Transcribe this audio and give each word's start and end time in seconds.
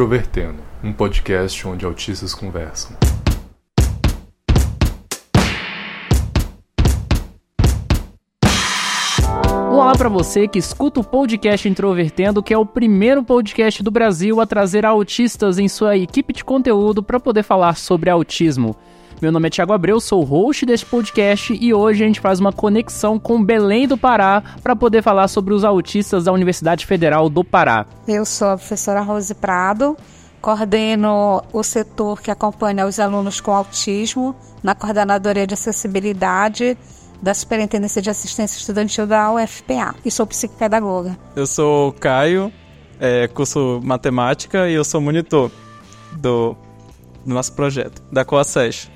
Introvertendo, 0.00 0.62
um 0.82 0.94
podcast 0.94 1.68
onde 1.68 1.84
autistas 1.84 2.34
conversam. 2.34 2.96
Olá 9.70 9.92
para 9.92 10.08
você 10.08 10.48
que 10.48 10.58
escuta 10.58 11.00
o 11.00 11.04
podcast 11.04 11.68
Introvertendo, 11.68 12.42
que 12.42 12.54
é 12.54 12.56
o 12.56 12.64
primeiro 12.64 13.22
podcast 13.22 13.82
do 13.82 13.90
Brasil 13.90 14.40
a 14.40 14.46
trazer 14.46 14.86
autistas 14.86 15.58
em 15.58 15.68
sua 15.68 15.98
equipe 15.98 16.32
de 16.32 16.46
conteúdo 16.46 17.02
para 17.02 17.20
poder 17.20 17.42
falar 17.42 17.76
sobre 17.76 18.08
autismo. 18.08 18.74
Meu 19.20 19.30
nome 19.30 19.48
é 19.48 19.50
Thiago 19.50 19.74
Abreu, 19.74 20.00
sou 20.00 20.24
host 20.24 20.64
deste 20.64 20.86
podcast 20.86 21.52
e 21.52 21.74
hoje 21.74 22.02
a 22.02 22.06
gente 22.06 22.20
faz 22.20 22.40
uma 22.40 22.54
conexão 22.54 23.18
com 23.18 23.44
Belém 23.44 23.86
do 23.86 23.98
Pará 23.98 24.42
para 24.62 24.74
poder 24.74 25.02
falar 25.02 25.28
sobre 25.28 25.52
os 25.52 25.62
autistas 25.62 26.24
da 26.24 26.32
Universidade 26.32 26.86
Federal 26.86 27.28
do 27.28 27.44
Pará. 27.44 27.84
Eu 28.08 28.24
sou 28.24 28.48
a 28.48 28.56
professora 28.56 29.02
Rose 29.02 29.34
Prado, 29.34 29.94
coordeno 30.40 31.42
o 31.52 31.62
setor 31.62 32.22
que 32.22 32.30
acompanha 32.30 32.86
os 32.86 32.98
alunos 32.98 33.42
com 33.42 33.52
autismo 33.52 34.34
na 34.62 34.74
Coordenadoria 34.74 35.46
de 35.46 35.52
Acessibilidade 35.52 36.78
da 37.20 37.34
Superintendência 37.34 38.00
de 38.00 38.08
Assistência 38.08 38.56
Estudantil 38.56 39.06
da 39.06 39.30
UFPA 39.34 39.94
e 40.02 40.10
sou 40.10 40.26
psicopedagoga. 40.26 41.18
Eu 41.36 41.46
sou 41.46 41.92
Caio, 41.92 42.50
é, 42.98 43.28
curso 43.28 43.82
Matemática 43.84 44.66
e 44.66 44.72
eu 44.72 44.82
sou 44.82 44.98
monitor 44.98 45.50
do, 46.12 46.56
do 47.22 47.34
nosso 47.34 47.52
projeto, 47.52 48.02
da 48.10 48.24
COASES. 48.24 48.90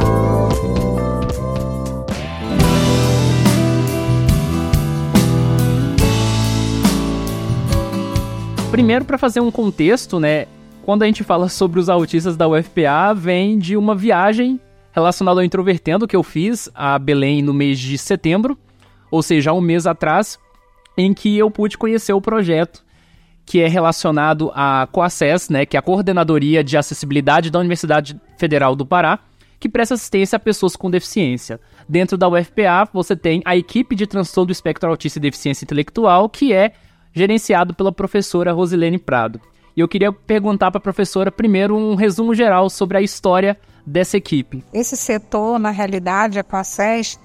Primeiro, 8.72 9.04
para 9.04 9.18
fazer 9.18 9.42
um 9.42 9.52
contexto, 9.52 10.20
né? 10.20 10.46
Quando 10.84 11.04
a 11.04 11.06
gente 11.06 11.24
fala 11.24 11.50
sobre 11.50 11.80
os 11.80 11.90
autistas 11.90 12.38
da 12.38 12.48
UFPA, 12.48 13.14
vem 13.14 13.60
de 13.60 13.76
uma 13.76 13.94
viagem 13.94 14.60
relacionada 14.94 15.42
ao 15.42 15.44
Introvertendo 15.44 16.08
que 16.08 16.16
eu 16.16 16.24
fiz 16.24 16.70
a 16.74 16.98
Belém 16.98 17.42
no 17.42 17.54
mês 17.54 17.78
de 17.80 17.98
setembro, 17.98 18.58
ou 19.12 19.22
seja, 19.22 19.54
um 19.54 19.62
mês 19.62 19.86
atrás, 19.86 20.40
em 20.98 21.14
que 21.14 21.38
eu 21.38 21.52
pude 21.52 21.78
conhecer 21.78 22.14
o 22.14 22.22
projeto 22.22 22.84
que 23.46 23.60
é 23.60 23.68
relacionado 23.68 24.52
à 24.54 24.88
COACES, 24.92 25.50
né, 25.50 25.66
que 25.66 25.76
é 25.76 25.80
a 25.80 25.82
Coordenadoria 25.82 26.64
de 26.64 26.78
Acessibilidade 26.78 27.50
da 27.50 27.60
Universidade 27.60 28.20
Federal 28.38 28.76
do 28.76 28.86
Pará, 28.86 29.20
que 29.60 29.68
presta 29.68 29.96
assistência 29.96 30.38
a 30.38 30.40
pessoas 30.40 30.76
com 30.76 30.90
deficiência. 30.90 31.60
Dentro 31.88 32.18
da 32.18 32.28
UFPA, 32.28 32.90
você 32.94 33.16
tem 33.16 33.42
a 33.46 33.56
equipe 33.56 33.96
de 33.96 34.08
transtorno 34.08 34.48
do 34.48 34.52
espectro 34.52 34.90
autista 34.90 35.20
e 35.20 35.22
deficiência 35.22 35.66
intelectual, 35.66 36.30
que 36.30 36.54
é 36.54 36.72
gerenciado 37.14 37.74
pela 37.74 37.92
professora 37.92 38.54
Rosilene 38.54 38.98
Prado. 38.98 39.40
E 39.76 39.82
eu 39.82 39.88
queria 39.88 40.12
perguntar 40.12 40.72
para 40.72 40.80
a 40.80 40.82
professora 40.82 41.32
primeiro 41.32 41.76
um 41.76 41.96
resumo 41.96 42.34
geral 42.34 42.70
sobre 42.70 42.98
a 42.98 43.02
história 43.02 43.58
dessa 43.86 44.18
equipe. 44.18 44.64
Esse 44.74 44.96
setor, 44.96 45.60
na 45.60 45.72
realidade, 45.72 46.40
a 46.40 46.44
COACES, 46.44 47.20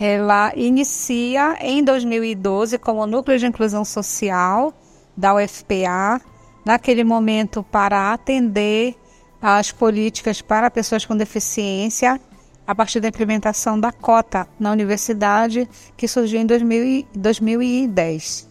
ela 0.00 0.50
inicia 0.56 1.58
em 1.60 1.84
2012 1.84 2.78
como 2.78 3.06
Núcleo 3.06 3.38
de 3.38 3.46
Inclusão 3.46 3.84
Social 3.84 4.72
da 5.14 5.34
UFPA, 5.34 6.22
naquele 6.64 7.04
momento 7.04 7.62
para 7.62 8.10
atender 8.10 8.96
as 9.42 9.70
políticas 9.70 10.40
para 10.40 10.70
pessoas 10.70 11.04
com 11.04 11.14
deficiência, 11.14 12.18
a 12.66 12.74
partir 12.74 13.00
da 13.00 13.08
implementação 13.08 13.78
da 13.78 13.92
cota 13.92 14.48
na 14.58 14.72
universidade, 14.72 15.68
que 15.98 16.08
surgiu 16.08 16.40
em 16.40 16.46
2000, 16.46 17.06
2010. 17.14 18.48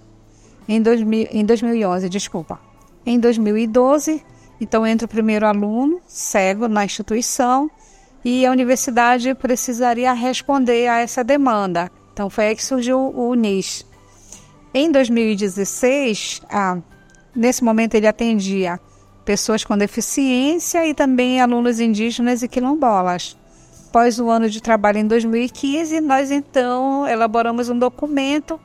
Em, 0.68 0.80
2000, 0.80 1.30
em 1.32 1.44
2011, 1.44 2.10
desculpa. 2.10 2.60
Em 3.04 3.20
2012, 3.20 4.24
então 4.62 4.86
entra 4.86 5.06
o 5.06 5.10
primeiro 5.10 5.48
aluno 5.48 6.00
cego 6.08 6.68
na 6.68 6.86
instituição 6.86 7.72
e 8.24 8.46
a 8.46 8.52
universidade 8.52 9.34
precisaria 9.36 10.12
responder 10.14 10.88
a 10.88 11.00
essa 11.00 11.24
demanda. 11.24 11.92
Então 12.14 12.30
foi 12.30 12.48
aí 12.48 12.56
que 12.56 12.66
surgiu 12.66 13.14
o 13.16 13.34
NIS. 13.34 13.86
Em 14.74 14.92
2016, 14.92 16.42
ah, 16.50 16.78
nesse 17.36 17.64
momento 17.64 17.96
ele 17.96 18.08
atendia 18.08 18.80
pessoas 19.26 19.64
com 19.64 19.78
deficiência 19.78 20.86
e 20.88 20.94
também 20.94 21.40
alunos 21.40 21.80
indígenas 21.80 22.44
e 22.44 22.48
quilombolas. 22.48 23.38
Após 23.90 24.20
o 24.20 24.30
ano 24.30 24.50
de 24.50 24.62
trabalho 24.62 25.00
em 25.00 25.08
2015, 25.08 26.00
nós 26.02 26.30
então 26.30 27.08
elaboramos 27.08 27.70
um 27.70 27.78
documento 27.78 28.60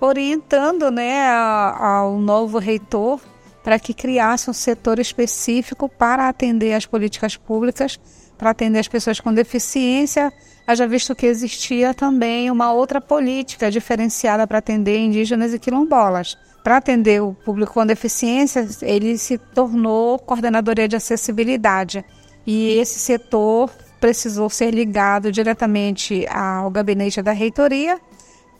orientando 0.00 0.90
né, 0.90 1.28
ao 1.28 2.18
novo 2.18 2.58
reitor 2.58 3.20
para 3.64 3.78
que 3.78 3.92
criasse 3.92 4.48
um 4.48 4.52
setor 4.52 4.98
específico 4.98 5.88
para 5.88 6.28
atender 6.28 6.74
as 6.74 6.86
políticas 6.86 7.36
públicas, 7.36 7.98
para 8.38 8.50
atender 8.50 8.78
as 8.78 8.88
pessoas 8.88 9.18
com 9.18 9.34
deficiência, 9.34 10.32
haja 10.66 10.86
visto 10.86 11.14
que 11.14 11.26
existia 11.26 11.92
também 11.92 12.50
uma 12.50 12.72
outra 12.72 13.00
política 13.00 13.70
diferenciada 13.70 14.46
para 14.46 14.58
atender 14.58 14.98
indígenas 14.98 15.52
e 15.52 15.58
quilombolas. 15.58 16.38
Para 16.62 16.76
atender 16.76 17.22
o 17.22 17.32
público 17.32 17.74
com 17.74 17.84
deficiência, 17.84 18.66
ele 18.82 19.18
se 19.18 19.38
tornou 19.38 20.18
coordenadoria 20.18 20.86
de 20.86 20.96
acessibilidade. 20.96 22.04
E 22.46 22.78
esse 22.78 22.98
setor 22.98 23.70
precisou 24.00 24.48
ser 24.48 24.70
ligado 24.72 25.32
diretamente 25.32 26.26
ao 26.28 26.70
gabinete 26.70 27.20
da 27.20 27.32
reitoria 27.32 27.98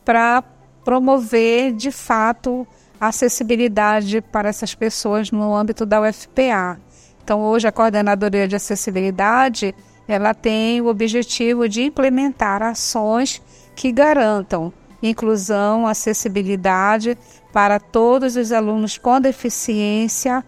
para 0.04 0.42
promover 0.84 1.72
de 1.72 1.90
fato 1.90 2.66
a 3.00 3.08
acessibilidade 3.08 4.20
para 4.20 4.48
essas 4.48 4.74
pessoas 4.74 5.30
no 5.30 5.54
âmbito 5.54 5.86
da 5.86 6.00
UFPA. 6.00 6.80
Então, 7.28 7.42
hoje 7.42 7.68
a 7.68 7.72
coordenadoria 7.72 8.48
de 8.48 8.56
acessibilidade 8.56 9.74
ela 10.08 10.32
tem 10.32 10.80
o 10.80 10.86
objetivo 10.86 11.68
de 11.68 11.82
implementar 11.82 12.62
ações 12.62 13.42
que 13.76 13.92
garantam 13.92 14.72
inclusão, 15.02 15.86
acessibilidade 15.86 17.18
para 17.52 17.78
todos 17.78 18.34
os 18.34 18.50
alunos 18.50 18.96
com 18.96 19.20
deficiência 19.20 20.42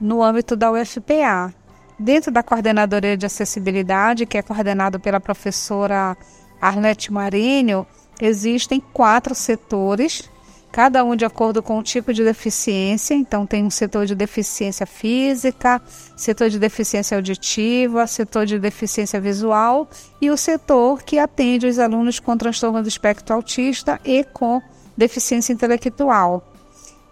no 0.00 0.24
âmbito 0.24 0.56
da 0.56 0.72
UFPA. 0.72 1.54
Dentro 1.96 2.32
da 2.32 2.42
coordenadoria 2.42 3.16
de 3.16 3.26
acessibilidade, 3.26 4.26
que 4.26 4.36
é 4.36 4.42
coordenado 4.42 4.98
pela 4.98 5.20
professora 5.20 6.16
Arlete 6.60 7.12
Marinho, 7.12 7.86
existem 8.20 8.82
quatro 8.92 9.36
setores, 9.36 10.28
cada 10.74 11.04
um 11.04 11.14
de 11.14 11.24
acordo 11.24 11.62
com 11.62 11.78
o 11.78 11.84
tipo 11.84 12.12
de 12.12 12.24
deficiência. 12.24 13.14
Então, 13.14 13.46
tem 13.46 13.64
um 13.64 13.70
setor 13.70 14.06
de 14.06 14.14
deficiência 14.16 14.84
física, 14.84 15.80
setor 16.16 16.50
de 16.50 16.58
deficiência 16.58 17.16
auditiva, 17.16 18.04
setor 18.08 18.44
de 18.44 18.58
deficiência 18.58 19.20
visual 19.20 19.88
e 20.20 20.32
o 20.32 20.36
setor 20.36 21.04
que 21.04 21.16
atende 21.16 21.68
os 21.68 21.78
alunos 21.78 22.18
com 22.18 22.36
transtorno 22.36 22.82
do 22.82 22.88
espectro 22.88 23.36
autista 23.36 24.00
e 24.04 24.24
com 24.24 24.60
deficiência 24.96 25.52
intelectual. 25.52 26.42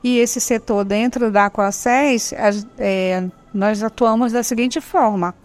E 0.02 0.18
esse 0.18 0.40
setor 0.40 0.84
dentro 0.84 1.30
da 1.30 1.48
Coaces, 1.48 2.34
é, 2.76 3.22
nós 3.54 3.80
atuamos 3.80 4.32
da 4.32 4.42
seguinte 4.42 4.80
forma: 4.80 5.36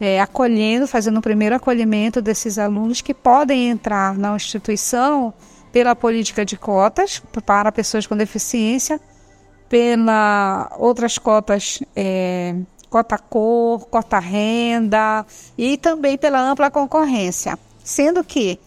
é, 0.00 0.20
acolhendo, 0.20 0.88
fazendo 0.88 1.18
o 1.18 1.22
primeiro 1.22 1.54
acolhimento 1.54 2.20
desses 2.20 2.58
alunos 2.58 3.00
que 3.00 3.14
podem 3.14 3.70
entrar 3.70 4.18
na 4.18 4.34
instituição 4.34 5.32
pela 5.72 5.96
política 5.96 6.44
de 6.44 6.56
cotas 6.56 7.22
para 7.44 7.72
pessoas 7.72 8.06
com 8.06 8.16
deficiência, 8.16 9.00
pela 9.68 10.70
outras 10.78 11.16
cotas, 11.16 11.80
é, 11.96 12.54
cota 12.90 13.16
cor, 13.16 13.86
cota 13.86 14.18
renda 14.18 15.24
e 15.56 15.78
também 15.78 16.18
pela 16.18 16.40
ampla 16.40 16.70
concorrência. 16.70 17.58
Sendo 17.82 18.22
que 18.22 18.60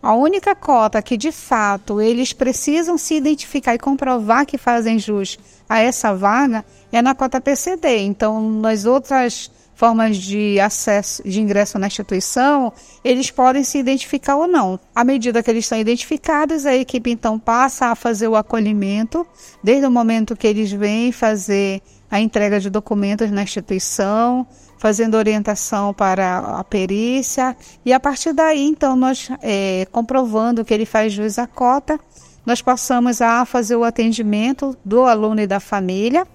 a 0.00 0.14
única 0.14 0.54
cota 0.54 1.02
que 1.02 1.16
de 1.16 1.32
fato 1.32 2.00
eles 2.00 2.32
precisam 2.32 2.96
se 2.96 3.16
identificar 3.16 3.74
e 3.74 3.78
comprovar 3.78 4.46
que 4.46 4.56
fazem 4.56 5.00
jus 5.00 5.36
a 5.68 5.80
essa 5.80 6.14
vaga 6.14 6.64
é 6.92 7.02
na 7.02 7.14
cota 7.14 7.40
PCD. 7.40 7.98
Então, 8.02 8.40
nas 8.40 8.84
outras 8.84 9.50
formas 9.76 10.16
de 10.16 10.58
acesso, 10.58 11.22
de 11.22 11.38
ingresso 11.38 11.78
na 11.78 11.86
instituição, 11.86 12.72
eles 13.04 13.30
podem 13.30 13.62
se 13.62 13.78
identificar 13.78 14.34
ou 14.34 14.48
não. 14.48 14.80
À 14.94 15.04
medida 15.04 15.42
que 15.42 15.50
eles 15.50 15.66
são 15.66 15.78
identificados, 15.78 16.64
a 16.64 16.74
equipe 16.74 17.10
então 17.10 17.38
passa 17.38 17.88
a 17.88 17.94
fazer 17.94 18.26
o 18.26 18.34
acolhimento, 18.34 19.24
desde 19.62 19.86
o 19.86 19.90
momento 19.90 20.34
que 20.34 20.46
eles 20.46 20.72
vêm 20.72 21.12
fazer 21.12 21.82
a 22.10 22.18
entrega 22.18 22.58
de 22.58 22.70
documentos 22.70 23.30
na 23.30 23.42
instituição, 23.42 24.46
fazendo 24.78 25.14
orientação 25.16 25.92
para 25.92 26.38
a 26.38 26.64
perícia, 26.64 27.54
e 27.84 27.92
a 27.92 28.00
partir 28.00 28.32
daí, 28.32 28.62
então, 28.62 28.96
nós 28.96 29.28
é, 29.42 29.86
comprovando 29.92 30.64
que 30.64 30.72
ele 30.72 30.86
faz 30.86 31.12
jus 31.12 31.38
à 31.38 31.46
cota, 31.46 32.00
nós 32.46 32.62
passamos 32.62 33.20
a 33.20 33.44
fazer 33.44 33.76
o 33.76 33.84
atendimento 33.84 34.74
do 34.82 35.02
aluno 35.02 35.40
e 35.40 35.46
da 35.46 35.60
família. 35.60 36.26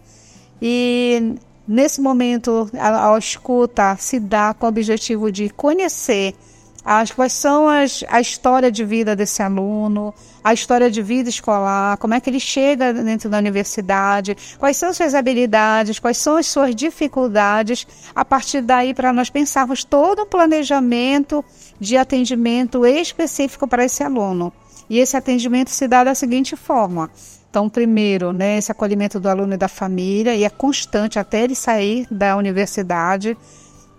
E 0.61 1.35
Nesse 1.71 2.01
momento, 2.01 2.69
a, 2.77 3.17
escuta 3.17 3.95
se 3.95 4.19
dá 4.19 4.53
com 4.53 4.65
o 4.65 4.69
objetivo 4.69 5.31
de 5.31 5.49
conhecer 5.49 6.35
as, 6.83 7.11
quais 7.11 7.31
são 7.31 7.65
as, 7.65 8.03
a 8.09 8.19
história 8.19 8.69
de 8.69 8.83
vida 8.83 9.15
desse 9.15 9.41
aluno, 9.41 10.13
a 10.43 10.53
história 10.53 10.91
de 10.91 11.01
vida 11.01 11.29
escolar, 11.29 11.95
como 11.95 12.13
é 12.13 12.19
que 12.19 12.29
ele 12.29 12.41
chega 12.41 12.93
dentro 12.93 13.29
da 13.29 13.37
universidade, 13.37 14.35
quais 14.59 14.75
são 14.75 14.93
suas 14.93 15.15
habilidades, 15.15 15.97
quais 15.97 16.17
são 16.17 16.35
as 16.35 16.47
suas 16.47 16.75
dificuldades, 16.75 17.87
a 18.13 18.25
partir 18.25 18.61
daí 18.61 18.93
para 18.93 19.13
nós 19.13 19.29
pensarmos 19.29 19.85
todo 19.85 20.23
um 20.23 20.27
planejamento 20.27 21.41
de 21.79 21.95
atendimento 21.95 22.85
específico 22.85 23.65
para 23.65 23.85
esse 23.85 24.03
aluno. 24.03 24.51
E 24.89 24.99
esse 24.99 25.15
atendimento 25.15 25.69
se 25.69 25.87
dá 25.87 26.03
da 26.03 26.13
seguinte 26.13 26.57
forma: 26.57 27.09
então, 27.51 27.67
primeiro, 27.67 28.31
né, 28.31 28.57
esse 28.57 28.71
acolhimento 28.71 29.19
do 29.19 29.27
aluno 29.27 29.55
e 29.55 29.57
da 29.57 29.67
família, 29.67 30.33
e 30.33 30.45
é 30.45 30.49
constante 30.49 31.19
até 31.19 31.43
ele 31.43 31.53
sair 31.53 32.07
da 32.09 32.37
universidade. 32.37 33.37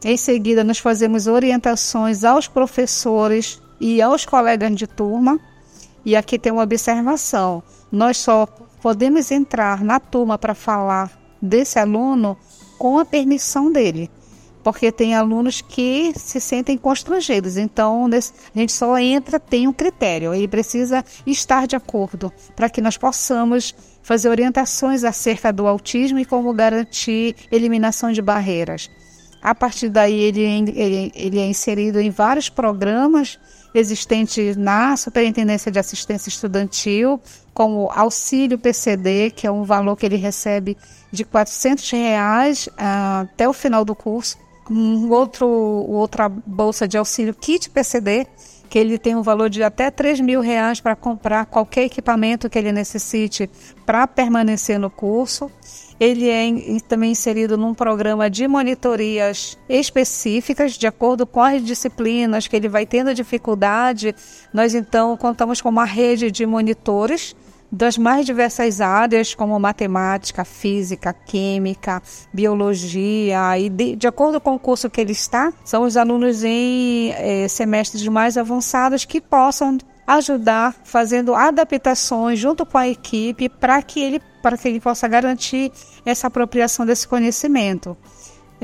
Em 0.03 0.17
seguida, 0.17 0.65
nós 0.65 0.79
fazemos 0.79 1.27
orientações 1.27 2.25
aos 2.25 2.49
professores 2.49 3.61
e 3.79 4.01
aos 4.01 4.25
colegas 4.25 4.75
de 4.75 4.87
turma. 4.87 5.39
E 6.03 6.17
aqui 6.17 6.39
tem 6.39 6.51
uma 6.51 6.63
observação: 6.63 7.63
nós 7.93 8.17
só 8.17 8.47
podemos 8.81 9.31
entrar 9.31 9.85
na 9.85 10.01
turma 10.01 10.39
para 10.39 10.55
falar 10.55 11.13
desse 11.41 11.79
aluno 11.79 12.39
com 12.79 12.99
a 12.99 13.05
permissão 13.05 13.71
dele 13.71 14.11
porque 14.63 14.93
tem 14.93 15.15
alunos 15.15 15.61
que 15.61 16.13
se 16.17 16.41
sentem 16.41 16.79
constrangidos. 16.79 17.57
Então, 17.57 18.07
a 18.07 18.59
gente 18.59 18.73
só 18.73 18.99
entra, 18.99 19.41
tem 19.41 19.67
um 19.67 19.73
critério, 19.73 20.35
ele 20.35 20.49
precisa 20.49 21.05
estar 21.27 21.67
de 21.67 21.77
acordo 21.77 22.33
para 22.55 22.71
que 22.71 22.81
nós 22.81 22.97
possamos 22.97 23.75
fazer 24.03 24.29
orientações 24.29 25.05
acerca 25.05 25.53
do 25.53 25.67
autismo 25.67 26.19
e 26.19 26.25
como 26.25 26.53
garantir 26.53 27.37
eliminação 27.51 28.13
de 28.13 28.21
barreiras. 28.21 28.91
A 29.41 29.55
partir 29.55 29.89
daí, 29.89 30.21
ele, 30.21 30.41
ele, 30.41 31.13
ele 31.15 31.39
é 31.41 31.47
inserido 31.47 32.01
em 32.01 32.11
vários 32.11 32.49
programas 32.49 33.39
existentes 33.75 34.57
na 34.57 34.97
Superintendência 34.97 35.73
de 35.73 35.79
Assistência 35.79 36.29
Estudantil, 36.29 37.21
como 37.55 37.91
auxílio 37.93 38.59
PCD, 38.59 39.31
que 39.31 39.47
é 39.47 39.51
um 39.51 39.65
valor 39.65 39.97
que 39.97 40.07
ele 40.07 40.17
recebe 40.17 40.77
de 41.11 41.25
400 41.25 41.91
reais, 41.91 42.67
uh, 42.69 43.23
até 43.23 43.49
o 43.49 43.53
final 43.53 43.85
do 43.85 43.95
curso, 43.95 44.39
um 44.71 45.11
outro, 45.11 45.47
outra 45.47 46.29
bolsa 46.29 46.87
de 46.87 46.97
auxílio 46.97 47.35
kit 47.35 47.71
PCD, 47.71 48.27
que 48.69 48.79
ele 48.79 48.97
tem 48.97 49.15
um 49.15 49.21
valor 49.21 49.51
de 49.51 49.63
até 49.63 49.91
3 49.91 50.21
mil 50.21 50.41
reais 50.41 50.81
para 50.81 50.97
comprar 50.97 51.45
qualquer 51.45 51.85
equipamento 51.85 52.49
que 52.49 52.59
ele 52.59 52.73
necessite 52.73 53.51
para 53.85 54.07
permanecer 54.07 54.79
no 54.79 54.89
curso. 54.89 55.51
Ele 56.01 56.29
é 56.29 56.81
também 56.89 57.13
inserido 57.13 57.57
num 57.59 57.75
programa 57.75 58.31
de 58.31 58.49
monitorias 58.49 59.59
específicas, 59.69 60.73
de 60.73 60.87
acordo 60.87 61.27
com 61.27 61.43
as 61.43 61.63
disciplinas 61.63 62.49
que 62.49 62.57
ele 62.57 62.69
vai 62.69 62.87
tendo 62.87 63.15
dificuldade. 63.15 64.15
Nós 64.55 64.75
então 64.75 65.17
contamos 65.19 65.61
com 65.61 65.69
uma 65.69 65.85
rede 65.85 66.31
de 66.31 66.47
monitores 66.47 67.37
das 67.73 67.97
mais 67.97 68.27
diversas 68.27 68.83
áreas, 68.83 69.35
como 69.35 69.59
matemática, 69.59 70.45
física, 70.45 71.15
química, 71.15 72.03
biologia, 72.31 73.59
e 73.59 73.71
de, 73.71 73.97
de 73.97 74.07
acordo 74.07 74.39
com 74.39 74.55
o 74.55 74.59
curso 74.59 74.91
que 74.91 75.01
ele 75.01 75.13
está, 75.13 75.51
são 75.65 75.85
os 75.85 75.97
alunos 75.97 76.45
em 76.45 77.13
eh, 77.13 77.49
semestres 77.49 78.07
mais 78.09 78.37
avançados 78.37 79.07
que 79.07 79.23
possam 79.23 79.79
ajudar 80.07 80.75
fazendo 80.85 81.35
adaptações 81.35 82.39
junto 82.39 82.67
com 82.67 82.77
a 82.77 82.89
equipe 82.89 83.49
para 83.49 83.81
que 83.81 84.01
ele 84.01 84.21
para 84.43 84.59
que 84.59 84.67
ele 84.67 84.81
possa 84.81 85.07
garantir 85.07 85.71
essa 86.05 86.27
apropriação 86.27 86.85
desse 86.85 87.07
conhecimento. 87.07 87.97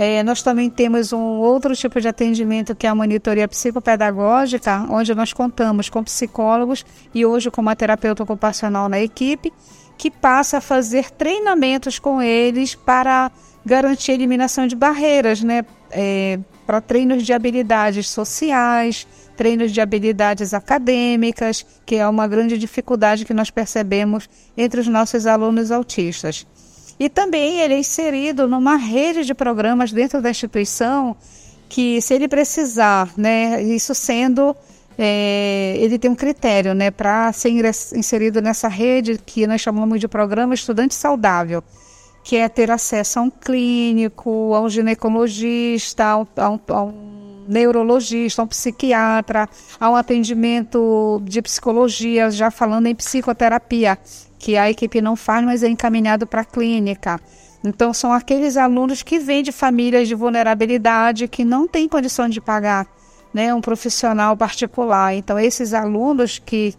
É, 0.00 0.22
nós 0.22 0.42
também 0.42 0.70
temos 0.70 1.12
um 1.12 1.40
outro 1.40 1.74
tipo 1.74 2.00
de 2.00 2.06
atendimento 2.06 2.72
que 2.72 2.86
é 2.86 2.88
a 2.88 2.94
monitoria 2.94 3.48
psicopedagógica, 3.48 4.86
onde 4.88 5.12
nós 5.12 5.32
contamos 5.32 5.90
com 5.90 6.04
psicólogos 6.04 6.86
e 7.12 7.26
hoje 7.26 7.50
com 7.50 7.60
uma 7.60 7.74
terapeuta 7.74 8.22
ocupacional 8.22 8.88
na 8.88 9.00
equipe, 9.00 9.52
que 9.96 10.08
passa 10.08 10.58
a 10.58 10.60
fazer 10.60 11.10
treinamentos 11.10 11.98
com 11.98 12.22
eles 12.22 12.76
para 12.76 13.32
garantir 13.66 14.12
a 14.12 14.14
eliminação 14.14 14.68
de 14.68 14.76
barreiras, 14.76 15.42
né? 15.42 15.64
É, 15.90 16.38
para 16.64 16.80
treinos 16.80 17.24
de 17.24 17.32
habilidades 17.32 18.08
sociais, 18.08 19.04
treinos 19.36 19.72
de 19.72 19.80
habilidades 19.80 20.54
acadêmicas, 20.54 21.66
que 21.84 21.96
é 21.96 22.06
uma 22.06 22.28
grande 22.28 22.56
dificuldade 22.56 23.24
que 23.24 23.34
nós 23.34 23.50
percebemos 23.50 24.30
entre 24.56 24.80
os 24.80 24.86
nossos 24.86 25.26
alunos 25.26 25.72
autistas. 25.72 26.46
E 26.98 27.08
também 27.08 27.60
ele 27.60 27.74
é 27.74 27.78
inserido 27.78 28.48
numa 28.48 28.76
rede 28.76 29.24
de 29.24 29.34
programas 29.34 29.92
dentro 29.92 30.20
da 30.20 30.30
instituição 30.30 31.16
que, 31.68 32.00
se 32.00 32.14
ele 32.14 32.26
precisar, 32.26 33.12
né, 33.16 33.62
isso 33.62 33.94
sendo 33.94 34.56
é, 34.98 35.76
ele 35.78 35.96
tem 35.96 36.10
um 36.10 36.14
critério 36.14 36.74
né, 36.74 36.90
para 36.90 37.32
ser 37.32 37.50
inserido 37.50 38.42
nessa 38.42 38.66
rede 38.66 39.16
que 39.24 39.46
nós 39.46 39.60
chamamos 39.60 40.00
de 40.00 40.08
programa 40.08 40.54
estudante 40.54 40.92
saudável, 40.92 41.62
que 42.24 42.36
é 42.36 42.48
ter 42.48 42.68
acesso 42.68 43.20
a 43.20 43.22
um 43.22 43.30
clínico, 43.30 44.52
a 44.54 44.60
um 44.60 44.68
ginecologista, 44.68 46.04
a 46.04 46.18
um, 46.18 46.26
a 46.36 46.50
um, 46.50 46.60
a 46.68 46.82
um 46.82 47.44
neurologista, 47.46 48.42
a 48.42 48.44
um 48.44 48.48
psiquiatra, 48.48 49.48
a 49.78 49.88
um 49.88 49.94
atendimento 49.94 51.22
de 51.24 51.40
psicologia, 51.42 52.28
já 52.28 52.50
falando 52.50 52.86
em 52.88 52.94
psicoterapia, 52.94 53.96
que 54.38 54.56
a 54.56 54.70
equipe 54.70 55.00
não 55.00 55.16
faz, 55.16 55.44
mas 55.44 55.62
é 55.62 55.68
encaminhado 55.68 56.26
para 56.26 56.42
a 56.42 56.44
clínica. 56.44 57.20
Então, 57.64 57.92
são 57.92 58.12
aqueles 58.12 58.56
alunos 58.56 59.02
que 59.02 59.18
vêm 59.18 59.42
de 59.42 59.50
famílias 59.50 60.06
de 60.06 60.14
vulnerabilidade 60.14 61.26
que 61.26 61.44
não 61.44 61.66
têm 61.66 61.88
condição 61.88 62.28
de 62.28 62.40
pagar 62.40 62.86
né, 63.34 63.52
um 63.52 63.60
profissional 63.60 64.36
particular. 64.36 65.14
Então, 65.14 65.38
esses 65.38 65.74
alunos 65.74 66.38
que 66.38 66.74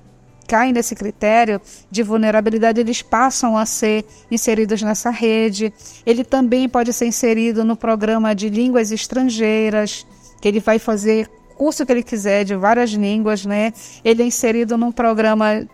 caem 0.48 0.74
nesse 0.74 0.96
critério 0.96 1.62
de 1.92 2.02
vulnerabilidade, 2.02 2.82
eles 2.82 3.04
passam 3.04 3.56
a 3.56 3.66
ser 3.66 4.04
inseridos 4.32 4.82
nessa 4.82 5.12
rede. 5.12 5.72
Ele 6.06 6.24
também 6.24 6.68
pode 6.68 6.92
ser 6.92 7.06
inserido 7.06 7.64
no 7.64 7.76
programa 7.76 8.34
de 8.34 8.50
línguas 8.50 8.92
estrangeiras, 8.92 10.08
que 10.42 10.48
ele 10.48 10.60
vai 10.60 10.80
fazer 10.80 11.30
curso 11.56 11.86
que 11.86 11.92
ele 11.92 12.04
quiser 12.04 12.46
de 12.46 12.56
várias 12.56 12.92
línguas, 12.92 13.46
né? 13.46 13.74
Ele 14.04 14.24
é 14.24 14.26
inserido 14.26 14.78
num 14.78 14.94
programa 14.94 15.68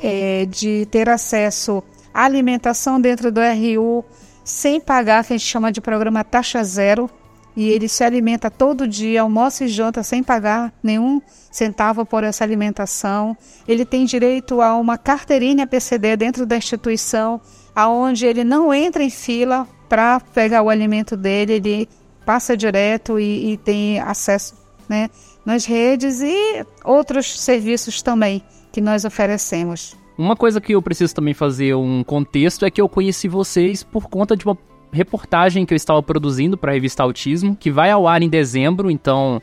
é, 0.00 0.46
de 0.46 0.86
ter 0.90 1.08
acesso 1.08 1.82
à 2.12 2.24
alimentação 2.24 3.00
dentro 3.00 3.30
do 3.30 3.40
RU 3.40 4.04
sem 4.44 4.80
pagar, 4.80 5.24
que 5.24 5.32
a 5.32 5.36
gente 5.36 5.48
chama 5.48 5.70
de 5.70 5.80
programa 5.80 6.24
taxa 6.24 6.62
zero, 6.64 7.08
e 7.54 7.68
ele 7.68 7.88
se 7.88 8.02
alimenta 8.02 8.50
todo 8.50 8.88
dia, 8.88 9.22
almoça 9.22 9.64
e 9.64 9.68
janta 9.68 10.02
sem 10.02 10.22
pagar 10.22 10.72
nenhum 10.82 11.20
centavo 11.50 12.04
por 12.06 12.24
essa 12.24 12.42
alimentação. 12.42 13.36
Ele 13.68 13.84
tem 13.84 14.06
direito 14.06 14.62
a 14.62 14.74
uma 14.76 14.96
carteirinha 14.96 15.66
PCD 15.66 16.16
dentro 16.16 16.46
da 16.46 16.56
instituição, 16.56 17.40
aonde 17.74 18.24
ele 18.24 18.42
não 18.42 18.72
entra 18.72 19.04
em 19.04 19.10
fila 19.10 19.68
para 19.88 20.18
pegar 20.18 20.62
o 20.62 20.70
alimento 20.70 21.14
dele, 21.14 21.54
ele 21.54 21.88
passa 22.24 22.56
direto 22.56 23.20
e, 23.20 23.52
e 23.52 23.56
tem 23.58 24.00
acesso 24.00 24.54
né, 24.88 25.10
nas 25.44 25.66
redes 25.66 26.22
e 26.22 26.64
outros 26.84 27.38
serviços 27.38 28.00
também 28.00 28.42
que 28.72 28.80
nós 28.80 29.04
oferecemos. 29.04 29.94
Uma 30.16 30.36
coisa 30.36 30.60
que 30.60 30.74
eu 30.74 30.82
preciso 30.82 31.14
também 31.14 31.34
fazer 31.34 31.74
um 31.74 32.02
contexto 32.02 32.64
é 32.64 32.70
que 32.70 32.80
eu 32.80 32.88
conheci 32.88 33.28
vocês 33.28 33.82
por 33.82 34.08
conta 34.08 34.36
de 34.36 34.44
uma 34.44 34.56
reportagem 34.92 35.64
que 35.64 35.72
eu 35.72 35.76
estava 35.76 36.02
produzindo 36.02 36.56
para 36.56 36.70
a 36.70 36.74
revista 36.74 37.02
Autismo, 37.02 37.56
que 37.56 37.70
vai 37.70 37.90
ao 37.90 38.06
ar 38.06 38.22
em 38.22 38.28
dezembro, 38.28 38.90
então 38.90 39.40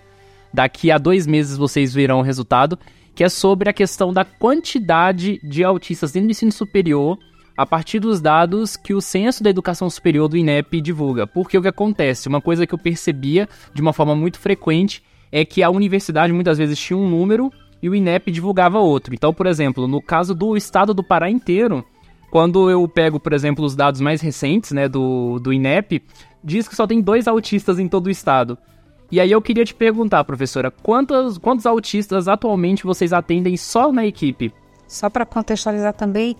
daqui 0.53 0.91
a 0.91 0.97
dois 0.97 1.25
meses 1.25 1.57
vocês 1.57 1.93
verão 1.93 2.19
o 2.19 2.23
resultado, 2.23 2.77
que 3.15 3.23
é 3.23 3.29
sobre 3.29 3.69
a 3.69 3.73
questão 3.73 4.13
da 4.13 4.23
quantidade 4.23 5.39
de 5.43 5.63
autistas 5.63 6.11
dentro 6.11 6.27
do 6.27 6.31
ensino 6.31 6.51
superior 6.51 7.17
a 7.57 7.65
partir 7.65 7.99
dos 7.99 8.21
dados 8.21 8.77
que 8.77 8.93
o 8.93 9.01
Censo 9.01 9.43
da 9.43 9.49
Educação 9.49 9.89
Superior 9.89 10.29
do 10.29 10.37
INEP 10.37 10.79
divulga. 10.79 11.27
Porque 11.27 11.57
o 11.57 11.61
que 11.61 11.67
acontece? 11.67 12.29
Uma 12.29 12.39
coisa 12.39 12.65
que 12.65 12.73
eu 12.73 12.79
percebia 12.79 13.49
de 13.73 13.81
uma 13.81 13.91
forma 13.91 14.15
muito 14.15 14.39
frequente 14.39 15.03
é 15.29 15.43
que 15.43 15.61
a 15.61 15.69
universidade 15.69 16.31
muitas 16.31 16.57
vezes 16.57 16.79
tinha 16.79 16.95
um 16.95 17.09
número 17.09 17.51
e 17.81 17.89
o 17.89 17.95
INEP 17.95 18.31
divulgava 18.31 18.79
outro. 18.79 19.13
Então, 19.13 19.33
por 19.33 19.45
exemplo, 19.45 19.87
no 19.87 20.01
caso 20.01 20.35
do 20.35 20.55
estado 20.57 20.93
do 20.93 21.03
Pará 21.03 21.29
inteiro, 21.29 21.85
quando 22.29 22.69
eu 22.69 22.87
pego, 22.87 23.19
por 23.19 23.33
exemplo, 23.33 23.65
os 23.65 23.75
dados 23.75 24.01
mais 24.01 24.21
recentes 24.21 24.71
né, 24.71 24.87
do, 24.87 25.39
do 25.39 25.51
INEP, 25.51 26.03
diz 26.43 26.67
que 26.67 26.75
só 26.75 26.85
tem 26.85 27.01
dois 27.01 27.27
autistas 27.27 27.79
em 27.79 27.87
todo 27.87 28.07
o 28.07 28.11
estado. 28.11 28.57
E 29.11 29.19
aí 29.19 29.31
eu 29.31 29.41
queria 29.41 29.65
te 29.65 29.73
perguntar, 29.73 30.23
professora, 30.23 30.69
quantos, 30.69 31.37
quantos 31.37 31.65
autistas 31.65 32.27
atualmente 32.27 32.83
vocês 32.83 33.11
atendem 33.11 33.57
só 33.57 33.91
na 33.91 34.05
equipe? 34.05 34.53
Só 34.87 35.09
para 35.09 35.25
contextualizar 35.25 35.93
também, 35.93 36.35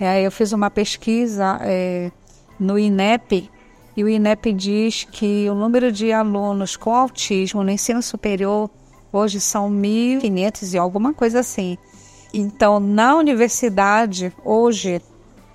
é, 0.00 0.22
eu 0.22 0.30
fiz 0.30 0.52
uma 0.52 0.70
pesquisa 0.70 1.58
é, 1.60 2.10
no 2.58 2.78
INEP 2.78 3.50
e 3.96 4.02
o 4.02 4.08
INEP 4.08 4.52
diz 4.52 5.04
que 5.04 5.48
o 5.50 5.54
número 5.54 5.92
de 5.92 6.12
alunos 6.12 6.76
com 6.76 6.94
autismo 6.94 7.62
no 7.62 7.70
ensino 7.70 8.02
superior 8.02 8.70
hoje 9.16 9.40
são 9.40 9.70
1.500 9.70 10.74
e 10.74 10.78
alguma 10.78 11.14
coisa 11.14 11.40
assim. 11.40 11.78
Então, 12.32 12.80
na 12.80 13.14
universidade, 13.14 14.32
hoje, 14.44 15.00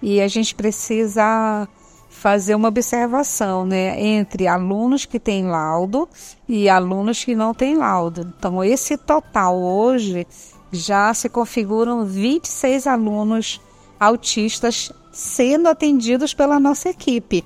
e 0.02 0.22
a 0.22 0.28
gente 0.28 0.56
precisa 0.56 1.68
fazer 2.10 2.56
uma 2.56 2.68
observação, 2.68 3.66
né, 3.66 4.02
entre 4.02 4.48
alunos 4.48 5.06
que 5.06 5.20
têm 5.20 5.46
laudo 5.46 6.08
e 6.48 6.68
alunos 6.68 7.24
que 7.24 7.36
não 7.36 7.54
têm 7.54 7.76
laudo. 7.76 8.34
Então, 8.38 8.64
esse 8.64 8.98
total 8.98 9.58
hoje 9.58 10.26
já 10.72 11.14
se 11.14 11.30
configuram 11.30 12.06
26 12.06 12.88
alunos 12.88 13.62
autistas 14.00 14.92
sendo 15.12 15.68
atendidos 15.68 16.34
pela 16.34 16.60
nossa 16.60 16.90
equipe. 16.90 17.44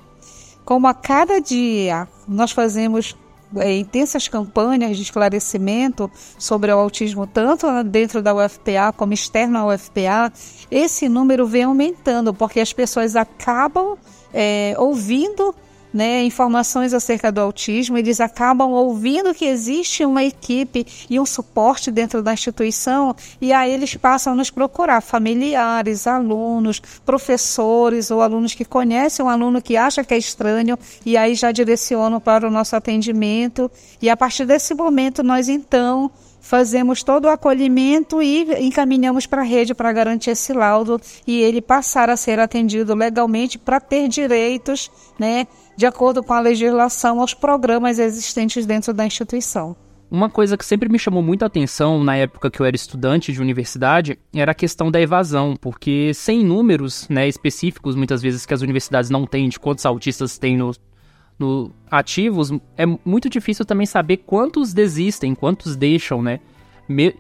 Como 0.63 0.87
a 0.87 0.93
cada 0.93 1.39
dia 1.41 2.07
nós 2.27 2.51
fazemos 2.51 3.15
é, 3.57 3.77
intensas 3.77 4.27
campanhas 4.27 4.97
de 4.97 5.03
esclarecimento 5.03 6.09
sobre 6.37 6.71
o 6.71 6.77
autismo, 6.77 7.27
tanto 7.27 7.67
dentro 7.83 8.21
da 8.21 8.33
UFPA 8.33 8.93
como 8.95 9.13
externo 9.13 9.57
à 9.57 9.65
UFPA, 9.73 10.31
esse 10.69 11.07
número 11.09 11.45
vem 11.45 11.63
aumentando, 11.63 12.33
porque 12.33 12.59
as 12.59 12.73
pessoas 12.73 13.15
acabam 13.15 13.97
é, 14.33 14.73
ouvindo 14.77 15.53
né, 15.93 16.23
informações 16.23 16.93
acerca 16.93 17.31
do 17.31 17.39
autismo, 17.39 17.97
eles 17.97 18.19
acabam 18.19 18.71
ouvindo 18.71 19.33
que 19.33 19.45
existe 19.45 20.03
uma 20.03 20.23
equipe 20.23 20.85
e 21.09 21.19
um 21.19 21.25
suporte 21.25 21.91
dentro 21.91 22.23
da 22.23 22.33
instituição 22.33 23.15
e 23.39 23.53
aí 23.53 23.71
eles 23.71 23.95
passam 23.95 24.33
a 24.33 24.35
nos 24.35 24.49
procurar, 24.49 25.01
familiares, 25.01 26.07
alunos, 26.07 26.81
professores 27.05 28.09
ou 28.09 28.21
alunos 28.21 28.55
que 28.55 28.65
conhecem 28.65 29.23
um 29.23 29.29
aluno 29.29 29.61
que 29.61 29.77
acha 29.77 30.03
que 30.03 30.13
é 30.13 30.17
estranho 30.17 30.77
e 31.05 31.15
aí 31.15 31.35
já 31.35 31.51
direcionam 31.51 32.19
para 32.19 32.47
o 32.47 32.51
nosso 32.51 32.75
atendimento. 32.75 33.69
E 34.01 34.09
a 34.09 34.17
partir 34.17 34.45
desse 34.45 34.73
momento 34.73 35.21
nós 35.21 35.47
então 35.47 36.09
fazemos 36.43 37.01
todo 37.03 37.25
o 37.25 37.29
acolhimento 37.29 38.21
e 38.21 38.43
encaminhamos 38.65 39.25
para 39.25 39.41
a 39.41 39.45
rede 39.45 39.73
para 39.73 39.93
garantir 39.93 40.31
esse 40.31 40.51
laudo 40.51 40.99
e 41.25 41.41
ele 41.41 41.61
passar 41.61 42.09
a 42.09 42.17
ser 42.17 42.37
atendido 42.37 42.93
legalmente 42.93 43.57
para 43.57 43.79
ter 43.79 44.09
direitos, 44.09 44.91
né, 45.17 45.47
de 45.77 45.85
acordo 45.85 46.21
com 46.21 46.33
a 46.33 46.41
legislação 46.41 47.21
aos 47.21 47.33
programas 47.33 47.97
existentes 47.97 48.65
dentro 48.65 48.93
da 48.93 49.05
instituição. 49.05 49.73
Uma 50.11 50.29
coisa 50.29 50.57
que 50.57 50.65
sempre 50.65 50.89
me 50.89 50.99
chamou 50.99 51.23
muita 51.23 51.45
atenção 51.45 52.03
na 52.03 52.17
época 52.17 52.51
que 52.51 52.59
eu 52.59 52.65
era 52.65 52.75
estudante 52.75 53.31
de 53.31 53.41
universidade 53.41 54.19
era 54.35 54.51
a 54.51 54.55
questão 54.55 54.91
da 54.91 55.01
evasão, 55.01 55.55
porque 55.59 56.11
sem 56.13 56.43
números 56.43 57.07
né, 57.09 57.25
específicos, 57.27 57.95
muitas 57.95 58.21
vezes 58.21 58.45
que 58.45 58.53
as 58.53 58.61
universidades 58.61 59.09
não 59.09 59.25
têm 59.25 59.47
de 59.47 59.59
quantos 59.59 59.85
autistas 59.85 60.37
tem 60.37 60.57
no, 60.57 60.71
no 61.37 61.71
ativos, 61.89 62.51
é 62.77 62.85
muito 62.85 63.29
difícil 63.29 63.65
também 63.65 63.85
saber 63.85 64.17
quantos 64.17 64.73
desistem, 64.73 65.35
quantos 65.35 65.75
deixam, 65.75 66.21
né? 66.21 66.39
Me, 66.87 67.15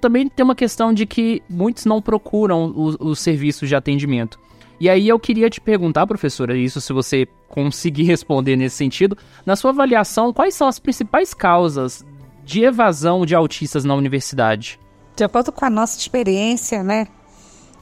também 0.00 0.28
tem 0.28 0.44
uma 0.44 0.54
questão 0.54 0.92
de 0.92 1.06
que 1.06 1.42
muitos 1.48 1.84
não 1.84 2.00
procuram 2.02 2.72
os, 2.74 2.96
os 2.98 3.20
serviços 3.20 3.68
de 3.68 3.74
atendimento. 3.74 4.38
E 4.80 4.88
aí 4.88 5.08
eu 5.08 5.18
queria 5.18 5.50
te 5.50 5.60
perguntar, 5.60 6.06
professora, 6.06 6.56
isso 6.56 6.80
se 6.80 6.92
você 6.92 7.26
conseguir 7.48 8.04
responder 8.04 8.56
nesse 8.56 8.76
sentido, 8.76 9.16
na 9.44 9.56
sua 9.56 9.70
avaliação, 9.70 10.32
quais 10.32 10.54
são 10.54 10.68
as 10.68 10.78
principais 10.78 11.34
causas 11.34 12.04
de 12.44 12.62
evasão 12.62 13.26
de 13.26 13.34
autistas 13.34 13.84
na 13.84 13.94
universidade? 13.94 14.78
De 15.16 15.24
acordo 15.24 15.50
com 15.50 15.64
a 15.64 15.70
nossa 15.70 15.98
experiência, 15.98 16.82
né, 16.82 17.08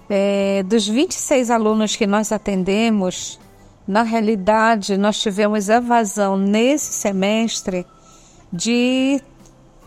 é, 0.08 0.62
dos 0.62 0.86
26 0.88 1.50
alunos 1.50 1.94
que 1.96 2.06
nós 2.06 2.32
atendemos, 2.32 3.38
na 3.86 4.02
realidade, 4.02 4.96
nós 4.96 5.18
tivemos 5.18 5.68
evasão 5.68 6.36
nesse 6.36 6.92
semestre 6.92 7.86
de 8.52 9.20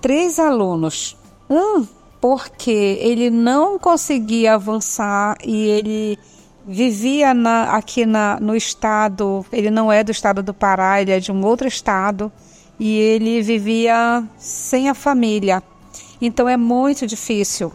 três 0.01 0.39
alunos. 0.39 1.17
Um, 1.49 1.85
porque 2.21 2.97
ele 3.01 3.29
não 3.29 3.79
conseguia 3.79 4.55
avançar 4.55 5.37
e 5.43 5.67
ele 5.67 6.19
vivia 6.67 7.33
na, 7.33 7.75
aqui 7.75 8.05
na, 8.05 8.39
no 8.39 8.55
estado, 8.55 9.45
ele 9.51 9.71
não 9.71 9.91
é 9.91 10.03
do 10.03 10.11
estado 10.11 10.43
do 10.43 10.53
Pará, 10.53 11.01
ele 11.01 11.11
é 11.11 11.19
de 11.19 11.31
um 11.31 11.43
outro 11.43 11.67
estado, 11.67 12.31
e 12.79 12.95
ele 12.97 13.41
vivia 13.41 14.23
sem 14.37 14.89
a 14.89 14.93
família. 14.93 15.63
Então 16.21 16.47
é 16.47 16.55
muito 16.55 17.07
difícil 17.07 17.71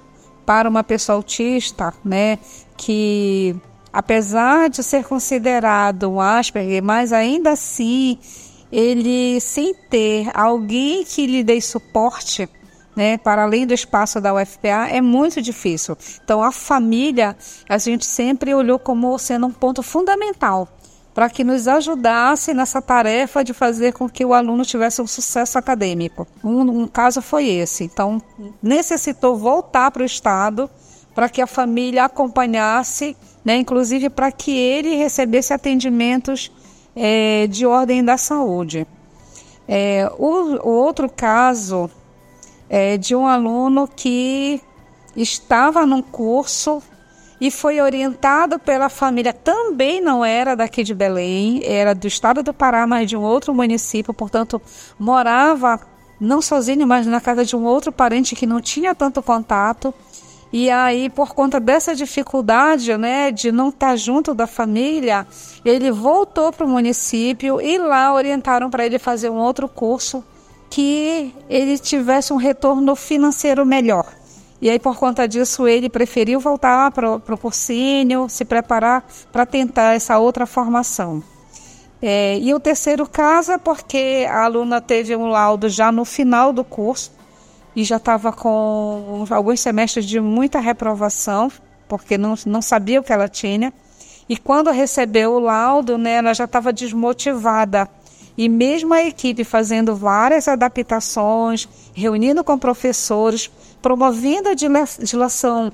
para 0.47 0.69
uma 0.69 0.85
pessoa 0.85 1.16
autista, 1.16 1.93
né, 2.04 2.38
que 2.76 3.57
apesar 3.95 4.69
de 4.69 4.83
ser 4.83 5.05
considerado 5.05 6.11
um 6.11 6.21
Asperger, 6.21 6.83
mas 6.83 7.13
ainda 7.13 7.53
assim 7.53 8.19
ele 8.73 9.41
sem 9.41 9.73
ter 9.73 10.29
alguém 10.35 11.05
que 11.05 11.25
lhe 11.25 11.45
dê 11.45 11.61
suporte, 11.61 12.49
né, 12.97 13.17
para 13.19 13.45
além 13.45 13.65
do 13.65 13.73
espaço 13.73 14.21
da 14.21 14.35
UFPA, 14.35 14.89
é 14.91 15.01
muito 15.01 15.41
difícil. 15.41 15.97
Então 16.25 16.43
a 16.43 16.51
família 16.51 17.37
a 17.69 17.79
gente 17.79 18.05
sempre 18.05 18.53
olhou 18.53 18.81
como 18.81 19.17
sendo 19.17 19.47
um 19.47 19.53
ponto 19.53 19.81
fundamental 19.81 20.69
para 21.15 21.31
que 21.31 21.45
nos 21.45 21.69
ajudasse 21.69 22.53
nessa 22.53 22.83
tarefa 22.83 23.45
de 23.45 23.55
fazer 23.55 23.93
com 23.93 24.09
que 24.09 24.25
o 24.25 24.35
aluno 24.35 24.65
tivesse 24.65 25.01
um 25.01 25.07
sucesso 25.07 25.57
acadêmico. 25.57 26.27
Um, 26.43 26.83
um 26.83 26.89
caso 26.89 27.23
foi 27.23 27.47
esse. 27.47 27.85
Então 27.85 28.21
necessitou 28.61 29.37
voltar 29.37 29.93
para 29.93 30.03
o 30.03 30.07
estado 30.07 30.69
para 31.15 31.29
que 31.29 31.41
a 31.41 31.47
família 31.47 32.07
acompanhasse 32.07 33.17
né, 33.45 33.57
inclusive 33.57 34.09
para 34.09 34.33
que 34.33 34.57
ele 34.57 34.97
recebesse 34.97 35.53
atendimentos 35.53 36.51
é, 36.97 37.47
de 37.47 37.67
ordem 37.67 38.03
da 38.03 38.17
saúde. 38.17 38.87
É, 39.69 40.11
o, 40.19 40.67
o, 40.67 40.69
outro 40.69 41.09
caso 41.09 41.91
é 42.69 42.97
de 42.97 43.15
um 43.15 43.27
aluno 43.27 43.89
que 43.89 44.61
estava 45.17 45.87
num 45.87 46.03
curso 46.03 46.83
e 47.41 47.51
foi 47.51 47.81
orientado 47.81 48.59
pela 48.59 48.89
família, 48.89 49.33
também 49.33 50.01
não 50.01 50.25
era 50.25 50.55
daqui 50.55 50.83
de 50.83 50.95
Belém, 50.95 51.61
era 51.65 51.95
do 51.95 52.07
estado 52.07 52.43
do 52.43 52.55
Pará, 52.55 52.87
mas 52.87 53.09
de 53.09 53.17
um 53.17 53.23
outro 53.23 53.53
município, 53.53 54.15
portanto, 54.15 54.63
morava 54.99 55.81
não 56.21 56.41
sozinho, 56.41 56.87
mas 56.87 57.07
na 57.07 57.21
casa 57.21 57.45
de 57.45 57.57
um 57.57 57.65
outro 57.65 57.93
parente 57.93 58.35
que 58.35 58.47
não 58.47 58.61
tinha 58.61 58.95
tanto 58.95 59.23
contato. 59.23 59.93
E 60.57 60.71
aí, 60.71 61.11
por 61.11 61.35
conta 61.35 61.59
dessa 61.59 61.97
dificuldade, 61.97 62.97
né, 62.97 63.33
de 63.33 63.51
não 63.51 63.71
estar 63.71 63.97
junto 63.97 64.33
da 64.33 64.47
família, 64.47 65.27
ele 65.65 65.91
voltou 65.91 66.53
para 66.53 66.65
o 66.65 66.69
município 66.69 67.61
e 67.61 67.77
lá 67.77 68.15
orientaram 68.15 68.71
para 68.71 68.87
ele 68.87 68.97
fazer 68.97 69.29
um 69.31 69.39
outro 69.39 69.69
curso 69.69 70.23
que 70.71 71.35
ele 71.51 71.77
tivesse 71.77 72.33
um 72.33 72.37
retorno 72.37 72.95
financeiro 72.95 73.67
melhor. 73.67 74.07
E 74.63 74.71
aí, 74.71 74.79
por 74.79 74.97
conta 74.97 75.27
disso, 75.27 75.67
ele 75.67 75.89
preferiu 75.89 76.39
voltar 76.39 76.93
para 76.93 77.17
o 77.17 77.37
cursinho, 77.37 78.29
se 78.29 78.45
preparar 78.45 79.05
para 79.33 79.45
tentar 79.45 79.97
essa 79.97 80.21
outra 80.21 80.47
formação. 80.47 81.21
É, 82.01 82.39
e 82.39 82.55
o 82.55 82.61
terceiro 82.61 83.09
caso 83.09 83.51
é 83.51 83.59
porque 83.59 84.25
a 84.31 84.45
aluna 84.45 84.81
teve 84.81 85.17
um 85.17 85.27
laudo 85.27 85.69
já 85.69 85.91
no 85.91 86.05
final 86.05 86.53
do 86.53 86.63
curso, 86.63 87.11
e 87.75 87.85
já 87.85 87.97
estava 87.97 88.33
com 88.33 89.25
alguns 89.31 89.61
semestres 89.61 90.04
de 90.04 90.21
muita 90.21 90.61
reprovação, 90.61 91.50
porque 91.88 92.16
não, 92.16 92.35
não 92.47 92.62
sabia 92.62 93.00
o 93.00 93.02
que 93.02 93.12
ela 93.12 93.28
tinha. 93.28 93.73
E 94.28 94.37
quando 94.37 94.71
recebeu 94.71 95.33
o 95.33 95.38
laudo, 95.38 95.99
né, 95.99 96.14
ela 96.14 96.33
já 96.33 96.45
estava 96.45 96.73
desmotivada. 96.73 97.88
E 98.37 98.49
mesmo 98.49 98.93
a 98.95 99.02
equipe 99.02 99.45
fazendo 99.45 99.95
várias 99.95 100.49
adaptações, 100.49 101.69
reunindo 101.93 102.43
com 102.43 102.59
professores, 102.59 103.50
promovendo 103.81 104.49
a 104.49 104.54
dilação 104.54 105.73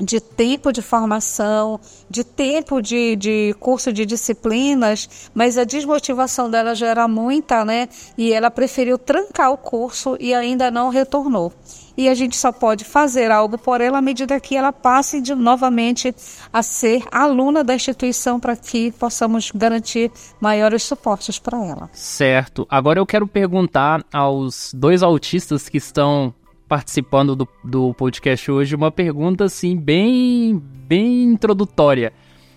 de 0.00 0.20
tempo 0.20 0.72
de 0.72 0.80
formação, 0.80 1.80
de 2.08 2.22
tempo 2.22 2.80
de, 2.80 3.16
de 3.16 3.54
curso 3.58 3.92
de 3.92 4.06
disciplinas, 4.06 5.30
mas 5.34 5.58
a 5.58 5.64
desmotivação 5.64 6.50
dela 6.50 6.74
já 6.74 6.86
era 6.86 7.08
muita, 7.08 7.64
né? 7.64 7.88
E 8.16 8.32
ela 8.32 8.50
preferiu 8.50 8.96
trancar 8.96 9.50
o 9.50 9.58
curso 9.58 10.16
e 10.20 10.32
ainda 10.32 10.70
não 10.70 10.88
retornou. 10.88 11.52
E 11.96 12.08
a 12.08 12.14
gente 12.14 12.36
só 12.36 12.52
pode 12.52 12.84
fazer 12.84 13.32
algo 13.32 13.58
por 13.58 13.80
ela 13.80 13.98
à 13.98 14.00
medida 14.00 14.38
que 14.38 14.54
ela 14.54 14.72
passe 14.72 15.20
de, 15.20 15.34
novamente 15.34 16.14
a 16.52 16.62
ser 16.62 17.02
aluna 17.10 17.64
da 17.64 17.74
instituição 17.74 18.38
para 18.38 18.54
que 18.54 18.92
possamos 18.92 19.50
garantir 19.52 20.12
maiores 20.40 20.84
suportes 20.84 21.40
para 21.40 21.58
ela. 21.58 21.90
Certo. 21.92 22.64
Agora 22.70 23.00
eu 23.00 23.06
quero 23.06 23.26
perguntar 23.26 24.04
aos 24.12 24.72
dois 24.72 25.02
autistas 25.02 25.68
que 25.68 25.78
estão 25.78 26.32
participando 26.68 27.34
do, 27.34 27.48
do 27.64 27.94
podcast 27.94 28.50
hoje 28.50 28.74
uma 28.74 28.90
pergunta 28.90 29.44
assim 29.44 29.76
bem 29.76 30.62
bem 30.86 31.24
introdutória. 31.24 32.12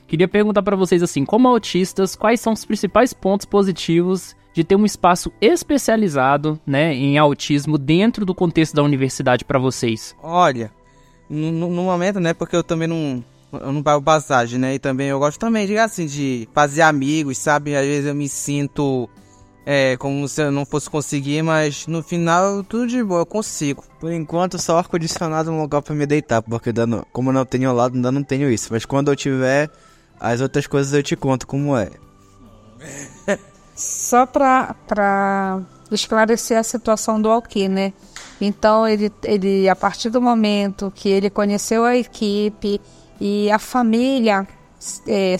Queria 0.08 0.28
perguntar 0.28 0.62
para 0.62 0.76
vocês 0.76 1.02
assim, 1.02 1.24
como 1.24 1.48
autistas, 1.48 2.18
quais 2.18 2.42
são 2.42 2.52
os 2.52 2.66
principais 2.66 3.14
pontos 3.14 3.46
positivos 3.46 4.36
de 4.54 4.62
ter 4.62 4.76
um 4.76 4.86
espaço 4.86 5.32
especializado, 5.40 6.60
né, 6.68 6.94
em 6.94 7.18
autismo 7.18 7.78
dentro 7.78 8.26
do 8.26 8.36
contexto 8.36 8.76
da 8.76 8.84
universidade 8.84 9.46
para 9.46 9.58
vocês? 9.58 10.14
Olha, 10.22 10.70
no, 11.30 11.70
no, 11.70 11.84
momento, 11.84 12.20
né, 12.20 12.34
porque 12.34 12.56
eu 12.56 12.64
também 12.64 12.90
não 12.90 13.24
eu 13.54 13.72
não 13.72 13.82
pago 13.82 14.04
passagem, 14.04 14.60
né, 14.60 14.76
e 14.76 14.80
também 14.80 15.08
eu 15.08 15.20
gosto 15.20 15.40
também 15.40 15.66
de 15.66 15.78
assim 15.78 16.06
de 16.06 16.48
fazer 16.54 16.82
amigos, 16.82 17.38
sabe? 17.38 17.76
Às 17.76 17.86
vezes 17.86 18.06
eu 18.06 18.16
me 18.16 18.28
sinto 18.28 19.10
é, 19.66 19.96
como 19.98 20.28
se 20.28 20.42
eu 20.42 20.52
não 20.52 20.66
fosse 20.66 20.90
conseguir, 20.90 21.42
mas 21.44 21.86
no 21.88 22.02
final 22.02 22.64
tudo 22.64 22.88
de 22.88 23.04
boa, 23.04 23.22
eu 23.22 23.26
consigo. 23.26 23.84
Por 24.00 24.12
enquanto, 24.12 24.58
só 24.58 24.78
ar-condicionado 24.78 25.52
um 25.52 25.62
lugar 25.62 25.82
para 25.82 25.96
me 25.96 26.06
deitar, 26.06 26.42
porque 26.42 26.72
dando, 26.72 27.06
como 27.12 27.30
eu 27.30 27.34
não 27.34 27.46
tenho 27.46 27.70
ao 27.70 27.76
lado, 27.76 27.96
ainda 27.96 28.12
não 28.12 28.24
tenho 28.24 28.50
isso. 28.50 28.70
Mas 28.72 28.86
quando 28.86 29.12
eu 29.12 29.16
tiver, 29.16 29.70
as 30.20 30.42
outras 30.42 30.68
coisas 30.68 30.94
eu 30.94 31.04
te 31.04 31.16
conto 31.16 31.46
como 31.46 31.78
é. 31.78 31.92
Só 33.76 34.26
para 34.26 35.62
esclarecer 35.92 36.58
a 36.58 36.64
situação 36.64 37.22
do 37.22 37.30
Alki, 37.30 37.68
né? 37.68 37.94
Então, 38.40 38.88
ele, 38.88 39.12
ele, 39.24 39.70
a 39.70 39.76
partir 39.76 40.10
do 40.10 40.22
momento 40.22 40.92
que 40.96 41.10
ele 41.10 41.30
conheceu 41.30 41.86
a 41.86 41.96
equipe 41.96 42.82
e 43.20 43.52
a 43.52 43.60
família 43.60 44.48
é, 45.08 45.38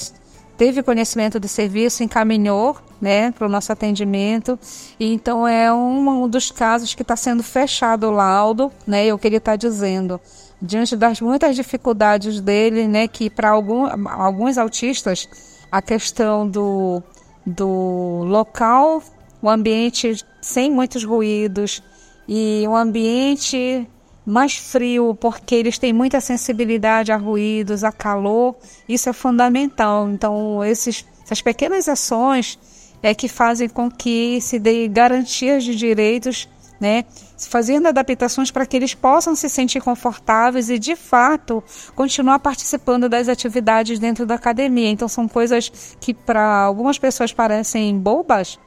teve 0.58 0.84
conhecimento 0.84 1.40
do 1.40 1.48
serviço, 1.48 2.04
encaminhou 2.04 2.78
né, 3.02 3.32
para 3.32 3.48
o 3.48 3.50
nosso 3.50 3.72
atendimento. 3.72 4.60
E 5.00 5.14
então 5.14 5.48
é 5.48 5.74
um, 5.74 6.24
um 6.24 6.28
dos 6.28 6.52
casos 6.52 6.94
que 6.94 7.02
está 7.02 7.16
sendo 7.16 7.42
fechado 7.42 8.08
o 8.08 8.12
laudo, 8.12 8.72
né? 8.86 9.06
Eu 9.06 9.18
queria 9.18 9.40
estar 9.40 9.54
tá 9.54 9.56
dizendo, 9.56 10.20
diante 10.62 10.96
das 10.96 11.20
muitas 11.20 11.56
dificuldades 11.56 12.40
dele, 12.40 12.88
né, 12.88 13.08
que 13.08 13.30
para 13.30 13.50
alguns 13.50 14.58
autistas 14.58 15.28
a 15.72 15.82
questão 15.82 16.48
do, 16.48 17.02
do 17.46 18.24
local, 18.26 19.02
o 19.42 19.50
ambiente 19.50 20.24
sem 20.42 20.70
muitos 20.70 21.04
ruídos 21.04 21.82
e 22.28 22.66
um 22.68 22.76
ambiente 22.76 23.88
mais 24.26 24.56
frio, 24.56 25.16
porque 25.16 25.56
eles 25.56 25.78
têm 25.78 25.94
muita 25.94 26.22
sensibilidade 26.22 27.12
a 27.12 27.18
ruídos, 27.18 27.84
a 27.84 27.92
calor, 27.92 28.56
isso 28.88 29.10
é 29.10 29.14
fundamental. 29.14 30.10
Então, 30.10 30.64
esses, 30.64 31.06
essas 31.24 31.42
pequenas 31.42 31.90
ações 31.90 32.60
é 33.02 33.14
que 33.16 33.28
fazem 33.28 33.68
com 33.68 33.90
que 33.90 34.40
se 34.42 34.60
dê 34.60 34.88
garantias 34.88 35.64
de 35.64 35.76
direitos, 35.76 36.48
né? 36.80 37.06
Fazendo 37.50 37.88
adaptações 37.88 38.52
para 38.52 38.66
que 38.66 38.76
eles 38.78 38.94
possam 38.94 39.36
se 39.36 39.50
sentir 39.50 39.82
confortáveis 39.82 40.70
e, 40.70 40.78
de 40.78 40.96
fato, 40.96 41.64
continuar 41.96 42.40
participando 42.40 43.10
das 43.10 43.28
atividades 43.28 43.98
dentro 43.98 44.26
da 44.26 44.36
academia. 44.36 44.90
Então, 44.90 45.08
são 45.08 45.28
coisas 45.28 45.72
que 46.00 46.14
para 46.14 46.64
algumas 46.64 47.00
pessoas 47.00 47.34
parecem 47.34 47.98
bobas, 47.98 48.60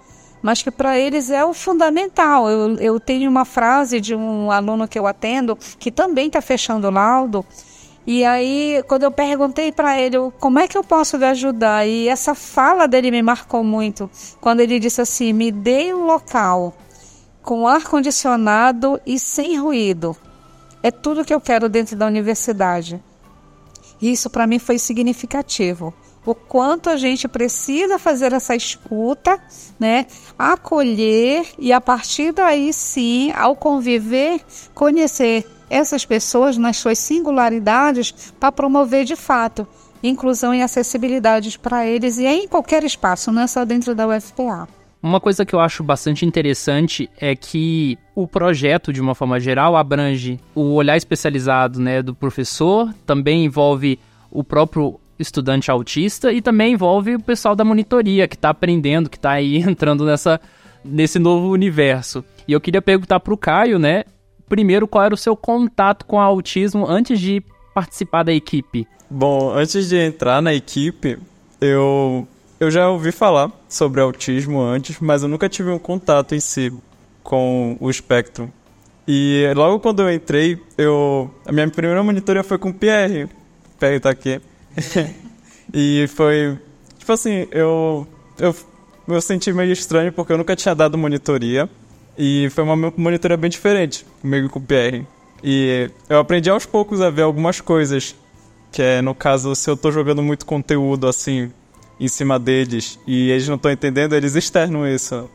mas 0.45 0.61
que 0.61 0.71
para 0.71 0.99
eles 0.99 1.31
é 1.31 1.43
o 1.43 1.55
fundamental. 1.55 2.51
Eu, 2.51 2.77
eu 2.77 3.01
tenho 3.01 3.31
uma 3.31 3.47
frase 3.47 3.99
de 3.99 4.15
um 4.15 4.51
aluno 4.51 4.87
que 4.87 4.99
eu 4.99 5.07
atendo, 5.07 5.57
que 5.79 5.91
também 5.91 6.27
está 6.27 6.43
fechando 6.43 6.87
o 6.87 6.91
laudo, 6.91 7.43
e 8.07 8.23
aí, 8.27 8.85
quando 8.87 9.05
eu 9.05 9.11
perguntei 9.11 9.73
para 9.73 9.99
ele 9.99 10.19
como 10.39 10.59
é 10.59 10.69
que 10.69 10.77
eu 10.77 10.85
posso 10.85 11.17
lhe 11.17 11.25
ajudar, 11.25 11.89
e 11.89 12.07
essa 12.07 12.35
fala 12.35 12.87
dele 12.87 13.11
me 13.11 13.23
marcou 13.23 13.65
muito, 13.65 14.11
quando 14.39 14.61
ele 14.61 14.79
disse 14.79 15.01
assim: 15.01 15.33
me 15.33 15.51
dê 15.51 15.95
um 15.95 16.05
local 16.05 16.77
com 17.43 17.67
ar 17.67 17.85
condicionado 17.85 19.01
e 19.07 19.19
sem 19.19 19.59
ruído. 19.59 20.15
É 20.83 20.91
tudo 20.91 21.25
que 21.25 21.33
eu 21.33 21.41
quero 21.41 21.71
dentro 21.71 21.97
da 21.97 22.07
universidade. 22.07 23.03
Isso 24.03 24.29
para 24.29 24.47
mim 24.47 24.59
foi 24.59 24.79
significativo. 24.79 25.95
O 26.27 26.35
quanto 26.35 26.89
a 26.89 26.97
gente 26.97 27.29
precisa 27.29 27.99
fazer 27.99 28.33
essa 28.33 28.57
escuta, 28.57 29.39
né? 29.79 30.07
Acolher 30.39 31.47
e 31.59 31.73
a 31.73 31.81
partir 31.81 32.33
daí 32.33 32.73
sim, 32.73 33.31
ao 33.33 33.55
conviver, 33.55 34.41
conhecer 34.75 35.47
essas 35.69 36.05
pessoas 36.05 36.57
nas 36.57 36.77
suas 36.77 36.99
singularidades 36.99 38.33
para 38.39 38.53
promover 38.53 39.05
de 39.05 39.17
fato 39.17 39.67
inclusão 40.03 40.55
e 40.55 40.63
acessibilidade 40.63 41.59
para 41.59 41.87
eles 41.87 42.19
e 42.19 42.27
em 42.27 42.47
qualquer 42.47 42.85
espaço, 42.85 43.33
não 43.33 43.43
é 43.43 43.47
só 43.47 43.65
dentro 43.65 43.95
da 43.95 44.07
UFPA. 44.07 44.69
Uma 45.03 45.21
coisa 45.21 45.45
que 45.45 45.55
eu 45.55 45.61
acho 45.61 45.83
bastante 45.83 46.25
interessante 46.25 47.11
é 47.19 47.37
que 47.37 47.99
o 48.15 48.27
projeto, 48.27 48.93
de 48.93 49.01
uma 49.01 49.15
forma 49.15 49.39
geral, 49.39 49.77
abrange 49.77 50.41
o 50.55 50.73
olhar 50.73 50.97
especializado 50.97 51.79
né, 51.79 52.03
do 52.03 52.15
professor, 52.15 52.93
também 53.05 53.45
envolve 53.45 53.99
o 54.31 54.43
próprio 54.43 54.99
estudante 55.19 55.71
autista 55.71 56.33
e 56.33 56.43
também 56.43 56.73
envolve 56.73 57.15
o 57.15 57.23
pessoal 57.23 57.55
da 57.55 57.65
monitoria 57.65 58.27
que 58.27 58.35
está 58.35 58.51
aprendendo, 58.51 59.09
que 59.11 59.17
está 59.17 59.33
aí 59.33 59.57
entrando 59.63 60.05
nessa, 60.05 60.41
nesse 60.85 61.19
novo 61.19 61.51
universo. 61.51 62.25
E 62.47 62.53
eu 62.53 62.61
queria 62.61 62.83
perguntar 62.83 63.21
para 63.21 63.35
o 63.35 63.39
Caio, 63.39 63.79
né, 63.79 64.05
primeiro, 64.49 64.87
qual 64.87 65.05
era 65.05 65.15
o 65.15 65.19
seu 65.19 65.37
contato 65.37 66.05
com 66.05 66.17
o 66.17 66.21
autismo 66.21 66.87
antes 66.87 67.19
de 67.21 67.43
participar 67.75 68.23
da 68.23 68.33
equipe? 68.33 68.87
Bom, 69.11 69.53
antes 69.53 69.89
de 69.89 69.97
entrar 69.97 70.41
na 70.41 70.55
equipe, 70.55 71.19
eu, 71.61 72.27
eu 72.61 72.71
já 72.71 72.89
ouvi 72.89 73.13
falar 73.13 73.51
sobre 73.69 74.01
autismo 74.01 74.61
antes, 74.61 74.99
mas 75.01 75.23
eu 75.23 75.29
nunca 75.29 75.49
tive 75.49 75.71
um 75.71 75.79
contato 75.79 76.35
em 76.35 76.41
si 76.41 76.73
com 77.23 77.77
o 77.81 77.91
espectro. 77.91 78.53
E 79.07 79.53
logo 79.55 79.81
quando 79.81 80.03
eu 80.03 80.13
entrei, 80.13 80.59
eu 80.79 81.31
a 81.45 81.53
minha 81.53 81.69
primeira 81.69 82.03
monitoria 82.03 82.43
foi 82.43 82.59
com 82.59 82.71
o 82.71 82.75
Pierre. 82.75 83.29
Pierre 83.79 84.01
tá 84.01 84.11
aqui. 84.11 84.41
e 85.73 86.07
foi 86.09 86.59
tipo 86.99 87.13
assim, 87.13 87.47
eu 87.51 88.07
eu 88.39 88.55
eu 89.07 89.21
senti 89.21 89.53
meio 89.53 89.73
estranho 89.73 90.13
porque 90.13 90.33
eu 90.33 90.39
nunca 90.39 90.57
tinha 90.57 90.75
dado 90.75 90.97
monitoria. 90.97 91.69
E 92.17 92.49
foi 92.51 92.63
uma 92.63 92.93
monitoria 92.97 93.37
bem 93.37 93.51
diferente 93.51 94.07
comigo 94.23 94.47
e 94.47 94.49
com 94.49 94.59
o 94.59 94.63
PR. 94.63 95.05
E 95.43 95.91
eu 96.09 96.19
aprendi 96.19 96.49
aos 96.49 96.65
poucos 96.65 97.01
a 97.01 97.11
ver 97.11 97.23
algumas 97.23 97.61
coisas. 97.61 98.15
Que 98.73 98.83
é, 98.83 99.03
no 99.03 99.15
caso, 99.15 99.55
se 99.55 99.69
eu 99.69 99.77
tô 99.77 99.91
jogando 99.93 100.23
muito 100.23 100.47
conteúdo 100.47 101.07
assim 101.07 101.53
em 102.01 102.09
cima 102.09 102.39
deles 102.41 102.99
e 103.07 103.31
eles 103.31 103.47
não 103.47 103.55
estão 103.57 103.71
entendendo, 103.71 104.15
eles 104.15 104.35
externam 104.35 104.87
isso. 104.87 105.29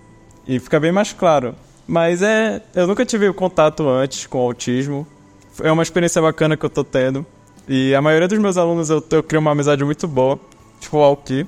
E 0.47 0.60
fica 0.60 0.80
bem 0.80 0.91
mais 0.91 1.13
claro. 1.13 1.56
Mas 1.88 2.21
é. 2.21 2.62
Eu 2.73 2.88
nunca 2.88 3.06
tive 3.06 3.32
contato 3.34 3.88
antes 3.88 4.25
com 4.25 4.39
autismo. 4.39 5.08
É 5.62 5.71
uma 5.71 5.84
experiência 5.84 6.21
bacana 6.21 6.56
que 6.56 6.65
eu 6.65 6.69
tô 6.69 6.84
tendo. 6.84 7.25
E 7.71 7.93
a 7.93 8.01
maioria 8.01 8.27
dos 8.27 8.39
meus 8.39 8.58
alunos 8.58 8.89
eu, 8.89 9.05
eu 9.12 9.21
crio 9.21 9.39
uma 9.39 9.51
amizade 9.51 9.86
muito 9.86 10.08
boa. 10.08 10.39
Tipo 10.79 10.97
o 10.97 11.03
Alki. 11.03 11.45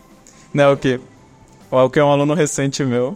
né, 0.52 0.64
Alki? 0.64 1.00
O 1.70 1.76
Alki 1.78 1.98
é 1.98 2.04
um 2.04 2.12
aluno 2.12 2.34
recente 2.34 2.84
meu. 2.84 3.14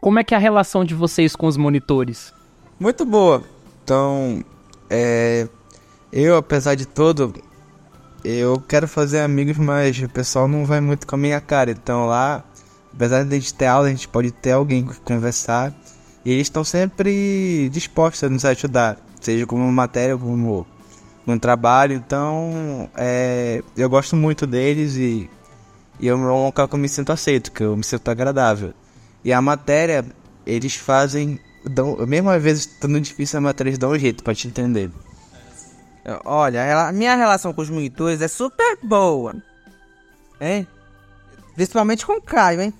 Como 0.00 0.18
é 0.18 0.24
que 0.24 0.34
é 0.34 0.36
a 0.36 0.40
relação 0.40 0.84
de 0.84 0.92
vocês 0.92 1.36
com 1.36 1.46
os 1.46 1.56
monitores? 1.56 2.34
Muito 2.80 3.04
boa. 3.04 3.44
Então, 3.84 4.44
é, 4.90 5.46
eu, 6.12 6.36
apesar 6.36 6.74
de 6.74 6.84
tudo, 6.84 7.32
eu 8.24 8.60
quero 8.68 8.88
fazer 8.88 9.20
amigos, 9.20 9.56
mas 9.56 10.02
o 10.02 10.08
pessoal 10.08 10.48
não 10.48 10.64
vai 10.64 10.80
muito 10.80 11.06
com 11.06 11.14
a 11.14 11.18
minha 11.18 11.40
cara. 11.40 11.70
Então 11.70 12.06
lá, 12.06 12.42
apesar 12.92 13.22
de 13.22 13.36
a 13.36 13.38
gente 13.38 13.54
ter 13.54 13.66
aula, 13.66 13.86
a 13.86 13.90
gente 13.90 14.08
pode 14.08 14.32
ter 14.32 14.50
alguém 14.50 14.84
com 14.84 14.94
conversar. 15.04 15.72
E 16.24 16.32
eles 16.32 16.48
estão 16.48 16.64
sempre 16.64 17.68
dispostos 17.70 18.24
a 18.24 18.28
nos 18.28 18.44
ajudar, 18.44 18.98
seja 19.20 19.46
como 19.46 19.70
matéria 19.70 20.16
ou 20.16 20.20
como 20.20 20.66
no 21.34 21.40
trabalho. 21.40 21.94
Então, 21.94 22.90
é, 22.96 23.62
eu 23.76 23.88
gosto 23.88 24.16
muito 24.16 24.46
deles 24.46 24.96
e, 24.96 25.28
e 26.00 26.08
é 26.08 26.14
um 26.14 26.26
local 26.26 26.68
que 26.68 26.74
eu 26.74 26.78
me 26.78 26.88
sinto 26.88 27.12
aceito, 27.12 27.52
que 27.52 27.62
eu 27.62 27.76
me 27.76 27.84
sinto 27.84 28.08
agradável. 28.10 28.72
E 29.24 29.32
a 29.32 29.40
matéria, 29.40 30.04
eles 30.46 30.74
fazem. 30.76 31.40
Dão, 31.64 31.96
mesmo 32.06 32.30
às 32.30 32.42
vezes 32.42 32.66
estando 32.66 33.00
difícil 33.00 33.38
a 33.38 33.42
matéria, 33.42 33.70
eles 33.70 33.78
dão 33.78 33.90
um 33.90 33.98
jeito 33.98 34.22
pra 34.22 34.34
te 34.34 34.48
entender. 34.48 34.90
Olha, 36.24 36.88
a 36.88 36.92
minha 36.92 37.14
relação 37.16 37.52
com 37.52 37.60
os 37.60 37.68
monitores 37.68 38.22
é 38.22 38.28
super 38.28 38.78
boa. 38.82 39.34
Hein? 40.40 40.66
Principalmente 41.54 42.06
com 42.06 42.12
o 42.12 42.22
Caio, 42.22 42.62
hein? 42.62 42.74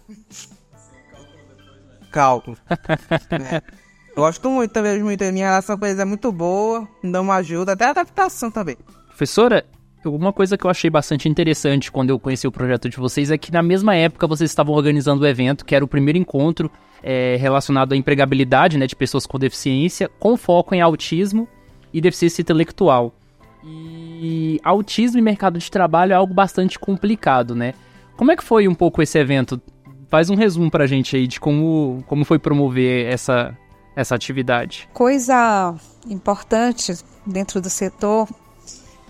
Cálculo. 2.10 2.56
é. 2.70 3.62
Gosto 4.18 4.50
muito 4.50 4.82
dos 4.82 5.00
monitores. 5.00 5.32
Minha 5.32 5.46
relação 5.46 5.78
com 5.78 5.86
eles 5.86 6.00
é 6.00 6.04
muito 6.04 6.32
boa. 6.32 6.88
Me 7.00 7.12
dão 7.12 7.22
uma 7.22 7.36
ajuda, 7.36 7.74
até 7.74 7.84
a 7.84 7.90
adaptação 7.90 8.50
também. 8.50 8.76
Professora, 9.06 9.64
uma 10.04 10.32
coisa 10.32 10.58
que 10.58 10.66
eu 10.66 10.70
achei 10.70 10.90
bastante 10.90 11.28
interessante 11.28 11.92
quando 11.92 12.10
eu 12.10 12.18
conheci 12.18 12.44
o 12.44 12.50
projeto 12.50 12.88
de 12.88 12.96
vocês 12.96 13.30
é 13.30 13.38
que 13.38 13.52
na 13.52 13.62
mesma 13.62 13.94
época 13.94 14.26
vocês 14.26 14.50
estavam 14.50 14.74
organizando 14.74 15.22
o 15.22 15.26
evento, 15.26 15.64
que 15.64 15.72
era 15.72 15.84
o 15.84 15.88
primeiro 15.88 16.18
encontro 16.18 16.68
é, 17.00 17.36
relacionado 17.36 17.92
à 17.92 17.96
empregabilidade 17.96 18.76
né, 18.76 18.88
de 18.88 18.96
pessoas 18.96 19.24
com 19.24 19.38
deficiência, 19.38 20.10
com 20.18 20.36
foco 20.36 20.74
em 20.74 20.80
autismo 20.80 21.46
e 21.94 22.00
deficiência 22.00 22.42
intelectual. 22.42 23.14
E 23.62 24.58
autismo 24.64 25.20
e 25.20 25.22
mercado 25.22 25.60
de 25.60 25.70
trabalho 25.70 26.12
é 26.12 26.16
algo 26.16 26.34
bastante 26.34 26.76
complicado, 26.76 27.54
né? 27.54 27.72
Como 28.16 28.32
é 28.32 28.36
que 28.36 28.42
foi 28.42 28.66
um 28.66 28.74
pouco 28.74 29.00
esse 29.00 29.16
evento? 29.16 29.62
Faz 30.08 30.28
um 30.28 30.34
resumo 30.34 30.72
pra 30.72 30.88
gente 30.88 31.14
aí 31.14 31.28
de 31.28 31.38
como, 31.38 32.02
como 32.08 32.24
foi 32.24 32.40
promover 32.40 33.06
essa, 33.06 33.56
essa 33.98 34.14
atividade. 34.14 34.88
Coisa 34.94 35.74
importante 36.06 36.96
dentro 37.26 37.60
do 37.60 37.68
setor 37.68 38.28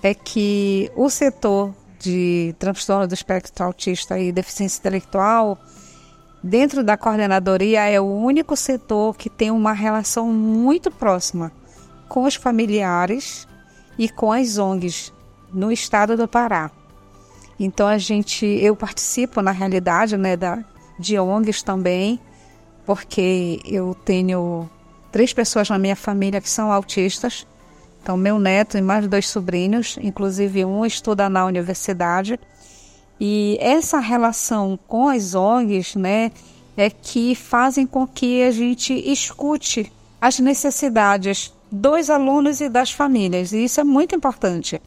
é 0.02 0.14
que 0.14 0.90
o 0.96 1.10
setor 1.10 1.74
de 1.98 2.54
transtorno 2.58 3.06
do 3.06 3.12
espectro 3.12 3.66
autista 3.66 4.18
e 4.18 4.32
deficiência 4.32 4.78
intelectual, 4.78 5.58
dentro 6.42 6.82
da 6.82 6.96
coordenadoria, 6.96 7.86
é 7.86 8.00
o 8.00 8.06
único 8.06 8.56
setor 8.56 9.14
que 9.14 9.28
tem 9.28 9.50
uma 9.50 9.74
relação 9.74 10.32
muito 10.32 10.90
próxima 10.90 11.52
com 12.08 12.24
os 12.24 12.36
familiares 12.36 13.46
e 13.98 14.08
com 14.08 14.32
as 14.32 14.56
ONGs 14.56 15.12
no 15.52 15.70
estado 15.70 16.16
do 16.16 16.26
Pará. 16.26 16.70
Então 17.60 17.86
a 17.86 17.98
gente, 17.98 18.46
eu 18.46 18.74
participo 18.74 19.42
na 19.42 19.50
realidade, 19.50 20.16
né, 20.16 20.34
da 20.34 20.64
de 20.98 21.18
ONGs 21.18 21.62
também, 21.62 22.18
porque 22.86 23.60
eu 23.66 23.94
tenho 23.94 24.68
três 25.10 25.32
pessoas 25.32 25.68
na 25.68 25.78
minha 25.78 25.96
família 25.96 26.40
que 26.40 26.50
são 26.50 26.70
autistas 26.72 27.46
então, 28.08 28.16
meu 28.16 28.38
neto 28.38 28.78
e 28.78 28.80
mais 28.80 29.06
dois 29.06 29.28
sobrinhos, 29.28 29.98
inclusive 30.00 30.64
um 30.64 30.82
estuda 30.86 31.28
na 31.28 31.44
universidade. 31.44 32.40
E 33.20 33.58
essa 33.60 33.98
relação 33.98 34.78
com 34.88 35.08
as 35.08 35.34
ONGs, 35.34 35.94
né, 35.94 36.32
é 36.74 36.88
que 36.88 37.34
fazem 37.34 37.86
com 37.86 38.06
que 38.06 38.42
a 38.42 38.50
gente 38.50 38.94
escute 38.94 39.92
as 40.18 40.38
necessidades 40.38 41.52
dos 41.70 42.08
alunos 42.08 42.62
e 42.62 42.70
das 42.70 42.90
famílias. 42.90 43.52
E 43.52 43.64
isso 43.64 43.78
é 43.78 43.84
muito 43.84 44.14
importante, 44.14 44.80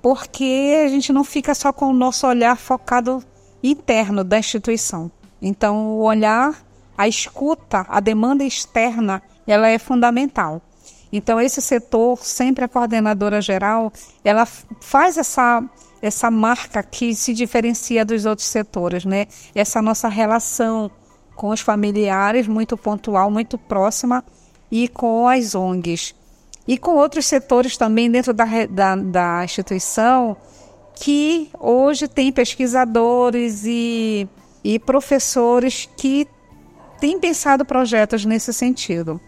porque 0.00 0.84
a 0.84 0.88
gente 0.88 1.12
não 1.12 1.24
fica 1.24 1.52
só 1.52 1.72
com 1.72 1.86
o 1.86 1.92
nosso 1.92 2.28
olhar 2.28 2.56
focado 2.56 3.24
interno 3.60 4.22
da 4.22 4.38
instituição. 4.38 5.10
Então, 5.42 5.96
o 5.96 6.02
olhar, 6.02 6.64
a 6.96 7.08
escuta, 7.08 7.84
a 7.88 7.98
demanda 7.98 8.44
externa, 8.44 9.20
ela 9.46 9.68
é 9.68 9.78
fundamental. 9.78 10.60
Então, 11.12 11.40
esse 11.40 11.62
setor, 11.62 12.18
sempre 12.18 12.64
a 12.64 12.68
coordenadora 12.68 13.40
geral, 13.40 13.92
ela 14.24 14.44
faz 14.44 15.16
essa, 15.16 15.62
essa 16.02 16.30
marca 16.30 16.82
que 16.82 17.14
se 17.14 17.32
diferencia 17.32 18.04
dos 18.04 18.26
outros 18.26 18.48
setores, 18.48 19.04
né? 19.04 19.26
Essa 19.54 19.80
nossa 19.80 20.08
relação 20.08 20.90
com 21.34 21.50
os 21.50 21.60
familiares, 21.60 22.48
muito 22.48 22.76
pontual, 22.76 23.30
muito 23.30 23.56
próxima, 23.56 24.24
e 24.70 24.88
com 24.88 25.28
as 25.28 25.54
ONGs. 25.54 26.14
E 26.66 26.76
com 26.76 26.96
outros 26.96 27.26
setores 27.26 27.76
também 27.76 28.10
dentro 28.10 28.34
da, 28.34 28.44
da, 28.68 28.96
da 28.96 29.44
instituição, 29.44 30.36
que 30.96 31.50
hoje 31.60 32.08
tem 32.08 32.32
pesquisadores 32.32 33.64
e, 33.64 34.28
e 34.64 34.78
professores 34.78 35.88
que 35.96 36.26
têm 36.98 37.20
pensado 37.20 37.64
projetos 37.64 38.24
nesse 38.24 38.52
sentido. 38.52 39.20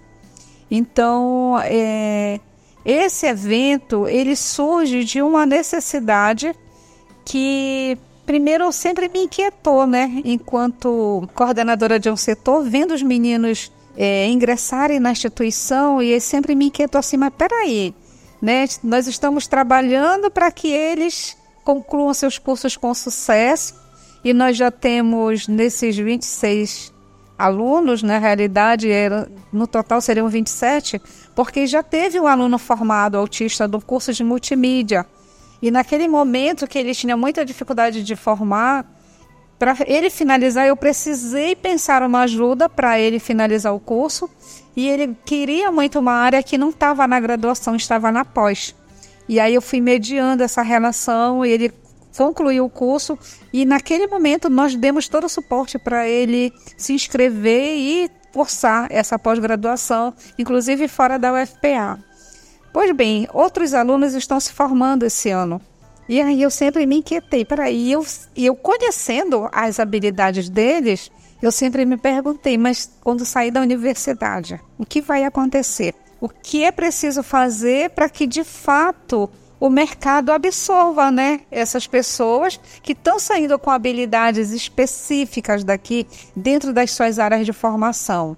Então, 0.70 1.59
é, 1.64 2.40
esse 2.85 3.26
evento 3.26 4.07
ele 4.07 4.37
surge 4.37 5.04
de 5.04 5.22
uma 5.22 5.44
necessidade 5.46 6.54
que 7.24 7.98
primeiro 8.24 8.70
sempre 8.72 9.09
me 9.09 9.24
inquietou, 9.24 9.87
né? 9.87 10.22
Enquanto 10.24 11.28
coordenadora 11.35 11.98
de 11.98 12.11
um 12.11 12.16
setor, 12.16 12.62
vendo 12.62 12.92
os 12.92 13.02
meninos 13.02 13.72
é, 13.96 14.26
ingressarem 14.26 15.00
na 15.00 15.12
instituição 15.12 16.00
e 16.02 16.20
sempre 16.20 16.54
me 16.54 16.66
inquietou 16.66 16.98
assim, 16.98 17.16
mas 17.16 17.33
peraí, 17.37 17.94
né? 18.40 18.66
Nós 18.83 19.07
estamos 19.07 19.46
trabalhando 19.46 20.31
para 20.31 20.50
que 20.50 20.68
eles 20.68 21.37
concluam 21.64 22.12
seus 22.14 22.38
cursos 22.38 22.76
com 22.76 22.94
sucesso 22.94 23.74
e 24.24 24.33
nós 24.33 24.57
já 24.57 24.70
temos 24.70 25.48
nesses 25.48 25.96
26 25.96 26.92
alunos, 27.38 28.03
na 28.03 28.18
realidade, 28.18 28.90
era, 28.90 29.31
no 29.53 29.66
total 29.66 30.01
seriam 30.01 30.29
27, 30.29 31.01
porque 31.35 31.66
já 31.66 31.83
teve 31.83 32.18
um 32.18 32.27
aluno 32.27 32.59
formado 32.59 33.16
autista 33.16 33.68
do 33.68 33.81
curso 33.81 34.12
de 34.12 34.24
multimídia. 34.24 35.07
E 35.62 35.70
naquele 35.70 36.09
momento 36.09 36.66
que 36.66 36.79
ele 36.79 36.94
tinha 36.94 37.16
muita 37.16 37.44
dificuldade 37.44 38.03
de 38.03 38.16
formar, 38.16 38.85
para 39.59 39.77
ele 39.87 40.09
finalizar, 40.09 40.66
eu 40.66 40.77
precisei 40.77 41.57
pensar 41.57 42.03
uma 42.03 42.20
ajuda 42.20 42.68
para 42.68 42.98
ele 42.98 43.18
finalizar 43.18 43.74
o 43.74 43.81
curso. 43.81 44.31
E 44.77 44.88
ele 44.88 45.16
queria 45.24 45.72
muito 45.72 45.98
uma 45.98 46.12
área 46.12 46.42
que 46.42 46.57
não 46.57 46.70
estava 46.70 47.07
na 47.09 47.18
graduação, 47.18 47.74
estava 47.74 48.12
na 48.12 48.24
pós. 48.24 48.74
E 49.29 49.40
aí 49.40 49.55
eu 49.55 49.61
fui 49.61 49.81
mediando 49.81 50.44
essa 50.44 50.62
relação 50.62 51.44
e 51.44 51.51
ele 51.51 51.72
concluiu 52.16 52.64
o 52.64 52.71
curso 52.71 53.18
e 53.53 53.64
naquele 53.64 54.07
momento 54.07 54.49
nós 54.51 54.75
demos 54.75 55.09
todo 55.09 55.25
o 55.25 55.29
suporte 55.29 55.79
para 55.79 56.09
ele 56.09 56.53
se 56.77 56.92
inscrever 56.92 57.77
e 57.77 58.11
forçar 58.33 58.87
essa 58.90 59.18
pós-graduação, 59.18 60.14
inclusive 60.38 60.88
fora 60.88 61.18
da 61.18 61.33
UFPA. 61.33 61.99
Pois 62.73 62.94
bem, 62.94 63.27
outros 63.33 63.75
alunos 63.75 64.14
estão 64.14 64.38
se 64.38 64.53
formando 64.53 65.05
esse 65.05 65.31
ano. 65.31 65.61
E 66.09 66.21
aí 66.23 66.40
eu 66.40 66.51
sempre 66.51 66.87
me 66.87 66.99
inquietei. 66.99 67.44
Peraí, 67.44 67.92
eu, 67.92 68.05
eu 68.37 68.55
conhecendo 68.57 69.49
as 69.53 69.79
habilidades 69.79 70.49
deles, 70.49 71.11
eu 71.42 71.53
sempre 71.53 71.85
me 71.85 71.97
perguntei, 71.97 72.57
mas 72.57 72.90
quando 73.03 73.25
sair 73.25 73.51
da 73.51 73.61
universidade, 73.61 74.61
o 74.79 74.87
que 74.87 75.01
vai 75.01 75.25
acontecer? 75.25 75.94
O 76.21 76.29
que 76.29 76.64
é 76.64 76.73
preciso 76.73 77.23
fazer 77.23 77.90
para 77.90 78.09
que 78.09 78.27
de 78.27 78.42
fato 78.42 79.31
o 79.61 79.68
mercado 79.68 80.31
absorva, 80.31 81.11
né, 81.11 81.40
essas 81.51 81.87
pessoas 81.87 82.61
que 82.83 82.92
estão 82.92 83.18
saindo 83.18 83.59
com 83.59 83.71
habilidades 83.71 84.51
específicas 84.51 85.64
daqui 85.64 86.07
dentro 86.35 86.73
das 86.73 86.92
suas 86.92 87.18
áreas 87.18 87.44
de 87.44 87.53
formação. 87.53 88.37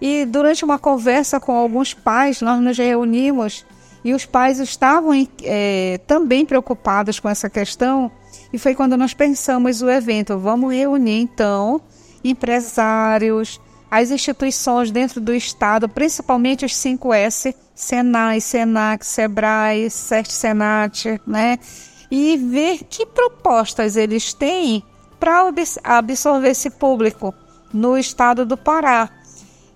E 0.00 0.24
durante 0.24 0.64
uma 0.64 0.78
conversa 0.78 1.40
com 1.40 1.52
alguns 1.52 1.94
pais, 1.94 2.40
nós 2.42 2.60
nos 2.60 2.76
reunimos 2.76 3.64
e 4.04 4.14
os 4.14 4.24
pais 4.24 4.60
estavam 4.60 5.12
é, 5.42 5.98
também 6.06 6.46
preocupados 6.46 7.18
com 7.18 7.28
essa 7.28 7.50
questão. 7.50 8.10
E 8.52 8.58
foi 8.58 8.74
quando 8.74 8.96
nós 8.96 9.14
pensamos 9.14 9.82
o 9.82 9.90
evento. 9.90 10.38
Vamos 10.38 10.72
reunir 10.72 11.22
então 11.22 11.80
empresários, 12.22 13.60
as 13.90 14.10
instituições 14.10 14.90
dentro 14.90 15.20
do 15.20 15.32
Estado, 15.34 15.88
principalmente 15.88 16.64
os 16.64 16.72
5S, 16.72 17.54
Senai, 17.74 18.40
Senac, 18.40 19.06
Sebrae, 19.06 19.90
Cert 19.90 20.30
Senat, 20.30 21.20
né? 21.26 21.58
E 22.10 22.36
ver 22.36 22.84
que 22.84 23.06
propostas 23.06 23.96
eles 23.96 24.32
têm 24.32 24.82
para 25.18 25.52
absorver 25.84 26.50
esse 26.50 26.70
público 26.70 27.34
no 27.72 27.96
estado 27.96 28.44
do 28.46 28.56
Pará. 28.56 29.10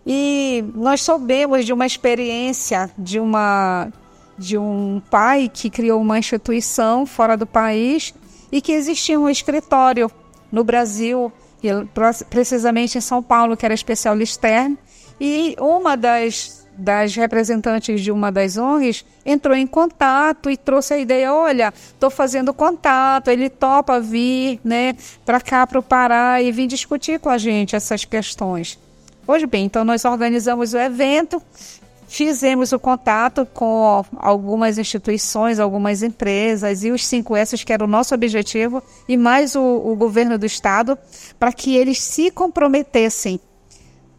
E 0.07 0.65
nós 0.75 1.03
soubemos 1.03 1.65
de 1.65 1.73
uma 1.73 1.87
experiência 1.87 2.91
de 2.97 3.21
uma 3.21 3.93
de 4.39 4.57
um 4.57 5.03
pai 5.11 5.51
que 5.53 5.69
criou 5.69 6.01
uma 6.01 6.19
instituição 6.19 7.05
fora 7.05 7.37
do 7.37 7.47
país 7.47 8.15
e 8.51 8.63
que 8.63 8.73
existia 8.73 9.21
um 9.21 9.29
escritório 9.29 10.11
no 10.51 10.65
Brasil, 10.65 11.31
precisamente 12.29 12.99
em 12.99 13.01
São 13.01 13.23
Paulo, 13.23 13.57
que 13.57 13.65
era 13.65 13.75
especial 13.75 14.15
Lister, 14.15 14.73
e 15.21 15.55
uma 15.59 15.97
das 15.97 16.61
das 16.81 17.15
representantes 17.15 18.01
de 18.01 18.11
uma 18.11 18.33
das 18.33 18.57
ONGs 18.57 19.05
entrou 19.25 19.55
em 19.55 19.67
contato 19.67 20.51
e 20.51 20.57
trouxe 20.57 20.95
a 20.95 20.99
ideia: 20.99 21.33
olha, 21.33 21.73
estou 21.77 22.11
fazendo 22.11 22.55
contato, 22.55 23.29
ele 23.29 23.51
topa 23.51 24.01
vir 24.01 24.61
né, 24.65 24.97
para 25.25 25.41
cá, 25.41 25.67
para 25.67 25.79
o 25.79 25.83
Pará, 25.83 26.41
e 26.43 26.51
vir 26.51 26.67
discutir 26.67 27.21
com 27.21 27.29
a 27.29 27.39
gente 27.39 27.77
essas 27.77 28.05
questões. 28.05 28.79
Pois 29.27 29.45
bem, 29.45 29.67
então 29.67 29.85
nós 29.85 30.05
organizamos 30.05 30.73
o 30.73 30.79
evento, 30.79 31.41
fizemos 32.11 32.73
o 32.73 32.79
contato 32.79 33.47
com 33.47 34.05
algumas 34.17 34.79
instituições, 34.79 35.61
algumas 35.61 36.03
empresas 36.03 36.83
e 36.83 36.91
os 36.91 37.03
5S, 37.03 37.65
que 37.65 37.73
era 37.73 37.85
o 37.85 37.87
nosso 37.87 38.13
objetivo, 38.13 38.83
e 39.09 39.17
mais 39.17 39.55
o, 39.55 39.63
o 39.63 39.95
governo 39.95 40.37
do 40.37 40.45
estado, 40.45 40.99
para 41.39 41.53
que 41.53 41.77
eles 41.77 42.01
se 42.01 42.33
comprometessem 42.33 43.39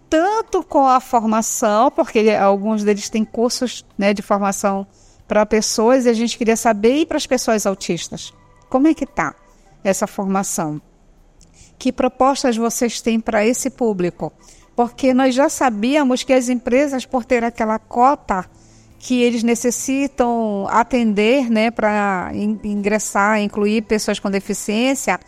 tanto 0.10 0.64
com 0.64 0.88
a 0.88 1.02
formação, 1.02 1.92
porque 1.92 2.30
alguns 2.32 2.82
deles 2.82 3.10
têm 3.10 3.26
cursos 3.26 3.86
né, 3.98 4.14
de 4.14 4.22
formação 4.22 4.88
para 5.28 5.46
pessoas, 5.46 6.06
e 6.06 6.10
a 6.10 6.14
gente 6.14 6.38
queria 6.38 6.56
saber 6.56 6.96
e 6.96 7.06
para 7.06 7.18
as 7.18 7.28
pessoas 7.28 7.66
autistas. 7.66 8.34
Como 8.70 8.88
é 8.88 8.94
que 8.94 9.04
está 9.04 9.36
essa 9.84 10.08
formação? 10.08 10.82
Que 11.78 11.92
propostas 11.92 12.56
vocês 12.56 13.02
têm 13.02 13.20
para 13.20 13.46
esse 13.46 13.70
público? 13.70 14.32
Porque 14.76 15.14
nós 15.14 15.36
já 15.36 15.50
sabíamos 15.50 16.24
que 16.24 16.34
as 16.34 16.50
empresas, 16.50 17.06
por 17.06 17.26
ter 17.26 17.44
aquela 17.44 17.78
cota 17.78 18.46
que 19.02 19.22
eles 19.22 19.42
necessitam 19.42 20.68
atender, 20.70 21.50
né, 21.50 21.72
para 21.72 22.32
ingressar, 22.34 23.42
incluir 23.42 23.82
pessoas 23.82 24.20
com 24.20 24.30
deficiência. 24.30 25.20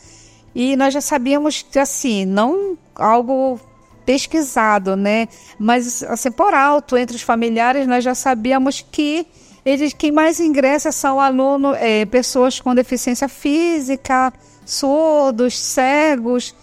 E 0.54 0.76
nós 0.76 0.94
já 0.94 1.02
sabíamos 1.02 1.64
que 1.64 1.80
assim, 1.80 2.24
não 2.24 2.78
algo 2.96 3.60
pesquisado, 4.06 4.96
né, 4.96 5.28
mas 5.58 6.04
assim 6.04 6.32
por 6.32 6.54
alto 6.54 6.98
entre 6.98 7.16
os 7.16 7.22
familiares 7.22 7.88
nós 7.88 8.04
já 8.04 8.14
sabíamos 8.14 8.86
que 8.92 9.26
eles 9.66 9.94
quem 9.94 10.12
mais 10.12 10.40
ingressa 10.40 10.92
são 10.92 11.20
alunos, 11.20 11.76
é, 11.80 12.06
pessoas 12.06 12.60
com 12.60 12.76
deficiência 12.76 13.30
física, 13.30 14.32
surdos, 14.66 15.58
cegos 15.58 16.54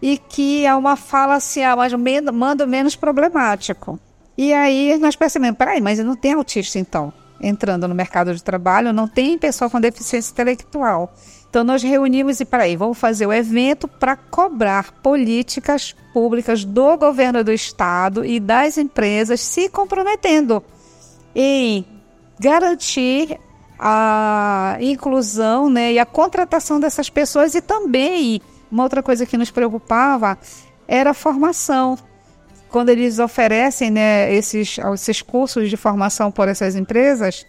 e 0.00 0.18
que 0.18 0.66
é 0.66 0.74
uma 0.74 0.96
fala 0.96 1.36
assim, 1.36 1.62
ah, 1.62 1.76
mas 1.76 1.92
mando 2.32 2.66
menos 2.66 2.96
problemático. 2.96 3.98
E 4.36 4.52
aí 4.52 4.98
nós 4.98 5.16
percebemos, 5.16 5.56
peraí, 5.56 5.80
mas 5.80 5.98
não 5.98 6.14
tem 6.14 6.34
autista 6.34 6.78
então, 6.78 7.12
entrando 7.40 7.88
no 7.88 7.94
mercado 7.94 8.34
de 8.34 8.42
trabalho, 8.42 8.92
não 8.92 9.08
tem 9.08 9.38
pessoa 9.38 9.70
com 9.70 9.80
deficiência 9.80 10.32
intelectual. 10.32 11.12
Então 11.48 11.64
nós 11.64 11.82
reunimos 11.82 12.38
e 12.40 12.44
peraí, 12.44 12.76
vamos 12.76 12.98
fazer 12.98 13.26
o 13.26 13.32
evento 13.32 13.88
para 13.88 14.14
cobrar 14.14 14.92
políticas 15.02 15.94
públicas 16.12 16.64
do 16.64 16.98
governo 16.98 17.42
do 17.42 17.52
estado 17.52 18.24
e 18.24 18.38
das 18.38 18.76
empresas 18.76 19.40
se 19.40 19.68
comprometendo 19.70 20.62
em 21.34 21.86
garantir 22.38 23.40
a 23.78 24.76
inclusão 24.80 25.68
né, 25.70 25.92
e 25.92 25.98
a 25.98 26.06
contratação 26.06 26.80
dessas 26.80 27.08
pessoas 27.08 27.54
e 27.54 27.60
também 27.60 28.40
uma 28.76 28.82
outra 28.82 29.02
coisa 29.02 29.24
que 29.24 29.38
nos 29.38 29.50
preocupava 29.50 30.38
era 30.86 31.10
a 31.10 31.14
formação 31.14 31.98
quando 32.68 32.90
eles 32.90 33.18
oferecem 33.18 33.90
né, 33.90 34.30
esses, 34.34 34.76
esses 34.92 35.22
cursos 35.22 35.70
de 35.70 35.78
formação 35.78 36.30
por 36.30 36.46
essas 36.46 36.76
empresas, 36.76 37.46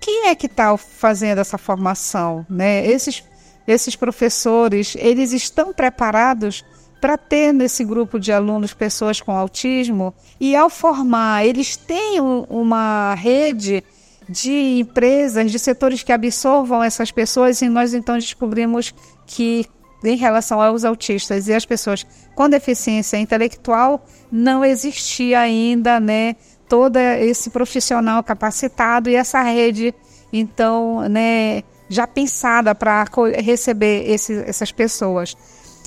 quem 0.00 0.28
é 0.28 0.34
que 0.34 0.46
está 0.46 0.74
fazendo 0.78 1.40
essa 1.40 1.58
formação? 1.58 2.46
Né? 2.48 2.86
Esses, 2.86 3.22
esses 3.68 3.94
professores, 3.96 4.96
eles 4.98 5.32
estão 5.32 5.74
preparados 5.74 6.64
para 7.02 7.18
ter 7.18 7.52
nesse 7.52 7.84
grupo 7.84 8.18
de 8.18 8.32
alunos 8.32 8.72
pessoas 8.72 9.20
com 9.20 9.32
autismo 9.32 10.14
e 10.40 10.56
ao 10.56 10.70
formar, 10.70 11.44
eles 11.44 11.76
têm 11.76 12.18
uma 12.48 13.14
rede 13.14 13.84
de 14.26 14.80
empresas, 14.80 15.52
de 15.52 15.58
setores 15.58 16.02
que 16.02 16.12
absorvam 16.12 16.82
essas 16.82 17.10
pessoas 17.10 17.60
e 17.60 17.68
nós 17.68 17.92
então 17.92 18.16
descobrimos 18.16 18.94
que 19.26 19.66
em 20.06 20.16
relação 20.16 20.60
aos 20.60 20.84
autistas 20.84 21.48
e 21.48 21.54
as 21.54 21.64
pessoas 21.64 22.06
com 22.34 22.48
deficiência 22.48 23.16
intelectual, 23.16 24.04
não 24.30 24.64
existia 24.64 25.40
ainda, 25.40 25.98
né, 25.98 26.36
todo 26.68 26.96
esse 26.96 27.50
profissional 27.50 28.22
capacitado 28.22 29.08
e 29.08 29.14
essa 29.14 29.40
rede, 29.42 29.94
então, 30.32 31.08
né, 31.08 31.62
já 31.88 32.06
pensada 32.06 32.74
para 32.74 33.04
receber 33.38 34.10
esse, 34.10 34.34
essas 34.46 34.72
pessoas. 34.72 35.36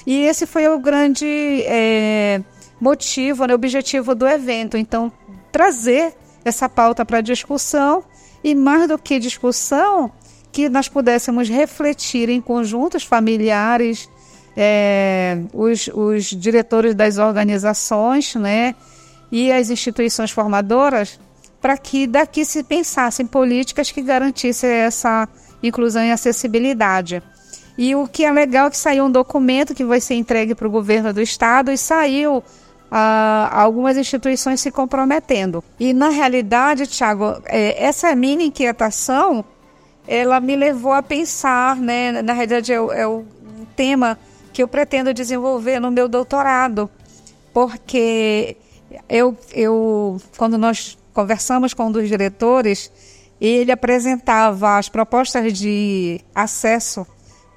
E 0.07 0.21
esse 0.21 0.45
foi 0.45 0.67
o 0.67 0.79
grande 0.79 1.63
é, 1.65 2.41
motivo, 2.79 3.45
né, 3.45 3.53
objetivo 3.53 4.15
do 4.15 4.27
evento. 4.27 4.77
Então, 4.77 5.11
trazer 5.51 6.13
essa 6.43 6.69
pauta 6.69 7.05
para 7.05 7.21
discussão 7.21 8.03
e 8.43 8.55
mais 8.55 8.87
do 8.87 8.97
que 8.97 9.19
discussão, 9.19 10.11
que 10.51 10.69
nós 10.69 10.87
pudéssemos 10.87 11.49
refletir 11.49 12.29
em 12.29 12.41
conjuntos 12.41 13.03
familiares, 13.03 14.09
é, 14.55 15.39
os, 15.53 15.87
os 15.93 16.25
diretores 16.25 16.95
das 16.95 17.17
organizações 17.17 18.35
né, 18.35 18.75
e 19.31 19.51
as 19.51 19.69
instituições 19.69 20.31
formadoras, 20.31 21.19
para 21.61 21.77
que 21.77 22.07
daqui 22.07 22.43
se 22.45 22.63
pensassem 22.63 23.25
políticas 23.25 23.91
que 23.91 24.01
garantissem 24.01 24.69
essa 24.69 25.27
inclusão 25.61 26.03
e 26.03 26.11
acessibilidade. 26.11 27.21
E 27.77 27.95
o 27.95 28.07
que 28.07 28.25
é 28.25 28.31
legal 28.31 28.67
é 28.67 28.69
que 28.69 28.77
saiu 28.77 29.05
um 29.05 29.11
documento 29.11 29.73
que 29.73 29.85
vai 29.85 30.01
ser 30.01 30.15
entregue 30.15 30.55
para 30.55 30.67
o 30.67 30.71
governo 30.71 31.13
do 31.13 31.21
estado 31.21 31.71
e 31.71 31.77
saiu 31.77 32.43
ah, 32.91 33.49
algumas 33.53 33.97
instituições 33.97 34.59
se 34.59 34.71
comprometendo. 34.71 35.63
E 35.79 35.93
na 35.93 36.09
realidade, 36.09 36.87
Tiago, 36.87 37.41
é, 37.45 37.81
essa 37.81 38.13
minha 38.15 38.43
inquietação 38.43 39.45
ela 40.09 40.39
me 40.39 40.55
levou 40.55 40.91
a 40.91 41.03
pensar, 41.03 41.75
né? 41.75 42.23
Na 42.23 42.33
realidade, 42.33 42.73
é, 42.73 42.75
é 42.75 43.07
um 43.07 43.23
tema 43.75 44.17
que 44.51 44.63
eu 44.63 44.67
pretendo 44.67 45.13
desenvolver 45.13 45.79
no 45.79 45.91
meu 45.91 46.09
doutorado, 46.09 46.89
porque 47.53 48.57
eu, 49.07 49.37
eu 49.53 50.19
quando 50.35 50.57
nós 50.57 50.97
conversamos 51.13 51.75
com 51.75 51.85
um 51.85 51.91
dos 51.91 52.07
diretores, 52.07 52.91
ele 53.39 53.71
apresentava 53.71 54.79
as 54.79 54.89
propostas 54.89 55.53
de 55.53 56.19
acesso 56.33 57.05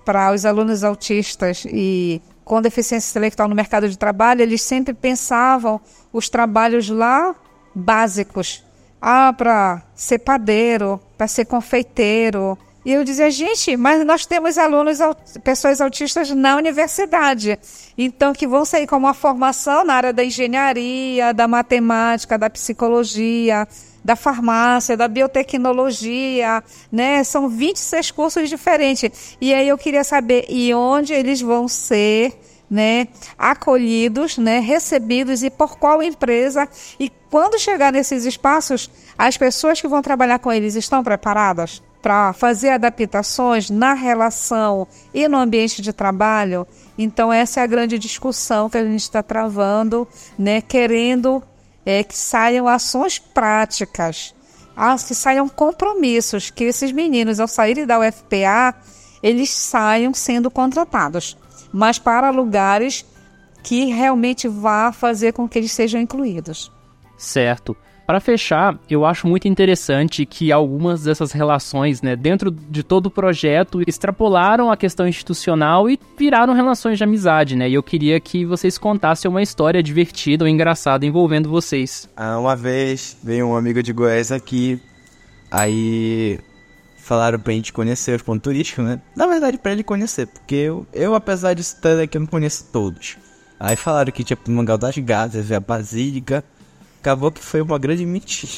para 0.05 0.31
os 0.33 0.45
alunos 0.45 0.85
autistas 0.85 1.65
e 1.67 2.21
com 2.45 2.61
deficiência 2.61 3.11
intelectual 3.13 3.49
no 3.49 3.55
mercado 3.55 3.89
de 3.89 3.97
trabalho, 3.97 4.43
eles 4.43 4.61
sempre 4.61 4.93
pensavam 4.93 5.81
os 6.13 6.29
trabalhos 6.29 6.91
lá 6.91 7.35
básicos, 7.75 8.63
ah, 9.01 9.33
para 9.33 9.83
ser 9.95 10.19
padeiro, 10.19 11.01
para 11.23 11.29
ser 11.29 11.45
confeiteiro. 11.45 12.59
E 12.85 12.93
eu 12.93 13.05
dizia, 13.05 13.31
gente, 13.31 13.77
mas 13.77 14.05
nós 14.05 14.27
temos 14.27 14.59
alunos, 14.59 14.99
pessoas 15.45 15.81
autistas 15.81 16.31
na 16.31 16.57
universidade. 16.57 17.57
Então, 17.97 18.33
que 18.33 18.45
vão 18.45 18.65
sair 18.65 18.89
com 18.89 18.97
uma 18.97 19.15
formação 19.15 19.85
na 19.85 19.95
área 19.95 20.13
da 20.13 20.25
engenharia, 20.25 21.33
da 21.33 21.47
matemática, 21.47 22.37
da 22.37 22.51
psicologia, 22.51 23.69
da 24.05 24.17
farmácia, 24.17 24.97
da 24.97 25.07
biotecnologia, 25.07 26.61
né? 26.91 27.23
São 27.23 27.49
26 27.49 28.11
cursos 28.11 28.49
diferentes. 28.49 29.37
E 29.41 29.55
aí 29.55 29.69
eu 29.69 29.79
queria 29.79 30.03
saber 30.03 30.47
e 30.49 30.75
onde 30.75 31.13
eles 31.13 31.41
vão 31.41 31.69
ser 31.69 32.33
né, 32.73 33.09
acolhidos, 33.37 34.39
né, 34.39 34.59
recebidos 34.59 35.43
e 35.43 35.51
por 35.51 35.77
qual 35.77 36.03
empresa. 36.03 36.67
E 36.99 37.13
quando 37.31 37.61
chegar 37.61 37.93
nesses 37.93 38.25
espaços, 38.25 38.91
as 39.19 39.37
pessoas 39.37 39.79
que 39.79 39.87
vão 39.87 40.01
trabalhar 40.01 40.39
com 40.39 40.51
eles 40.51 40.75
estão 40.75 41.05
preparadas 41.05 41.83
para 42.01 42.33
fazer 42.33 42.71
adaptações 42.71 43.69
na 43.69 43.93
relação 43.93 44.89
e 45.13 45.29
no 45.29 45.37
ambiente 45.37 45.83
de 45.83 45.93
trabalho. 45.93 46.67
Então 46.97 47.31
essa 47.31 47.61
é 47.61 47.63
a 47.63 47.67
grande 47.67 47.99
discussão 47.99 48.71
que 48.71 48.79
a 48.79 48.85
gente 48.85 49.03
está 49.03 49.23
travando, 49.23 50.09
né, 50.39 50.63
querendo 50.63 51.43
é, 51.85 52.03
que 52.03 52.17
saiam 52.17 52.67
ações 52.67 53.19
práticas, 53.19 54.35
que 55.07 55.15
saiam 55.15 55.47
compromissos, 55.47 56.51
que 56.51 56.65
esses 56.65 56.91
meninos 56.91 57.39
ao 57.39 57.47
saírem 57.47 57.85
da 57.85 58.01
UFPA 58.01 58.75
eles 59.23 59.51
saiam 59.51 60.15
sendo 60.15 60.51
contratados 60.51 61.37
mas 61.73 61.99
para 61.99 62.31
lugares 62.31 63.05
que 63.63 63.87
realmente 63.87 64.49
vá 64.49 64.93
fazer 64.93 65.33
com 65.33 65.49
que 65.49 65.59
eles 65.59 65.73
sejam 65.73 66.01
incluídos. 66.01 66.71
Certo. 67.17 67.77
Para 68.05 68.19
fechar, 68.19 68.77
eu 68.91 69.07
acho 69.07 69.29
muito 69.29 69.47
interessante 69.47 70.27
que 70.27 70.51
algumas 70.51 71.05
dessas 71.05 71.31
relações, 71.31 72.03
né, 72.03 72.17
dentro 72.17 72.51
de 72.51 72.83
todo 72.83 73.07
o 73.07 73.11
projeto, 73.11 73.81
extrapolaram 73.87 74.73
a 74.73 74.77
questão 74.77 75.07
institucional 75.07 75.89
e 75.89 75.99
viraram 76.19 76.53
relações 76.53 76.99
de 76.99 77.05
amizade, 77.05 77.57
né? 77.57 77.71
E 77.71 77.75
eu 77.75 77.83
queria 77.83 78.19
que 78.19 78.45
vocês 78.45 78.77
contassem 78.77 79.31
uma 79.31 79.41
história 79.41 79.83
divertida 79.83 80.45
ou 80.45 80.49
engraçada 80.49 81.07
envolvendo 81.07 81.49
vocês. 81.49 82.09
Ah, 82.17 82.39
uma 82.39 82.57
vez 82.57 83.17
veio 83.23 83.47
um 83.47 83.57
amigo 83.57 83.83
de 83.83 83.93
Goiás 83.93 84.33
aqui, 84.33 84.81
aí 85.49 86.41
falaram 87.03 87.39
pra 87.39 87.53
gente 87.53 87.73
conhecer 87.73 88.15
os 88.15 88.23
pontos 88.23 88.45
turísticos, 88.45 88.85
né? 88.85 89.01
Na 89.15 89.27
verdade, 89.27 89.59
pra 89.59 89.73
ele 89.73 89.83
conhecer, 89.83 90.27
porque 90.29 90.55
eu, 90.55 90.87
eu 90.93 91.15
apesar 91.15 91.53
de 91.55 91.61
estar 91.61 91.99
aqui, 91.99 92.17
eu 92.17 92.21
não 92.21 92.27
conheço 92.27 92.67
todos. 92.73 93.17
Aí 93.59 93.77
falaram 93.77 94.11
que 94.13 94.25
tinha 94.25 94.39
Mangal 94.49 94.79
das 94.79 94.97
Gatas, 94.99 95.51
a 95.53 95.61
Basílica. 95.61 96.45
Acabou 97.01 97.33
que 97.33 97.41
foi 97.41 97.61
uma 97.61 97.79
grande 97.79 98.07
mentira. 98.07 98.53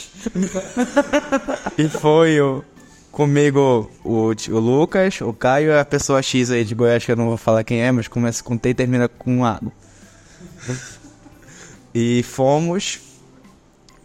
e 1.78 1.88
foi 1.88 2.40
o, 2.40 2.62
comigo 3.10 3.90
o, 4.04 4.30
o 4.30 4.58
Lucas, 4.58 5.20
o 5.22 5.32
Caio 5.32 5.70
e 5.70 5.78
a 5.78 5.84
pessoa 5.84 6.22
X 6.22 6.50
aí 6.50 6.64
de 6.64 6.74
Goiás, 6.74 7.04
que 7.04 7.12
eu 7.12 7.16
não 7.16 7.28
vou 7.28 7.36
falar 7.36 7.64
quem 7.64 7.80
é, 7.80 7.90
mas 7.90 8.08
começa 8.08 8.42
com 8.42 8.58
T 8.58 8.70
e 8.70 8.74
termina 8.74 9.08
com 9.08 9.44
A. 9.44 9.60
e 11.94 12.22
fomos 12.22 13.00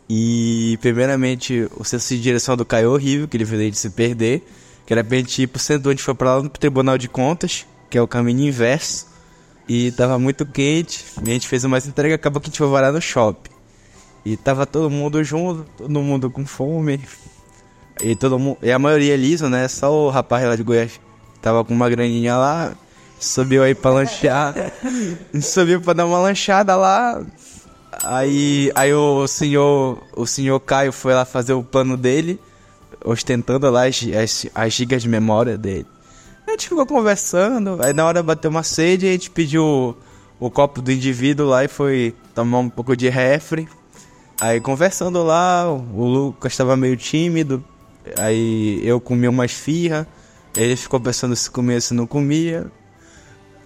e, 0.09 0.79
primeiramente, 0.81 1.69
o 1.77 1.83
senso 1.83 2.15
de 2.15 2.19
direção 2.19 2.57
do 2.57 2.65
Caio 2.65 2.85
é 2.85 2.89
horrível, 2.89 3.27
que 3.27 3.37
ele 3.37 3.43
veio 3.43 3.69
de 3.69 3.77
se 3.77 3.91
perder. 3.91 4.43
Que 4.87 4.91
era 4.91 5.03
bem 5.03 5.23
tipo, 5.23 5.59
sendo 5.59 5.91
onde 5.91 6.01
foi 6.01 6.15
pra 6.15 6.37
lá 6.37 6.43
no 6.43 6.49
Tribunal 6.49 6.97
de 6.97 7.07
Contas, 7.07 7.67
que 7.91 7.97
é 7.97 8.01
o 8.01 8.07
caminho 8.07 8.47
inverso. 8.47 9.05
E 9.67 9.91
tava 9.91 10.17
muito 10.17 10.47
quente, 10.47 11.05
e 11.23 11.29
a 11.29 11.33
gente 11.33 11.47
fez 11.47 11.63
uma 11.63 11.77
entrega, 11.77 12.15
acabou 12.15 12.41
que 12.41 12.47
a 12.47 12.49
gente 12.49 12.57
foi 12.57 12.67
varar 12.67 12.91
no 12.91 12.99
shopping. 12.99 13.51
E 14.25 14.35
tava 14.35 14.65
todo 14.65 14.89
mundo 14.89 15.23
junto, 15.23 15.63
todo 15.77 16.01
mundo 16.01 16.31
com 16.31 16.43
fome. 16.43 16.99
E 18.01 18.15
todo 18.15 18.39
mundo, 18.39 18.57
e 18.63 18.71
a 18.71 18.79
maioria 18.79 19.15
liso, 19.15 19.47
né? 19.47 19.67
Só 19.67 19.93
o 19.93 20.09
rapaz 20.09 20.43
lá 20.43 20.55
de 20.55 20.63
Goiás 20.63 20.99
tava 21.39 21.63
com 21.63 21.73
uma 21.73 21.87
graninha 21.87 22.35
lá, 22.35 22.73
subiu 23.19 23.61
aí 23.61 23.75
pra 23.75 23.91
lanchar. 23.91 24.55
subiu 25.39 25.79
pra 25.81 25.93
dar 25.93 26.07
uma 26.07 26.17
lanchada 26.17 26.75
lá, 26.75 27.23
Aí, 28.03 28.71
aí 28.75 28.93
o 28.93 29.27
senhor, 29.27 30.01
o 30.15 30.25
senhor 30.25 30.59
Caio 30.61 30.91
foi 30.91 31.13
lá 31.13 31.25
fazer 31.25 31.53
o 31.53 31.63
plano 31.63 31.97
dele, 31.97 32.39
ostentando 33.03 33.69
lá 33.69 33.87
as, 33.87 34.01
as, 34.15 34.45
as 34.55 34.73
gigas 34.73 35.01
de 35.01 35.09
memória 35.09 35.57
dele. 35.57 35.85
A 36.47 36.51
gente 36.51 36.69
ficou 36.69 36.85
conversando, 36.85 37.77
aí 37.81 37.93
na 37.93 38.05
hora 38.05 38.23
bateu 38.23 38.49
uma 38.49 38.63
sede, 38.63 39.07
a 39.07 39.11
gente 39.11 39.29
pediu 39.29 39.63
o, 39.63 39.95
o 40.39 40.49
copo 40.49 40.81
do 40.81 40.91
indivíduo 40.91 41.45
lá 41.45 41.63
e 41.63 41.67
foi 41.67 42.15
tomar 42.33 42.59
um 42.59 42.69
pouco 42.69 42.95
de 42.95 43.09
refre. 43.09 43.67
Aí 44.39 44.61
conversando 44.61 45.21
lá, 45.21 45.69
o 45.69 46.05
Lucas 46.05 46.53
estava 46.53 46.77
meio 46.77 46.95
tímido, 46.95 47.63
aí 48.17 48.81
eu 48.83 48.99
comi 49.01 49.27
umas 49.27 49.51
firra, 49.51 50.07
ele 50.55 50.75
ficou 50.77 50.99
pensando 50.99 51.35
se 51.35 51.51
comia 51.51 51.81
se 51.81 51.93
não 51.93 52.07
comia. 52.07 52.71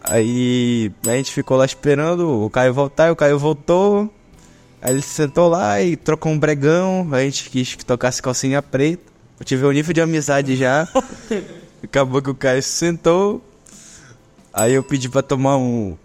Aí 0.03 0.91
a 1.07 1.11
gente 1.11 1.31
ficou 1.31 1.55
lá 1.55 1.65
esperando 1.65 2.43
o 2.43 2.49
Caio 2.49 2.73
voltar, 2.73 3.11
o 3.11 3.15
Caio 3.15 3.37
voltou. 3.37 4.11
Aí 4.83 4.91
ele 4.91 5.01
se 5.01 5.11
sentou 5.11 5.47
lá 5.47 5.81
e 5.81 5.95
trocou 5.95 6.29
um 6.29 6.37
bregão, 6.37 7.07
a 7.13 7.21
gente 7.21 7.49
quis 7.49 7.73
que 7.73 7.85
tocasse 7.85 8.21
calcinha 8.21 8.61
preta. 8.61 9.13
Eu 9.39 9.45
tive 9.45 9.65
um 9.65 9.71
nível 9.71 9.93
de 9.93 10.01
amizade 10.01 10.57
já. 10.57 10.85
Acabou 11.81 12.21
que 12.21 12.29
o 12.29 12.35
Caio 12.35 12.61
se 12.61 12.67
sentou. 12.67 13.41
Aí 14.53 14.73
eu 14.73 14.83
pedi 14.83 15.07
pra 15.07 15.21
tomar 15.21 15.55
um, 15.55 15.97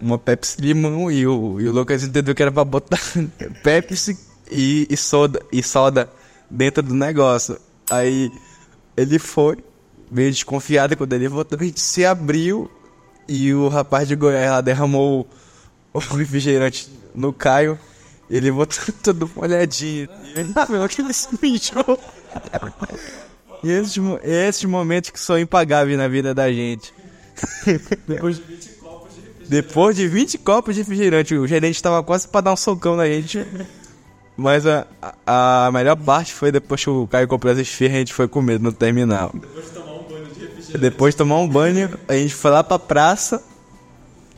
uma 0.00 0.18
Pepsi 0.18 0.62
limão 0.62 1.12
e 1.12 1.26
o, 1.26 1.60
e 1.60 1.68
o 1.68 1.72
Lucas 1.72 2.02
entendeu 2.02 2.34
que 2.34 2.40
era 2.40 2.50
pra 2.50 2.64
botar 2.64 2.98
Pepsi 3.62 4.18
e, 4.50 4.86
e, 4.88 4.96
soda, 4.96 5.42
e 5.52 5.62
soda 5.62 6.08
dentro 6.48 6.82
do 6.82 6.94
negócio. 6.94 7.58
Aí 7.90 8.32
ele 8.96 9.18
foi, 9.18 9.58
meio 10.10 10.30
desconfiado 10.30 10.96
quando 10.96 11.12
ele 11.12 11.28
voltou, 11.28 11.58
a 11.60 11.64
gente 11.64 11.80
se 11.80 12.02
abriu 12.06 12.70
e 13.28 13.52
o 13.52 13.68
rapaz 13.68 14.08
de 14.08 14.16
Goiás 14.16 14.50
lá 14.50 14.60
derramou 14.62 15.28
o 15.92 15.98
refrigerante 15.98 16.90
no 17.14 17.30
Caio. 17.30 17.78
Ele 18.32 18.50
botou 18.50 18.82
tudo 19.02 19.30
molhadinho. 19.36 20.08
E 20.34 20.88
que 20.88 21.02
ele 21.02 21.12
se 21.12 21.28
mijou. 21.40 21.98
E 23.62 23.70
esses, 23.70 23.98
mo- 23.98 24.18
esses 24.22 24.64
momentos 24.64 25.10
que 25.10 25.20
são 25.20 25.38
impagáveis 25.38 25.98
na 25.98 26.08
vida 26.08 26.34
da 26.34 26.50
gente. 26.50 26.94
Depois 28.08 28.36
de 28.36 28.42
20 28.42 28.68
copos 28.78 29.14
de 29.14 29.20
refrigerante. 29.20 29.50
Depois 29.50 29.96
de 29.96 30.08
20 30.08 30.38
copos 30.38 30.74
de 30.74 30.80
refrigerante. 30.80 31.34
O 31.34 31.46
gerente 31.46 31.82
tava 31.82 32.02
quase 32.02 32.26
pra 32.26 32.40
dar 32.40 32.54
um 32.54 32.56
socão 32.56 32.96
na 32.96 33.06
gente. 33.06 33.46
Mas 34.34 34.66
a, 34.66 34.86
a, 35.26 35.70
melhor 35.70 35.96
parte 35.96 36.32
foi 36.32 36.50
depois 36.50 36.82
que 36.82 36.88
o 36.88 37.06
Caio 37.06 37.28
comprou 37.28 37.52
as 37.52 37.58
esfirras, 37.58 37.96
a 37.96 37.98
gente 37.98 38.14
foi 38.14 38.26
comer 38.26 38.58
no 38.58 38.72
terminal. 38.72 39.30
Depois 40.80 41.12
de 41.12 41.18
tomar 41.18 41.36
um 41.38 41.46
banho, 41.46 41.98
a 42.08 42.14
gente 42.14 42.34
foi 42.34 42.50
lá 42.50 42.64
pra 42.64 42.78
praça 42.78 43.44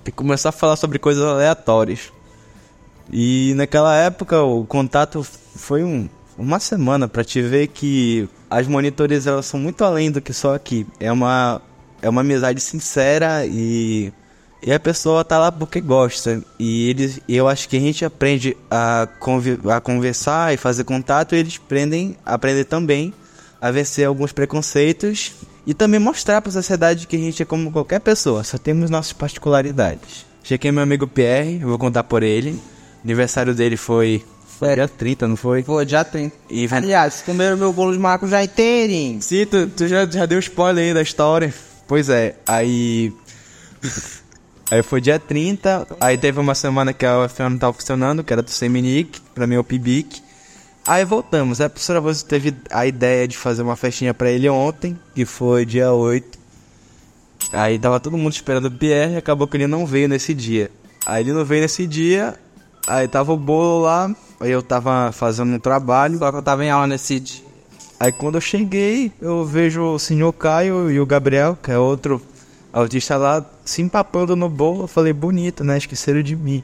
e 0.05 0.11
começou 0.11 0.49
a 0.49 0.53
falar 0.53 0.75
sobre 0.75 0.99
coisas 0.99 1.23
aleatórias. 1.23 2.13
E 3.13 3.53
naquela 3.57 3.97
época 3.97 4.43
o 4.43 4.65
contato 4.65 5.23
foi 5.57 5.85
um, 5.85 6.09
uma 6.39 6.59
semana 6.59 7.07
pra 7.07 7.25
te 7.25 7.41
ver 7.43 7.69
que 7.69 8.29
as 8.51 8.67
monitores 8.67 9.27
elas 9.27 9.47
são 9.47 9.59
muito 9.59 9.85
além 9.85 10.11
do 10.11 10.21
que 10.21 10.33
só 10.33 10.55
aqui. 10.55 10.87
É 10.99 11.11
uma, 11.11 11.61
é 12.01 12.09
uma 12.09 12.23
amizade 12.23 12.61
sincera 12.61 13.45
e, 13.47 14.13
e 14.63 14.73
a 14.73 14.81
pessoa 14.81 15.25
tá 15.25 15.39
lá 15.39 15.53
porque 15.53 15.81
gosta. 15.81 16.43
E 16.59 16.89
eles, 16.89 17.21
eu 17.29 17.49
acho 17.49 17.69
que 17.69 17.77
a 17.77 17.81
gente 17.81 18.05
aprende 18.05 18.57
a, 18.71 19.09
a 19.73 19.81
conversar 19.81 20.55
e 20.55 20.57
fazer 20.57 20.85
contato 20.85 21.35
e 21.35 21.39
eles 21.39 21.61
aprendem, 21.63 22.17
aprendem 22.25 22.65
também 22.65 23.15
a 23.61 23.71
vencer 23.71 24.07
alguns 24.07 24.33
preconceitos 24.33 25.33
e 25.67 25.73
também 25.73 25.99
mostrar 25.99 26.43
para 26.43 26.51
a 26.51 26.53
sociedade 26.53 27.07
que 27.07 27.17
a 27.17 27.19
gente 27.19 27.43
é 27.43 27.47
como 27.47 27.73
qualquer 27.73 28.01
pessoa, 28.01 28.45
só 28.45 28.59
temos 28.59 28.91
nossas 28.91 29.15
particularidades. 29.15 30.27
Chequei 30.43 30.71
meu 30.71 30.83
amigo 30.83 31.07
Pierre, 31.07 31.59
vou 31.61 31.79
contar 31.79 32.05
por 32.05 32.23
ele. 32.23 32.61
Aniversário 33.05 33.55
dele 33.55 33.77
foi. 33.77 34.25
Foi 34.59 34.75
dia 34.75 34.89
30, 34.89 35.29
não 35.29 35.37
foi? 35.37 35.63
Pô, 35.63 35.85
já 35.85 36.05
tem. 36.05 36.33
E 36.49 36.67
Aliás, 36.71 37.23
comeram 37.23 37.57
meu 37.57 37.73
bolo 37.73 37.93
de 37.93 37.99
maracujá 37.99 38.43
inteirinho. 38.43 39.21
Sim, 39.21 39.47
tu, 39.47 39.67
tu 39.67 39.87
já, 39.87 40.07
já 40.07 40.27
deu 40.27 40.39
spoiler 40.39 40.85
aí 40.85 40.95
da 40.95 41.03
história. 41.03 41.53
Pois 41.87 42.09
é, 42.09 42.37
aí. 42.47 43.13
Aí 44.71 44.83
foi 44.83 45.01
dia 45.01 45.19
30, 45.19 45.87
aí 46.01 46.17
teve 46.17 46.41
uma 46.41 46.55
semana 46.55 46.93
que 46.95 47.05
a 47.05 47.21
UFM 47.21 47.51
não 47.51 47.59
tava 47.59 47.73
funcionando, 47.75 48.25
que 48.25 48.33
era 48.33 48.43
do 48.43 48.51
Seminic, 48.51 49.21
pra 49.35 49.47
mim 49.47 49.57
é 49.57 49.59
o 49.59 49.65
Pibic. 49.65 50.23
Aí 50.87 51.05
voltamos, 51.05 51.61
a 51.61 51.69
professora 51.69 51.99
Rosa 51.99 52.25
teve 52.25 52.55
a 52.71 52.87
ideia 52.87 53.29
de 53.29 53.37
fazer 53.37 53.63
uma 53.63 53.77
festinha 53.77 54.15
pra 54.15 54.31
ele 54.31 54.49
ontem, 54.49 54.99
que 55.15 55.25
foi 55.25 55.65
dia 55.67 55.93
8. 55.93 56.39
Aí 57.53 57.79
tava 57.79 58.01
todo 58.01 58.17
mundo 58.17 58.33
esperando 58.33 58.67
o 58.67 58.71
Pierre 58.71 59.15
e 59.15 59.17
acabou 59.17 59.47
que 59.47 59.57
ele 59.57 59.67
não 59.67 59.87
veio 59.87 60.09
nesse 60.09 60.33
dia. 60.33 60.71
Aí 61.07 61.23
ele 61.23 61.33
não 61.33 61.45
veio 61.45 61.63
nesse 61.63 61.87
dia, 61.87 62.35
aí 62.87 63.09
tava 63.09 63.33
o 63.33 63.37
bolo 63.37 63.83
lá, 63.83 64.15
aí 64.41 64.51
eu 64.51 64.63
tava 64.63 65.13
fazendo 65.13 65.55
um 65.55 65.59
trabalho. 65.59 66.19
Só 66.19 66.31
que 66.31 66.39
eu 66.39 66.43
tava 66.43 66.65
em 66.65 66.71
aula 66.71 66.87
nesse 66.87 67.21
dia. 67.21 67.45
Aí 67.99 68.13
quando 68.13 68.37
eu 68.37 68.41
cheguei, 68.41 69.13
eu 69.21 69.45
vejo 69.45 69.83
o 69.83 69.99
senhor 69.99 70.33
Caio 70.33 70.91
e 70.91 71.01
o 71.01 71.07
Gabriel, 71.07 71.57
que 71.63 71.71
é 71.71 71.79
outro 71.79 72.21
autista 72.73 73.17
lá, 73.17 73.45
se 73.65 73.83
empapando 73.83 74.35
no 74.35 74.49
bolo. 74.49 74.83
Eu 74.83 74.89
falei, 74.89 75.13
bonito, 75.13 75.63
né? 75.63 75.79
Esqueceram 75.79 76.23
de 76.23 76.35
mim. 76.35 76.63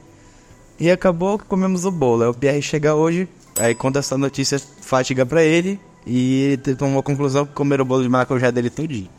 E 0.79 0.91
acabou 0.91 1.39
que 1.39 1.45
comemos 1.45 1.85
o 1.85 1.91
bolo. 1.91 2.23
Aí 2.23 2.29
o 2.29 2.33
Pierre 2.33 2.61
chega 2.61 2.95
hoje, 2.95 3.27
aí 3.59 3.73
conta 3.73 3.99
essa 3.99 4.17
notícia 4.17 4.59
fática 4.81 5.25
pra 5.25 5.43
ele. 5.43 5.79
E 6.05 6.57
ele 6.65 6.75
tomou 6.75 6.99
a 6.99 7.03
conclusão 7.03 7.45
que 7.45 7.53
comeram 7.53 7.83
o 7.83 7.87
bolo 7.87 8.03
de 8.03 8.09
maracujá 8.09 8.51
dele 8.51 8.69
tudinho. 8.69 9.09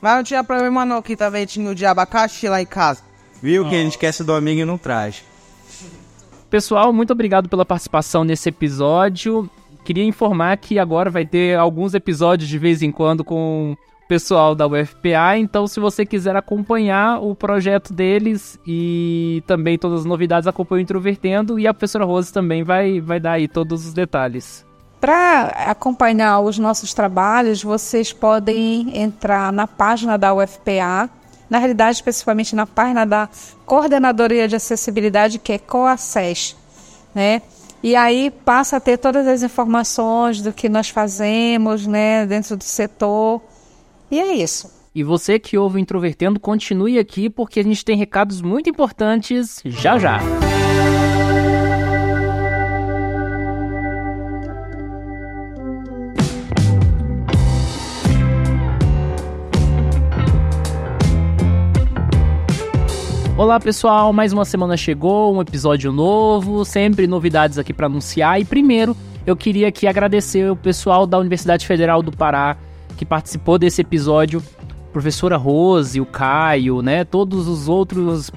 Mas 0.00 0.16
não 0.16 0.24
tinha 0.24 0.42
problema 0.42 0.84
não, 0.84 1.00
que 1.00 1.16
também 1.16 1.46
tinha 1.46 1.70
o 1.70 1.74
de 1.74 1.86
abacaxi 1.86 2.48
lá 2.48 2.60
em 2.60 2.66
casa. 2.66 3.00
Viu 3.40 3.68
que 3.68 3.74
a 3.74 3.78
gente 3.78 3.92
esquece 3.92 4.24
do 4.24 4.32
amigo 4.32 4.60
e 4.60 4.64
não 4.64 4.76
traz. 4.76 5.22
Pessoal, 6.52 6.92
muito 6.92 7.14
obrigado 7.14 7.48
pela 7.48 7.64
participação 7.64 8.24
nesse 8.24 8.50
episódio. 8.50 9.48
Queria 9.86 10.04
informar 10.04 10.58
que 10.58 10.78
agora 10.78 11.08
vai 11.08 11.24
ter 11.24 11.58
alguns 11.58 11.94
episódios 11.94 12.46
de 12.46 12.58
vez 12.58 12.82
em 12.82 12.92
quando 12.92 13.24
com 13.24 13.74
o 13.74 14.06
pessoal 14.06 14.54
da 14.54 14.66
UFPA, 14.66 15.38
então 15.38 15.66
se 15.66 15.80
você 15.80 16.04
quiser 16.04 16.36
acompanhar 16.36 17.22
o 17.22 17.34
projeto 17.34 17.94
deles 17.94 18.60
e 18.66 19.42
também 19.46 19.78
todas 19.78 20.00
as 20.00 20.04
novidades, 20.04 20.46
acompanhe 20.46 20.82
o 20.82 20.84
Introvertendo 20.84 21.58
e 21.58 21.66
a 21.66 21.72
professora 21.72 22.04
Rose 22.04 22.30
também 22.30 22.62
vai, 22.62 23.00
vai 23.00 23.18
dar 23.18 23.32
aí 23.32 23.48
todos 23.48 23.86
os 23.86 23.94
detalhes. 23.94 24.62
Para 25.00 25.46
acompanhar 25.70 26.38
os 26.40 26.58
nossos 26.58 26.92
trabalhos, 26.92 27.62
vocês 27.62 28.12
podem 28.12 28.94
entrar 29.00 29.50
na 29.54 29.66
página 29.66 30.18
da 30.18 30.34
UFPA, 30.34 31.08
na 31.52 31.58
realidade, 31.58 31.96
especificamente 31.96 32.56
na 32.56 32.66
página 32.66 33.04
da 33.04 33.28
Coordenadoria 33.66 34.48
de 34.48 34.56
Acessibilidade, 34.56 35.38
que 35.38 35.52
é 35.52 35.58
COACES, 35.58 36.56
né? 37.14 37.42
E 37.82 37.94
aí 37.94 38.30
passa 38.30 38.78
a 38.78 38.80
ter 38.80 38.96
todas 38.96 39.26
as 39.26 39.42
informações 39.42 40.40
do 40.40 40.50
que 40.50 40.66
nós 40.66 40.88
fazemos, 40.88 41.86
né, 41.86 42.24
dentro 42.24 42.56
do 42.56 42.64
setor. 42.64 43.42
E 44.10 44.18
é 44.18 44.32
isso. 44.34 44.72
E 44.94 45.04
você 45.04 45.38
que 45.38 45.58
ouve 45.58 45.76
o 45.76 45.78
Introvertendo, 45.78 46.40
continue 46.40 46.98
aqui 46.98 47.28
porque 47.28 47.60
a 47.60 47.64
gente 47.64 47.84
tem 47.84 47.98
recados 47.98 48.40
muito 48.40 48.70
importantes 48.70 49.60
já 49.62 49.98
já. 49.98 50.20
Olá 63.34 63.58
pessoal, 63.58 64.12
mais 64.12 64.30
uma 64.30 64.44
semana 64.44 64.76
chegou, 64.76 65.34
um 65.34 65.40
episódio 65.40 65.90
novo, 65.90 66.66
sempre 66.66 67.06
novidades 67.06 67.56
aqui 67.56 67.72
para 67.72 67.86
anunciar. 67.86 68.38
E 68.38 68.44
primeiro, 68.44 68.94
eu 69.26 69.34
queria 69.34 69.68
aqui 69.68 69.86
agradecer 69.86 70.50
o 70.50 70.54
pessoal 70.54 71.06
da 71.06 71.18
Universidade 71.18 71.66
Federal 71.66 72.02
do 72.02 72.12
Pará 72.12 72.58
que 72.94 73.06
participou 73.06 73.58
desse 73.58 73.80
episódio, 73.80 74.42
professora 74.92 75.38
Rose, 75.38 75.98
o 75.98 76.04
Caio, 76.04 76.82
né, 76.82 77.04
todos 77.04 77.48
os 77.48 77.68
outros 77.68 78.30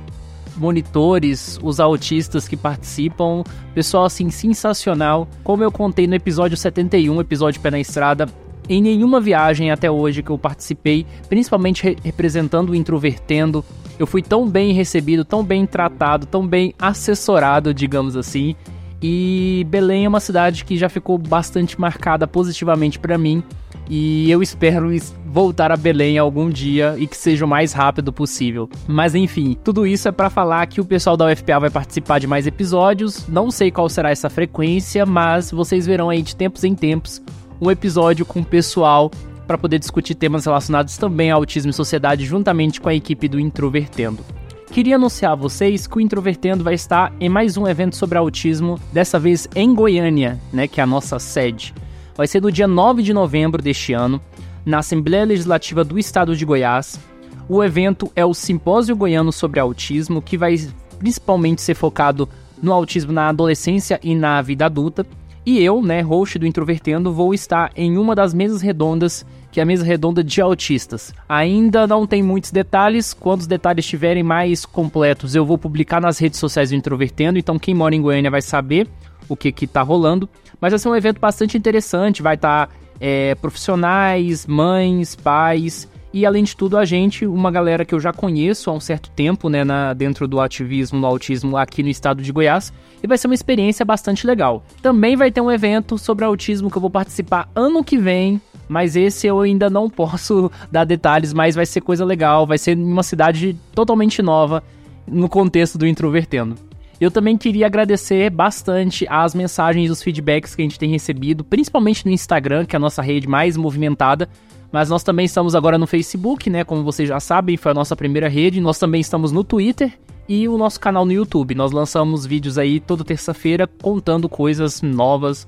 monitores, 0.56 1.60
os 1.62 1.82
autistas 1.82 2.48
que 2.48 2.56
participam, 2.56 3.44
pessoal 3.74 4.06
assim 4.06 4.30
sensacional. 4.30 5.28
Como 5.44 5.62
eu 5.62 5.72
contei 5.74 6.08
no 6.08 6.16
episódio 6.16 6.56
71, 6.56 7.20
episódio 7.20 7.60
Pé 7.60 7.70
na 7.70 7.80
Estrada, 7.80 8.28
em 8.68 8.82
nenhuma 8.82 9.20
viagem 9.20 9.72
até 9.72 9.92
hoje 9.92 10.24
que 10.24 10.30
eu 10.30 10.38
participei, 10.38 11.06
principalmente 11.28 11.84
re 11.84 11.98
representando 12.02 12.70
o 12.70 12.76
Introvertendo, 12.76 13.64
eu 14.00 14.08
fui 14.08 14.22
tão 14.22 14.48
bem 14.48 14.74
recebido, 14.74 15.24
tão 15.24 15.44
bem 15.44 15.66
tratado, 15.66 16.26
tão 16.26 16.46
bem 16.46 16.74
assessorado, 16.80 17.74
digamos 17.74 18.16
assim. 18.16 18.56
E 19.02 19.66
Belém 19.70 20.06
é 20.06 20.10
uma 20.10 20.20
cidade 20.20 20.66
que 20.66 20.78
já 20.78 20.90
ficou 20.90 21.18
bastante 21.18 21.80
marcada 21.80 22.26
positivamente 22.26 22.98
para 22.98 23.18
mim. 23.18 23.44
E 23.88 24.32
eu 24.32 24.42
espero 24.42 24.90
voltar 25.28 25.72
a 25.72 25.78
Belém 25.78 26.18
algum 26.18 26.50
dia 26.50 26.96
e 26.98 27.06
que 27.06 27.16
seja 27.16 27.46
o 27.46 27.48
mais 27.48 27.72
rápido 27.72 28.12
possível. 28.12 28.70
Mas 28.88 29.14
enfim, 29.14 29.56
tudo 29.64 29.86
isso 29.86 30.08
é 30.08 30.12
para 30.12 30.30
falar 30.30 30.66
que 30.66 30.82
o 30.82 30.86
pessoal 30.86 31.16
da 31.16 31.32
UFPA 31.32 31.60
vai 31.60 31.70
participar 31.70 32.20
de 32.20 32.26
mais 32.26 32.48
episódios. 32.48 33.28
Não 33.28 33.52
sei 33.52 33.70
qual 33.70 33.88
será 33.88 34.10
essa 34.10 34.30
frequência, 34.30 35.06
mas 35.06 35.52
vocês 35.52 35.86
verão 35.86 36.10
aí 36.10 36.22
de 36.22 36.36
tempos 36.36 36.64
em 36.64 36.74
tempos 36.74 37.22
um 37.60 37.72
episódio 37.72 38.26
com 38.26 38.42
o 38.42 38.46
pessoal 38.46 39.12
para 39.48 39.58
poder 39.58 39.80
discutir 39.80 40.16
temas 40.16 40.46
relacionados 40.46 40.98
também 40.98 41.32
ao 41.32 41.40
autismo 41.40 41.70
e 41.70 41.74
sociedade 41.74 42.26
juntamente 42.26 42.82
com 42.82 42.90
a 42.90 42.96
equipe 42.96 43.28
do 43.28 43.40
Introvertendo. 43.40 44.24
queria 44.72 44.96
anunciar 44.96 45.34
a 45.34 45.36
vocês 45.36 45.88
que 45.88 45.98
o 45.98 46.02
Introvertendo 46.02 46.64
vai 46.64 46.74
estar 46.74 47.14
em 47.20 47.30
mais 47.30 47.56
um 47.56 47.68
evento 47.68 47.96
sobre 47.96 48.18
autismo, 48.18 48.80
dessa 48.92 49.20
vez 49.20 49.48
em 49.56 49.74
Goiânia, 49.74 50.40
né, 50.52 50.68
que 50.68 50.80
é 50.80 50.84
a 50.84 50.88
nossa 50.88 51.20
sede. 51.20 51.74
Vai 52.16 52.28
ser 52.28 52.42
no 52.42 52.52
dia 52.52 52.68
9 52.68 53.04
de 53.04 53.14
novembro 53.14 53.62
deste 53.62 53.94
ano, 53.94 54.22
na 54.66 54.80
Assembleia 54.80 55.26
Legislativa 55.26 55.84
do 55.84 56.00
Estado 56.00 56.36
de 56.36 56.44
Goiás. 56.44 57.00
O 57.48 57.64
evento 57.64 58.12
é 58.16 58.26
o 58.26 58.34
Simpósio 58.34 58.96
Goiano 58.96 59.32
sobre 59.32 59.60
Autismo, 59.60 60.22
que 60.22 60.38
vai 60.38 60.58
principalmente 60.98 61.62
ser 61.62 61.76
focado 61.76 62.28
no 62.62 62.74
autismo 62.74 63.12
na 63.12 63.30
adolescência 63.30 64.00
e 64.02 64.16
na 64.16 64.42
vida 64.42 64.66
adulta. 64.66 65.06
E 65.46 65.62
eu, 65.62 65.82
né, 65.82 66.02
host 66.02 66.40
do 66.40 66.48
Introvertendo, 66.48 67.14
vou 67.14 67.34
estar 67.34 67.72
em 67.76 67.98
uma 67.98 68.16
das 68.16 68.34
mesas 68.34 68.62
redondas, 68.62 69.26
que 69.56 69.60
é 69.62 69.64
a 69.64 69.66
mesa 69.66 69.86
redonda 69.86 70.22
de 70.22 70.42
autistas. 70.42 71.14
Ainda 71.30 71.88
não 71.88 72.06
tem 72.06 72.22
muitos 72.22 72.52
detalhes, 72.52 73.14
quando 73.14 73.40
os 73.40 73.48
detalhes 73.48 73.86
estiverem 73.86 74.22
mais 74.22 74.66
completos, 74.66 75.34
eu 75.34 75.46
vou 75.46 75.58
publicar 75.58 76.02
nas 76.02 76.20
redes 76.20 76.42
sociais 76.42 76.72
do 76.72 76.76
Introvertendo, 76.76 77.40
então 77.40 77.58
quem 77.58 77.74
mora 77.74 77.96
em 77.96 78.02
Goiânia 78.02 78.30
vai 78.30 78.42
saber 78.42 78.86
o 79.30 79.36
que 79.38 79.54
que 79.54 79.66
tá 79.66 79.82
rolando. 79.82 80.28
Mas 80.60 80.74
vai 80.74 80.80
ser 80.80 80.90
um 80.90 80.96
evento 80.96 81.22
bastante 81.22 81.58
interessante, 81.58 82.22
vai 82.22 82.36
estar 82.36 82.68
tá, 82.68 82.74
é, 83.00 83.34
profissionais, 83.36 84.46
mães, 84.46 85.16
pais 85.16 85.88
e 86.12 86.26
além 86.26 86.44
de 86.44 86.56
tudo, 86.56 86.78
a 86.78 86.84
gente, 86.84 87.26
uma 87.26 87.52
galera 87.52 87.86
que 87.86 87.96
eu 87.96 88.00
já 88.00 88.12
conheço 88.12 88.70
há 88.70 88.74
um 88.74 88.80
certo 88.80 89.10
tempo, 89.10 89.50
né, 89.50 89.64
na, 89.64 89.94
dentro 89.94 90.28
do 90.28 90.40
ativismo, 90.40 91.00
no 91.00 91.08
autismo 91.08 91.56
aqui 91.56 91.84
no 91.84 91.90
estado 91.90 92.22
de 92.22 92.32
Goiás, 92.32 92.74
e 93.04 93.08
vai 93.08 93.18
ser 93.18 93.28
uma 93.28 93.36
experiência 93.36 93.86
bastante 93.86 94.26
legal. 94.26 94.64
Também 94.82 95.16
vai 95.18 95.30
ter 95.30 95.42
um 95.42 95.52
evento 95.52 95.98
sobre 95.98 96.24
autismo 96.24 96.70
que 96.72 96.78
eu 96.78 96.82
vou 96.82 96.90
participar 96.90 97.50
ano 97.54 97.84
que 97.84 97.98
vem, 97.98 98.42
mas 98.68 98.96
esse 98.96 99.28
eu 99.28 99.40
ainda 99.42 99.70
não 99.70 99.90
posso 99.92 100.52
dar 100.72 100.84
detalhes, 100.84 101.34
mas 101.34 101.56
vai 101.56 101.66
ser 101.66 101.82
coisa 101.82 102.06
legal, 102.06 102.46
vai 102.46 102.58
ser 102.58 102.78
uma 102.78 103.04
cidade 103.04 103.56
totalmente 103.74 104.22
nova 104.22 104.64
no 105.08 105.30
contexto 105.30 105.78
do 105.78 105.88
Introvertendo. 105.88 106.56
Eu 107.00 107.12
também 107.12 107.38
queria 107.38 107.66
agradecer 107.66 108.30
bastante 108.30 109.06
as 109.10 109.36
mensagens 109.36 109.90
e 109.90 109.92
os 109.92 110.02
feedbacks 110.02 110.56
que 110.56 110.62
a 110.62 110.66
gente 110.66 110.80
tem 110.80 110.90
recebido, 110.90 111.44
principalmente 111.44 112.06
no 112.06 112.12
Instagram, 112.12 112.66
que 112.66 112.76
é 112.76 112.78
a 112.78 112.80
nossa 112.80 113.02
rede 113.02 113.28
mais 113.28 113.58
movimentada. 113.58 114.30
Mas 114.72 114.90
nós 114.90 115.04
também 115.04 115.26
estamos 115.26 115.56
agora 115.56 115.78
no 115.78 115.88
Facebook, 115.88 116.50
né? 116.50 116.64
Como 116.64 116.84
vocês 116.84 117.08
já 117.08 117.20
sabem, 117.20 117.58
foi 117.58 117.72
a 117.72 117.76
nossa 117.76 117.96
primeira 117.96 118.28
rede. 118.28 118.62
Nós 118.62 118.80
também 118.80 119.02
estamos 119.02 119.32
no 119.32 119.44
Twitter 119.44 119.92
e 120.28 120.48
o 120.48 120.58
nosso 120.58 120.80
canal 120.80 121.06
no 121.06 121.12
YouTube. 121.12 121.56
Nós 121.56 121.72
lançamos 121.72 122.26
vídeos 122.26 122.58
aí 122.58 122.80
toda 122.80 123.04
terça-feira 123.04 123.68
contando 123.68 124.28
coisas 124.28 124.82
novas, 124.82 125.48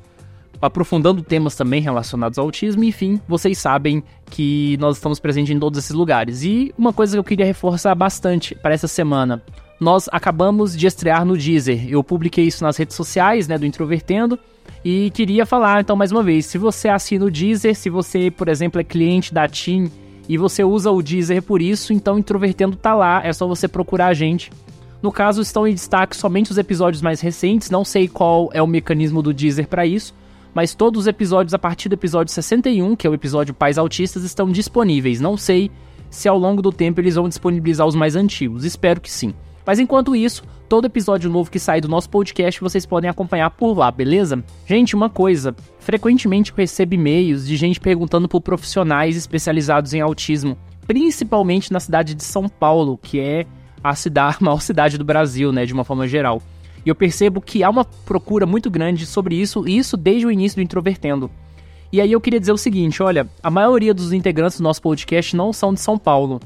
aprofundando 0.61 1.21
temas 1.21 1.55
também 1.55 1.81
relacionados 1.81 2.37
ao 2.37 2.45
autismo. 2.45 2.83
Enfim, 2.83 3.19
vocês 3.27 3.57
sabem 3.57 4.03
que 4.29 4.77
nós 4.79 4.97
estamos 4.97 5.19
presentes 5.19 5.55
em 5.55 5.59
todos 5.59 5.79
esses 5.79 5.91
lugares. 5.91 6.43
E 6.43 6.73
uma 6.77 6.93
coisa 6.93 7.15
que 7.15 7.19
eu 7.19 7.23
queria 7.23 7.45
reforçar 7.45 7.93
bastante 7.95 8.55
para 8.55 8.73
essa 8.73 8.87
semana. 8.87 9.41
Nós 9.79 10.09
acabamos 10.11 10.75
de 10.75 10.87
estrear 10.87 11.23
no 11.23 11.37
Deezer. 11.37 11.87
Eu 11.87 12.03
publiquei 12.03 12.45
isso 12.45 12.63
nas 12.63 12.77
redes 12.77 12.95
sociais, 12.95 13.47
né, 13.47 13.57
do 13.57 13.65
Introvertendo. 13.65 14.39
E 14.83 15.11
queria 15.11 15.45
falar 15.45 15.81
então 15.81 15.95
mais 15.95 16.11
uma 16.11 16.23
vez, 16.23 16.45
se 16.45 16.57
você 16.57 16.87
assina 16.89 17.25
o 17.25 17.31
Deezer, 17.31 17.75
se 17.75 17.89
você, 17.89 18.31
por 18.31 18.47
exemplo, 18.47 18.79
é 18.79 18.83
cliente 18.83 19.33
da 19.33 19.47
TIM 19.47 19.91
e 20.29 20.37
você 20.37 20.63
usa 20.63 20.91
o 20.91 21.01
Deezer 21.01 21.41
por 21.41 21.61
isso, 21.61 21.93
então 21.93 22.19
Introvertendo 22.19 22.75
tá 22.75 22.93
lá, 22.93 23.21
é 23.23 23.31
só 23.31 23.47
você 23.47 23.67
procurar 23.67 24.07
a 24.07 24.13
gente. 24.13 24.51
No 25.01 25.11
caso, 25.11 25.41
estão 25.41 25.67
em 25.67 25.73
destaque 25.73 26.17
somente 26.17 26.51
os 26.51 26.57
episódios 26.57 27.01
mais 27.01 27.21
recentes, 27.21 27.69
não 27.69 27.85
sei 27.85 28.07
qual 28.07 28.49
é 28.53 28.61
o 28.61 28.67
mecanismo 28.67 29.21
do 29.21 29.33
Deezer 29.33 29.67
para 29.67 29.85
isso, 29.85 30.13
mas 30.57 30.73
todos 30.73 31.01
os 31.01 31.07
episódios 31.07 31.53
a 31.53 31.59
partir 31.59 31.87
do 31.87 31.93
episódio 31.93 32.33
61, 32.33 32.95
que 32.95 33.05
é 33.05 33.09
o 33.11 33.13
episódio 33.13 33.53
Pais 33.53 33.77
Autistas, 33.77 34.23
estão 34.23 34.51
disponíveis. 34.51 35.21
Não 35.21 35.37
sei 35.37 35.69
se 36.09 36.27
ao 36.27 36.35
longo 36.35 36.63
do 36.63 36.71
tempo 36.71 36.99
eles 36.99 37.13
vão 37.13 37.29
disponibilizar 37.29 37.85
os 37.85 37.93
mais 37.93 38.15
antigos, 38.15 38.63
espero 38.63 38.99
que 38.99 39.11
sim. 39.11 39.35
Mas 39.63 39.77
enquanto 39.77 40.15
isso, 40.15 40.43
todo 40.67 40.85
episódio 40.85 41.29
novo 41.29 41.51
que 41.51 41.59
sai 41.59 41.79
do 41.79 41.87
nosso 41.87 42.09
podcast 42.09 42.59
vocês 42.59 42.87
podem 42.87 43.07
acompanhar 43.07 43.51
por 43.51 43.77
lá, 43.77 43.91
beleza? 43.91 44.43
Gente, 44.65 44.95
uma 44.95 45.11
coisa, 45.11 45.55
frequentemente 45.77 46.49
eu 46.49 46.57
recebo 46.57 46.95
e-mails 46.95 47.45
de 47.45 47.55
gente 47.55 47.79
perguntando 47.79 48.27
por 48.27 48.41
profissionais 48.41 49.15
especializados 49.15 49.93
em 49.93 50.01
autismo, 50.01 50.57
principalmente 50.87 51.71
na 51.71 51.79
cidade 51.79 52.15
de 52.15 52.23
São 52.23 52.49
Paulo, 52.49 52.97
que 52.99 53.19
é 53.19 53.45
a 53.83 53.93
cidade, 53.93 54.37
a 54.41 54.43
maior 54.43 54.61
cidade 54.63 54.97
do 54.97 55.05
Brasil, 55.05 55.51
né, 55.51 55.67
de 55.67 55.73
uma 55.73 55.83
forma 55.83 56.07
geral. 56.07 56.41
E 56.87 56.89
eu 56.89 56.95
percebo 56.95 57.41
que 57.41 57.65
há 57.65 57.69
uma 57.69 57.83
procura 57.83 58.45
muito 58.45 58.71
grande 58.71 59.05
sobre 59.05 59.35
isso, 59.35 59.67
e 59.67 59.77
isso 59.77 59.97
desde 59.97 60.25
o 60.25 60.31
início 60.31 60.55
do 60.55 60.61
Introvertendo. 60.61 61.29
E 61.91 61.99
aí 61.99 62.13
eu 62.13 62.21
queria 62.21 62.39
dizer 62.39 62.53
o 62.53 62.57
seguinte, 62.57 63.03
olha, 63.03 63.27
a 63.43 63.51
maioria 63.51 63.93
dos 63.93 64.13
integrantes 64.13 64.57
do 64.57 64.63
nosso 64.63 64.81
podcast 64.81 65.35
não 65.35 65.51
são 65.51 65.73
de 65.73 65.81
São 65.81 65.97
Paulo. 65.97 66.39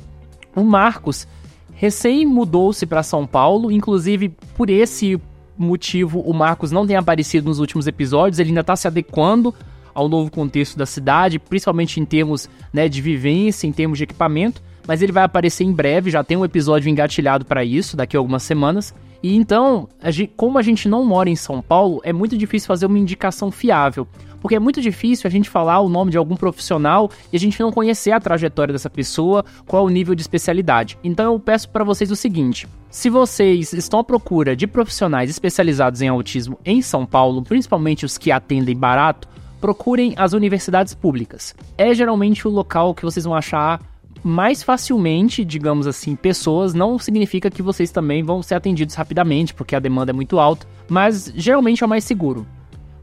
O 0.55 0.63
Marcos 0.63 1.27
recém 1.75 2.25
mudou-se 2.25 2.87
para 2.87 3.03
São 3.03 3.27
Paulo, 3.27 3.71
inclusive 3.71 4.29
por 4.57 4.71
esse 4.71 5.21
motivo 5.55 6.21
o 6.21 6.33
Marcos 6.33 6.71
não 6.71 6.87
tem 6.87 6.95
aparecido 6.95 7.47
nos 7.47 7.59
últimos 7.59 7.85
episódios, 7.85 8.39
ele 8.39 8.49
ainda 8.49 8.61
está 8.61 8.75
se 8.75 8.87
adequando 8.87 9.53
ao 9.93 10.09
novo 10.09 10.31
contexto 10.31 10.75
da 10.75 10.87
cidade, 10.87 11.37
principalmente 11.37 11.99
em 11.99 12.05
termos 12.05 12.49
né, 12.73 12.89
de 12.89 12.99
vivência, 12.99 13.67
em 13.67 13.71
termos 13.71 13.99
de 13.99 14.05
equipamento, 14.05 14.59
mas 14.87 15.03
ele 15.03 15.11
vai 15.11 15.23
aparecer 15.23 15.65
em 15.65 15.71
breve, 15.71 16.09
já 16.09 16.23
tem 16.23 16.35
um 16.35 16.43
episódio 16.43 16.89
engatilhado 16.89 17.45
para 17.45 17.63
isso, 17.63 17.95
daqui 17.95 18.17
a 18.17 18.19
algumas 18.19 18.41
semanas. 18.41 18.91
E 19.23 19.35
então, 19.35 19.87
a 20.01 20.09
gente, 20.11 20.33
como 20.35 20.57
a 20.57 20.61
gente 20.61 20.89
não 20.89 21.05
mora 21.05 21.29
em 21.29 21.35
São 21.35 21.61
Paulo, 21.61 22.01
é 22.03 22.11
muito 22.11 22.37
difícil 22.37 22.67
fazer 22.67 22.85
uma 22.85 22.99
indicação 22.99 23.51
fiável 23.51 24.07
porque 24.41 24.55
é 24.55 24.59
muito 24.59 24.81
difícil 24.81 25.27
a 25.27 25.31
gente 25.31 25.49
falar 25.49 25.79
o 25.79 25.87
nome 25.87 26.11
de 26.11 26.17
algum 26.17 26.35
profissional 26.35 27.09
e 27.31 27.37
a 27.37 27.39
gente 27.39 27.59
não 27.59 27.71
conhecer 27.71 28.11
a 28.11 28.19
trajetória 28.19 28.73
dessa 28.73 28.89
pessoa, 28.89 29.45
qual 29.67 29.83
é 29.83 29.85
o 29.85 29.93
nível 29.93 30.15
de 30.15 30.21
especialidade. 30.21 30.97
Então 31.03 31.33
eu 31.33 31.39
peço 31.39 31.69
para 31.69 31.83
vocês 31.83 32.11
o 32.11 32.15
seguinte: 32.15 32.67
se 32.89 33.09
vocês 33.09 33.71
estão 33.71 33.99
à 33.99 34.03
procura 34.03 34.55
de 34.55 34.65
profissionais 34.65 35.29
especializados 35.29 36.01
em 36.01 36.07
autismo 36.07 36.59
em 36.65 36.81
São 36.81 37.05
Paulo, 37.05 37.43
principalmente 37.43 38.05
os 38.05 38.17
que 38.17 38.31
atendem 38.31 38.75
barato, 38.75 39.29
procurem 39.61 40.15
as 40.17 40.33
universidades 40.33 40.95
públicas. 40.95 41.55
É 41.77 41.93
geralmente 41.93 42.47
o 42.47 42.51
local 42.51 42.95
que 42.95 43.05
vocês 43.05 43.23
vão 43.23 43.35
achar 43.35 43.79
mais 44.23 44.63
facilmente, 44.63 45.43
digamos 45.43 45.87
assim, 45.87 46.15
pessoas, 46.15 46.73
não 46.73 46.99
significa 46.99 47.49
que 47.49 47.61
vocês 47.61 47.91
também 47.91 48.23
vão 48.23 48.43
ser 48.43 48.55
atendidos 48.55 48.95
rapidamente, 48.95 49.53
porque 49.53 49.75
a 49.75 49.79
demanda 49.79 50.11
é 50.11 50.13
muito 50.13 50.39
alta, 50.39 50.67
mas 50.89 51.31
geralmente 51.35 51.83
é 51.83 51.85
o 51.85 51.89
mais 51.89 52.03
seguro. 52.03 52.45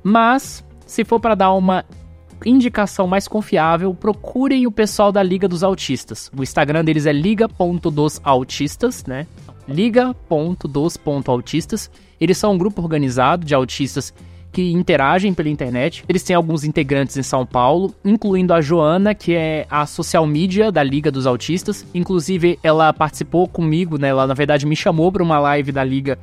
Mas 0.03 0.65
se 0.87 1.05
for 1.05 1.21
para 1.21 1.35
dar 1.35 1.53
uma 1.53 1.85
indicação 2.47 3.07
mais 3.07 3.27
confiável, 3.27 3.95
procurem 3.95 4.67
o 4.67 4.73
pessoal 4.73 5.11
da 5.11 5.23
Liga 5.23 5.49
dos 5.49 5.63
Autistas. 5.63 6.31
O 6.37 6.43
Instagram 6.43 6.85
deles 6.85 7.07
é 7.07 7.13
liga.dosautistas, 7.13 9.07
né? 9.07 9.27
liga.dos.autistas. 9.69 11.91
Eles 12.21 12.39
são 12.39 12.55
um 12.55 12.59
grupo 12.59 12.81
organizado 12.81 13.45
de 13.45 13.55
autistas 13.55 14.15
que 14.53 14.73
interagem 14.73 15.35
pela 15.35 15.49
internet. 15.49 16.05
Eles 16.09 16.23
têm 16.23 16.35
alguns 16.35 16.65
integrantes 16.65 17.17
em 17.17 17.23
São 17.23 17.45
Paulo, 17.45 17.95
incluindo 18.05 18.53
a 18.53 18.61
Joana, 18.61 19.15
que 19.15 19.35
é 19.35 19.67
a 19.71 19.87
social 19.87 20.27
media 20.27 20.73
da 20.73 20.83
Liga 20.83 21.11
dos 21.11 21.27
Autistas. 21.27 21.87
Inclusive, 21.95 22.59
ela 22.63 22.93
participou 22.93 23.47
comigo, 23.47 23.99
né? 23.99 24.09
Ela, 24.09 24.27
na 24.27 24.35
verdade, 24.35 24.67
me 24.67 24.77
chamou 24.77 25.13
para 25.13 25.23
uma 25.23 25.39
live 25.39 25.73
da 25.73 25.85
Liga 25.85 26.19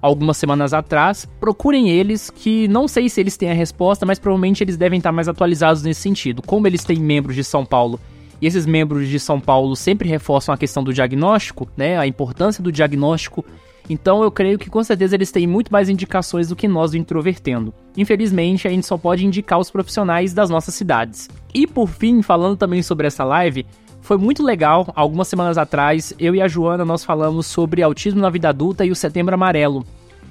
algumas 0.00 0.36
semanas 0.36 0.72
atrás. 0.72 1.26
Procurem 1.38 1.90
eles, 1.90 2.30
que 2.30 2.68
não 2.68 2.88
sei 2.88 3.08
se 3.08 3.20
eles 3.20 3.36
têm 3.36 3.50
a 3.50 3.54
resposta, 3.54 4.06
mas 4.06 4.18
provavelmente 4.18 4.62
eles 4.62 4.76
devem 4.76 4.98
estar 4.98 5.12
mais 5.12 5.28
atualizados 5.28 5.82
nesse 5.82 6.00
sentido. 6.00 6.42
Como 6.42 6.66
eles 6.66 6.84
têm 6.84 6.98
membros 6.98 7.34
de 7.34 7.44
São 7.44 7.64
Paulo 7.64 8.00
e 8.40 8.46
esses 8.46 8.64
membros 8.64 9.08
de 9.08 9.20
São 9.20 9.38
Paulo 9.38 9.76
sempre 9.76 10.08
reforçam 10.08 10.54
a 10.54 10.58
questão 10.58 10.82
do 10.82 10.94
diagnóstico, 10.94 11.68
né, 11.76 11.98
a 11.98 12.06
importância 12.06 12.62
do 12.62 12.72
diagnóstico. 12.72 13.44
Então 13.90 14.22
eu 14.22 14.30
creio 14.30 14.56
que 14.56 14.70
com 14.70 14.84
certeza 14.84 15.16
eles 15.16 15.32
têm 15.32 15.48
muito 15.48 15.72
mais 15.72 15.88
indicações 15.88 16.48
do 16.48 16.54
que 16.54 16.68
nós 16.68 16.92
do 16.92 16.96
Introvertendo. 16.96 17.74
Infelizmente, 17.96 18.68
a 18.68 18.70
gente 18.70 18.86
só 18.86 18.96
pode 18.96 19.26
indicar 19.26 19.58
os 19.58 19.68
profissionais 19.68 20.32
das 20.32 20.48
nossas 20.48 20.76
cidades. 20.76 21.28
E 21.52 21.66
por 21.66 21.88
fim, 21.88 22.22
falando 22.22 22.56
também 22.56 22.84
sobre 22.84 23.08
essa 23.08 23.24
live, 23.24 23.66
foi 24.00 24.16
muito 24.16 24.44
legal. 24.44 24.92
Algumas 24.94 25.26
semanas 25.26 25.58
atrás, 25.58 26.14
eu 26.20 26.36
e 26.36 26.40
a 26.40 26.46
Joana 26.46 26.84
nós 26.84 27.04
falamos 27.04 27.48
sobre 27.48 27.82
autismo 27.82 28.20
na 28.20 28.30
vida 28.30 28.48
adulta 28.48 28.86
e 28.86 28.92
o 28.92 28.96
Setembro 28.96 29.34
Amarelo. 29.34 29.84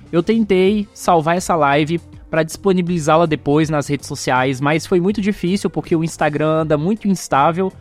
Eu 0.09 0.23
tentei 0.23 0.87
salvar 0.93 1.35
essa 1.35 1.53
live 1.57 1.99
para 2.29 2.43
disponibilizá-la 2.43 3.25
depois 3.25 3.69
nas 3.69 3.89
redes 3.89 4.07
sociais, 4.07 4.61
mas 4.61 4.87
foi 4.87 5.01
muito 5.01 5.21
difícil 5.21 5.69
porque 5.69 5.97
o 5.97 6.03
Instagram 6.03 6.61
anda 6.61 6.77
muito 6.77 7.09
instável. 7.09 7.73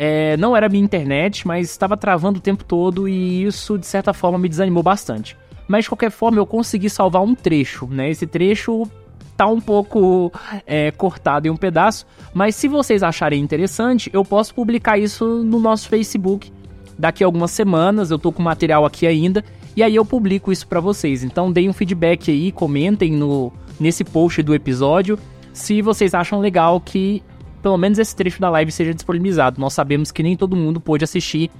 É, 0.00 0.36
não 0.36 0.56
era 0.56 0.68
minha 0.68 0.84
internet, 0.84 1.44
mas 1.44 1.68
estava 1.68 1.96
travando 1.96 2.38
o 2.38 2.40
tempo 2.40 2.62
todo 2.62 3.08
e 3.08 3.42
isso 3.42 3.76
de 3.76 3.84
certa 3.84 4.14
forma 4.14 4.38
me 4.38 4.48
desanimou 4.48 4.82
bastante. 4.82 5.36
Mas 5.66 5.84
de 5.84 5.90
qualquer 5.90 6.12
forma 6.12 6.38
eu 6.38 6.46
consegui 6.46 6.88
salvar 6.88 7.20
um 7.20 7.34
trecho, 7.34 7.88
né? 7.88 8.08
Esse 8.08 8.24
trecho 8.24 8.88
tá 9.36 9.46
um 9.48 9.60
pouco 9.60 10.32
é, 10.64 10.92
cortado 10.92 11.48
em 11.48 11.50
um 11.50 11.56
pedaço, 11.56 12.06
mas 12.32 12.54
se 12.54 12.68
vocês 12.68 13.02
acharem 13.02 13.42
interessante, 13.42 14.08
eu 14.12 14.24
posso 14.24 14.54
publicar 14.54 14.98
isso 14.98 15.42
no 15.42 15.58
nosso 15.58 15.88
Facebook 15.88 16.52
daqui 16.96 17.24
a 17.24 17.26
algumas 17.26 17.50
semanas. 17.50 18.12
Eu 18.12 18.20
tô 18.20 18.30
com 18.30 18.42
material 18.42 18.86
aqui 18.86 19.04
ainda 19.04 19.44
e 19.76 19.82
aí 19.82 19.96
eu 19.96 20.04
publico 20.04 20.52
isso 20.52 20.66
para 20.68 20.78
vocês. 20.78 21.24
Então 21.24 21.50
deem 21.50 21.68
um 21.68 21.72
feedback 21.72 22.30
aí, 22.30 22.52
comentem 22.52 23.12
no 23.12 23.52
nesse 23.80 24.04
post 24.04 24.42
do 24.42 24.54
episódio 24.54 25.18
se 25.52 25.82
vocês 25.82 26.14
acham 26.14 26.38
legal 26.38 26.80
que 26.80 27.22
pelo 27.62 27.76
menos 27.76 27.98
esse 27.98 28.14
trecho 28.14 28.40
da 28.40 28.50
live 28.50 28.70
seja 28.72 28.94
disponibilizado. 28.94 29.60
Nós 29.60 29.72
sabemos 29.72 30.10
que 30.10 30.22
nem 30.22 30.36
todo 30.36 30.56
mundo 30.56 30.80
pôde 30.80 31.04
assistir 31.04 31.50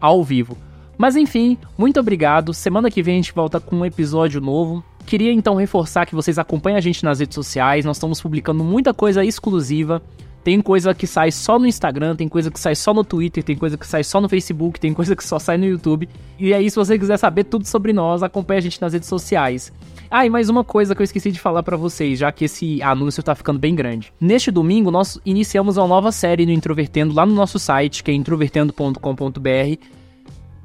ao 0.00 0.22
vivo. 0.22 0.56
Mas 0.96 1.14
enfim, 1.14 1.56
muito 1.76 2.00
obrigado. 2.00 2.52
Semana 2.52 2.90
que 2.90 3.02
vem 3.02 3.14
a 3.14 3.18
gente 3.18 3.32
volta 3.32 3.60
com 3.60 3.76
um 3.76 3.84
episódio 3.84 4.40
novo. 4.40 4.82
Queria 5.06 5.32
então 5.32 5.54
reforçar 5.54 6.04
que 6.04 6.14
vocês 6.14 6.38
acompanhem 6.38 6.76
a 6.76 6.80
gente 6.80 7.04
nas 7.04 7.20
redes 7.20 7.34
sociais. 7.34 7.84
Nós 7.84 7.96
estamos 7.96 8.20
publicando 8.20 8.64
muita 8.64 8.92
coisa 8.92 9.24
exclusiva. 9.24 10.02
Tem 10.48 10.62
coisa 10.62 10.94
que 10.94 11.06
sai 11.06 11.30
só 11.30 11.58
no 11.58 11.66
Instagram, 11.66 12.16
tem 12.16 12.26
coisa 12.26 12.50
que 12.50 12.58
sai 12.58 12.74
só 12.74 12.94
no 12.94 13.04
Twitter, 13.04 13.44
tem 13.44 13.54
coisa 13.54 13.76
que 13.76 13.86
sai 13.86 14.02
só 14.02 14.18
no 14.18 14.30
Facebook, 14.30 14.80
tem 14.80 14.94
coisa 14.94 15.14
que 15.14 15.22
só 15.22 15.38
sai 15.38 15.58
no 15.58 15.66
YouTube. 15.66 16.08
E 16.38 16.54
aí, 16.54 16.70
se 16.70 16.76
você 16.76 16.98
quiser 16.98 17.18
saber 17.18 17.44
tudo 17.44 17.66
sobre 17.66 17.92
nós, 17.92 18.22
acompanhe 18.22 18.56
a 18.56 18.62
gente 18.62 18.80
nas 18.80 18.94
redes 18.94 19.10
sociais. 19.10 19.70
Ah, 20.10 20.24
e 20.24 20.30
mais 20.30 20.48
uma 20.48 20.64
coisa 20.64 20.94
que 20.94 21.02
eu 21.02 21.04
esqueci 21.04 21.30
de 21.30 21.38
falar 21.38 21.62
para 21.62 21.76
vocês, 21.76 22.18
já 22.18 22.32
que 22.32 22.46
esse 22.46 22.82
anúncio 22.82 23.22
tá 23.22 23.34
ficando 23.34 23.58
bem 23.58 23.74
grande. 23.74 24.10
Neste 24.18 24.50
domingo, 24.50 24.90
nós 24.90 25.20
iniciamos 25.22 25.76
uma 25.76 25.86
nova 25.86 26.10
série 26.10 26.46
no 26.46 26.52
Introvertendo 26.52 27.12
lá 27.12 27.26
no 27.26 27.34
nosso 27.34 27.58
site, 27.58 28.02
que 28.02 28.10
é 28.10 28.14
introvertendo.com.br, 28.14 29.84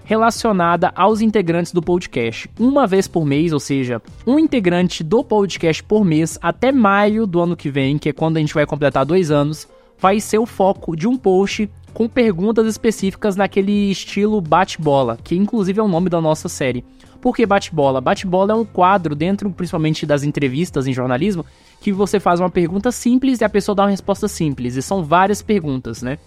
relacionada 0.05 0.93
aos 0.95 1.19
integrantes 1.19 1.73
do 1.73 1.81
podcast. 1.81 2.49
Uma 2.57 2.87
vez 2.87 3.05
por 3.05 3.25
mês, 3.25 3.51
ou 3.51 3.59
seja, 3.59 4.01
um 4.25 4.39
integrante 4.39 5.03
do 5.03 5.25
podcast 5.25 5.83
por 5.83 6.05
mês 6.05 6.39
até 6.41 6.71
maio 6.71 7.27
do 7.27 7.41
ano 7.41 7.57
que 7.57 7.69
vem, 7.69 7.97
que 7.97 8.07
é 8.07 8.13
quando 8.13 8.37
a 8.37 8.39
gente 8.39 8.53
vai 8.53 8.65
completar 8.65 9.05
dois 9.05 9.29
anos, 9.29 9.67
vai 10.03 10.19
ser 10.19 10.37
o 10.37 10.45
foco 10.45 10.97
de 10.97 11.07
um 11.07 11.15
post 11.15 11.69
com 11.93 12.09
perguntas 12.09 12.67
específicas 12.67 13.37
naquele 13.37 13.89
estilo 13.89 14.41
bate-bola, 14.41 15.17
que 15.23 15.33
inclusive 15.33 15.79
é 15.79 15.83
o 15.83 15.87
nome 15.87 16.09
da 16.09 16.19
nossa 16.19 16.49
série. 16.49 16.83
Por 17.21 17.33
que 17.33 17.45
bate-bola? 17.45 18.01
Bate-bola 18.01 18.51
é 18.51 18.55
um 18.55 18.65
quadro 18.65 19.15
dentro, 19.15 19.49
principalmente 19.49 20.05
das 20.05 20.25
entrevistas 20.25 20.87
em 20.87 20.93
jornalismo, 20.93 21.45
que 21.79 21.93
você 21.93 22.19
faz 22.19 22.41
uma 22.41 22.49
pergunta 22.49 22.91
simples 22.91 23.39
e 23.39 23.45
a 23.45 23.49
pessoa 23.49 23.73
dá 23.73 23.83
uma 23.83 23.91
resposta 23.91 24.27
simples. 24.27 24.75
E 24.75 24.81
são 24.81 25.05
várias 25.05 25.41
perguntas, 25.41 26.01
né? 26.01 26.17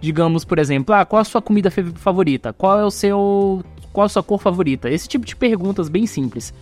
Digamos, 0.00 0.42
por 0.42 0.58
exemplo, 0.58 0.94
ah, 0.94 1.04
qual 1.04 1.20
a 1.20 1.24
sua 1.24 1.42
comida 1.42 1.70
favorita? 1.70 2.54
Qual 2.54 2.80
é 2.80 2.86
o 2.86 2.90
seu. 2.90 3.62
Qual 3.92 4.06
a 4.06 4.08
sua 4.08 4.22
cor 4.22 4.40
favorita? 4.40 4.88
Esse 4.88 5.06
tipo 5.06 5.26
de 5.26 5.36
perguntas 5.36 5.90
bem 5.90 6.06
simples. 6.06 6.54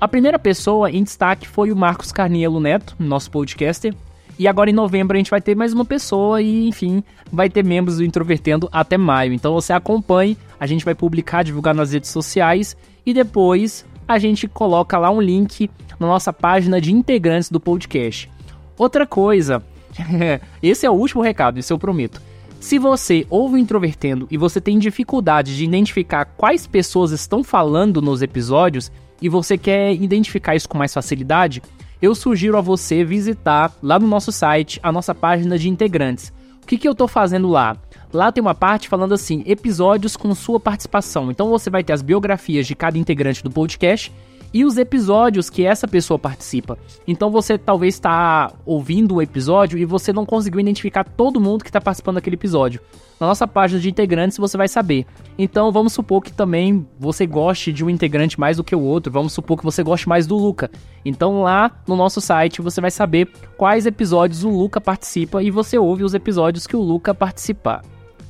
A 0.00 0.08
primeira 0.08 0.38
pessoa 0.38 0.90
em 0.90 1.02
destaque 1.02 1.46
foi 1.46 1.70
o 1.70 1.76
Marcos 1.76 2.12
Carnielo 2.12 2.60
Neto, 2.60 2.96
nosso 2.98 3.30
podcaster. 3.30 3.94
E 4.38 4.46
agora 4.46 4.70
em 4.70 4.74
novembro 4.74 5.16
a 5.16 5.18
gente 5.18 5.30
vai 5.30 5.40
ter 5.40 5.56
mais 5.56 5.72
uma 5.72 5.84
pessoa 5.84 6.40
e, 6.40 6.68
enfim, 6.68 7.02
vai 7.32 7.50
ter 7.50 7.64
membros 7.64 7.96
do 7.96 8.04
Introvertendo 8.04 8.68
até 8.70 8.96
maio. 8.96 9.32
Então 9.32 9.52
você 9.52 9.72
acompanhe, 9.72 10.36
a 10.60 10.66
gente 10.66 10.84
vai 10.84 10.94
publicar, 10.94 11.42
divulgar 11.42 11.74
nas 11.74 11.92
redes 11.92 12.10
sociais 12.10 12.76
e 13.04 13.12
depois 13.12 13.84
a 14.06 14.18
gente 14.18 14.46
coloca 14.46 14.96
lá 14.96 15.10
um 15.10 15.20
link 15.20 15.68
na 15.98 16.06
nossa 16.06 16.32
página 16.32 16.80
de 16.80 16.92
integrantes 16.92 17.50
do 17.50 17.58
podcast. 17.58 18.30
Outra 18.78 19.06
coisa, 19.06 19.62
esse 20.62 20.86
é 20.86 20.90
o 20.90 20.94
último 20.94 21.20
recado, 21.20 21.58
isso 21.58 21.72
eu 21.72 21.78
prometo. 21.78 22.22
Se 22.60 22.78
você 22.78 23.26
ouve 23.28 23.60
Introvertendo 23.60 24.28
e 24.30 24.36
você 24.36 24.60
tem 24.60 24.78
dificuldade 24.78 25.56
de 25.56 25.64
identificar 25.64 26.24
quais 26.24 26.66
pessoas 26.66 27.10
estão 27.10 27.42
falando 27.42 28.00
nos 28.00 28.22
episódios 28.22 28.90
e 29.20 29.28
você 29.28 29.58
quer 29.58 29.92
identificar 29.94 30.54
isso 30.54 30.68
com 30.68 30.78
mais 30.78 30.94
facilidade, 30.94 31.60
eu 32.00 32.14
sugiro 32.14 32.56
a 32.56 32.60
você 32.60 33.04
visitar 33.04 33.72
lá 33.82 33.98
no 33.98 34.06
nosso 34.06 34.30
site 34.30 34.78
a 34.82 34.92
nossa 34.92 35.14
página 35.14 35.58
de 35.58 35.68
integrantes. 35.68 36.32
O 36.62 36.66
que, 36.66 36.78
que 36.78 36.86
eu 36.86 36.92
estou 36.92 37.08
fazendo 37.08 37.48
lá? 37.48 37.76
Lá 38.12 38.30
tem 38.30 38.40
uma 38.40 38.54
parte 38.54 38.88
falando 38.88 39.14
assim: 39.14 39.42
episódios 39.46 40.16
com 40.16 40.34
sua 40.34 40.60
participação. 40.60 41.30
Então 41.30 41.48
você 41.48 41.70
vai 41.70 41.82
ter 41.82 41.92
as 41.92 42.02
biografias 42.02 42.66
de 42.66 42.74
cada 42.74 42.98
integrante 42.98 43.42
do 43.42 43.50
podcast 43.50 44.12
e 44.52 44.64
os 44.64 44.76
episódios 44.76 45.50
que 45.50 45.64
essa 45.64 45.86
pessoa 45.86 46.18
participa. 46.18 46.78
Então 47.06 47.30
você 47.30 47.58
talvez 47.58 47.94
está 47.94 48.52
ouvindo 48.64 49.16
o 49.16 49.22
episódio 49.22 49.78
e 49.78 49.84
você 49.84 50.12
não 50.12 50.24
conseguiu 50.24 50.60
identificar 50.60 51.04
todo 51.04 51.40
mundo 51.40 51.62
que 51.62 51.70
está 51.70 51.80
participando 51.80 52.16
daquele 52.16 52.36
episódio. 52.36 52.80
Na 53.20 53.26
nossa 53.26 53.46
página 53.48 53.80
de 53.80 53.90
integrantes 53.90 54.38
você 54.38 54.56
vai 54.56 54.68
saber. 54.68 55.06
Então 55.38 55.72
vamos 55.72 55.92
supor 55.92 56.22
que 56.22 56.32
também 56.32 56.86
você 56.98 57.26
goste 57.26 57.72
de 57.72 57.84
um 57.84 57.90
integrante 57.90 58.38
mais 58.38 58.56
do 58.56 58.64
que 58.64 58.76
o 58.76 58.80
outro. 58.80 59.12
Vamos 59.12 59.32
supor 59.32 59.58
que 59.58 59.64
você 59.64 59.82
goste 59.82 60.08
mais 60.08 60.26
do 60.26 60.36
Luca. 60.36 60.70
Então 61.04 61.42
lá 61.42 61.70
no 61.86 61.96
nosso 61.96 62.20
site 62.20 62.62
você 62.62 62.80
vai 62.80 62.90
saber 62.90 63.28
quais 63.56 63.86
episódios 63.86 64.44
o 64.44 64.50
Luca 64.50 64.80
participa 64.80 65.42
e 65.42 65.50
você 65.50 65.76
ouve 65.76 66.04
os 66.04 66.14
episódios 66.14 66.66
que 66.66 66.76
o 66.76 66.80
Luca 66.80 67.14
participar 67.14 67.82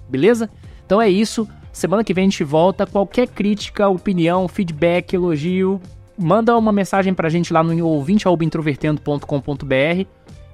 beleza? 0.08 0.50
Então 0.84 1.00
é 1.00 1.08
isso. 1.08 1.46
Semana 1.72 2.02
que 2.02 2.14
vem 2.14 2.22
a 2.22 2.28
gente 2.28 2.42
volta. 2.42 2.86
Qualquer 2.86 3.28
crítica, 3.28 3.88
opinião, 3.88 4.48
feedback, 4.48 5.14
elogio, 5.14 5.80
manda 6.18 6.56
uma 6.56 6.72
mensagem 6.72 7.12
pra 7.14 7.28
gente 7.28 7.52
lá 7.52 7.62
no 7.62 7.86
ouvinte.introvertendo.com.br. 7.86 10.06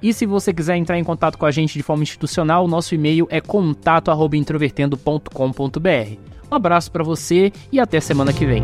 E 0.02 0.12
se 0.12 0.26
você 0.26 0.52
quiser 0.52 0.76
entrar 0.76 0.98
em 0.98 1.04
contato 1.04 1.38
com 1.38 1.46
a 1.46 1.50
gente 1.50 1.72
de 1.74 1.82
forma 1.82 2.02
institucional, 2.02 2.68
nosso 2.68 2.94
e-mail 2.94 3.26
é 3.30 3.40
contato@introvertendo.com.br. 3.40 6.34
Um 6.50 6.54
abraço 6.54 6.92
para 6.92 7.02
você 7.02 7.50
e 7.72 7.80
até 7.80 7.98
semana 8.00 8.30
que 8.32 8.44
vem. 8.44 8.60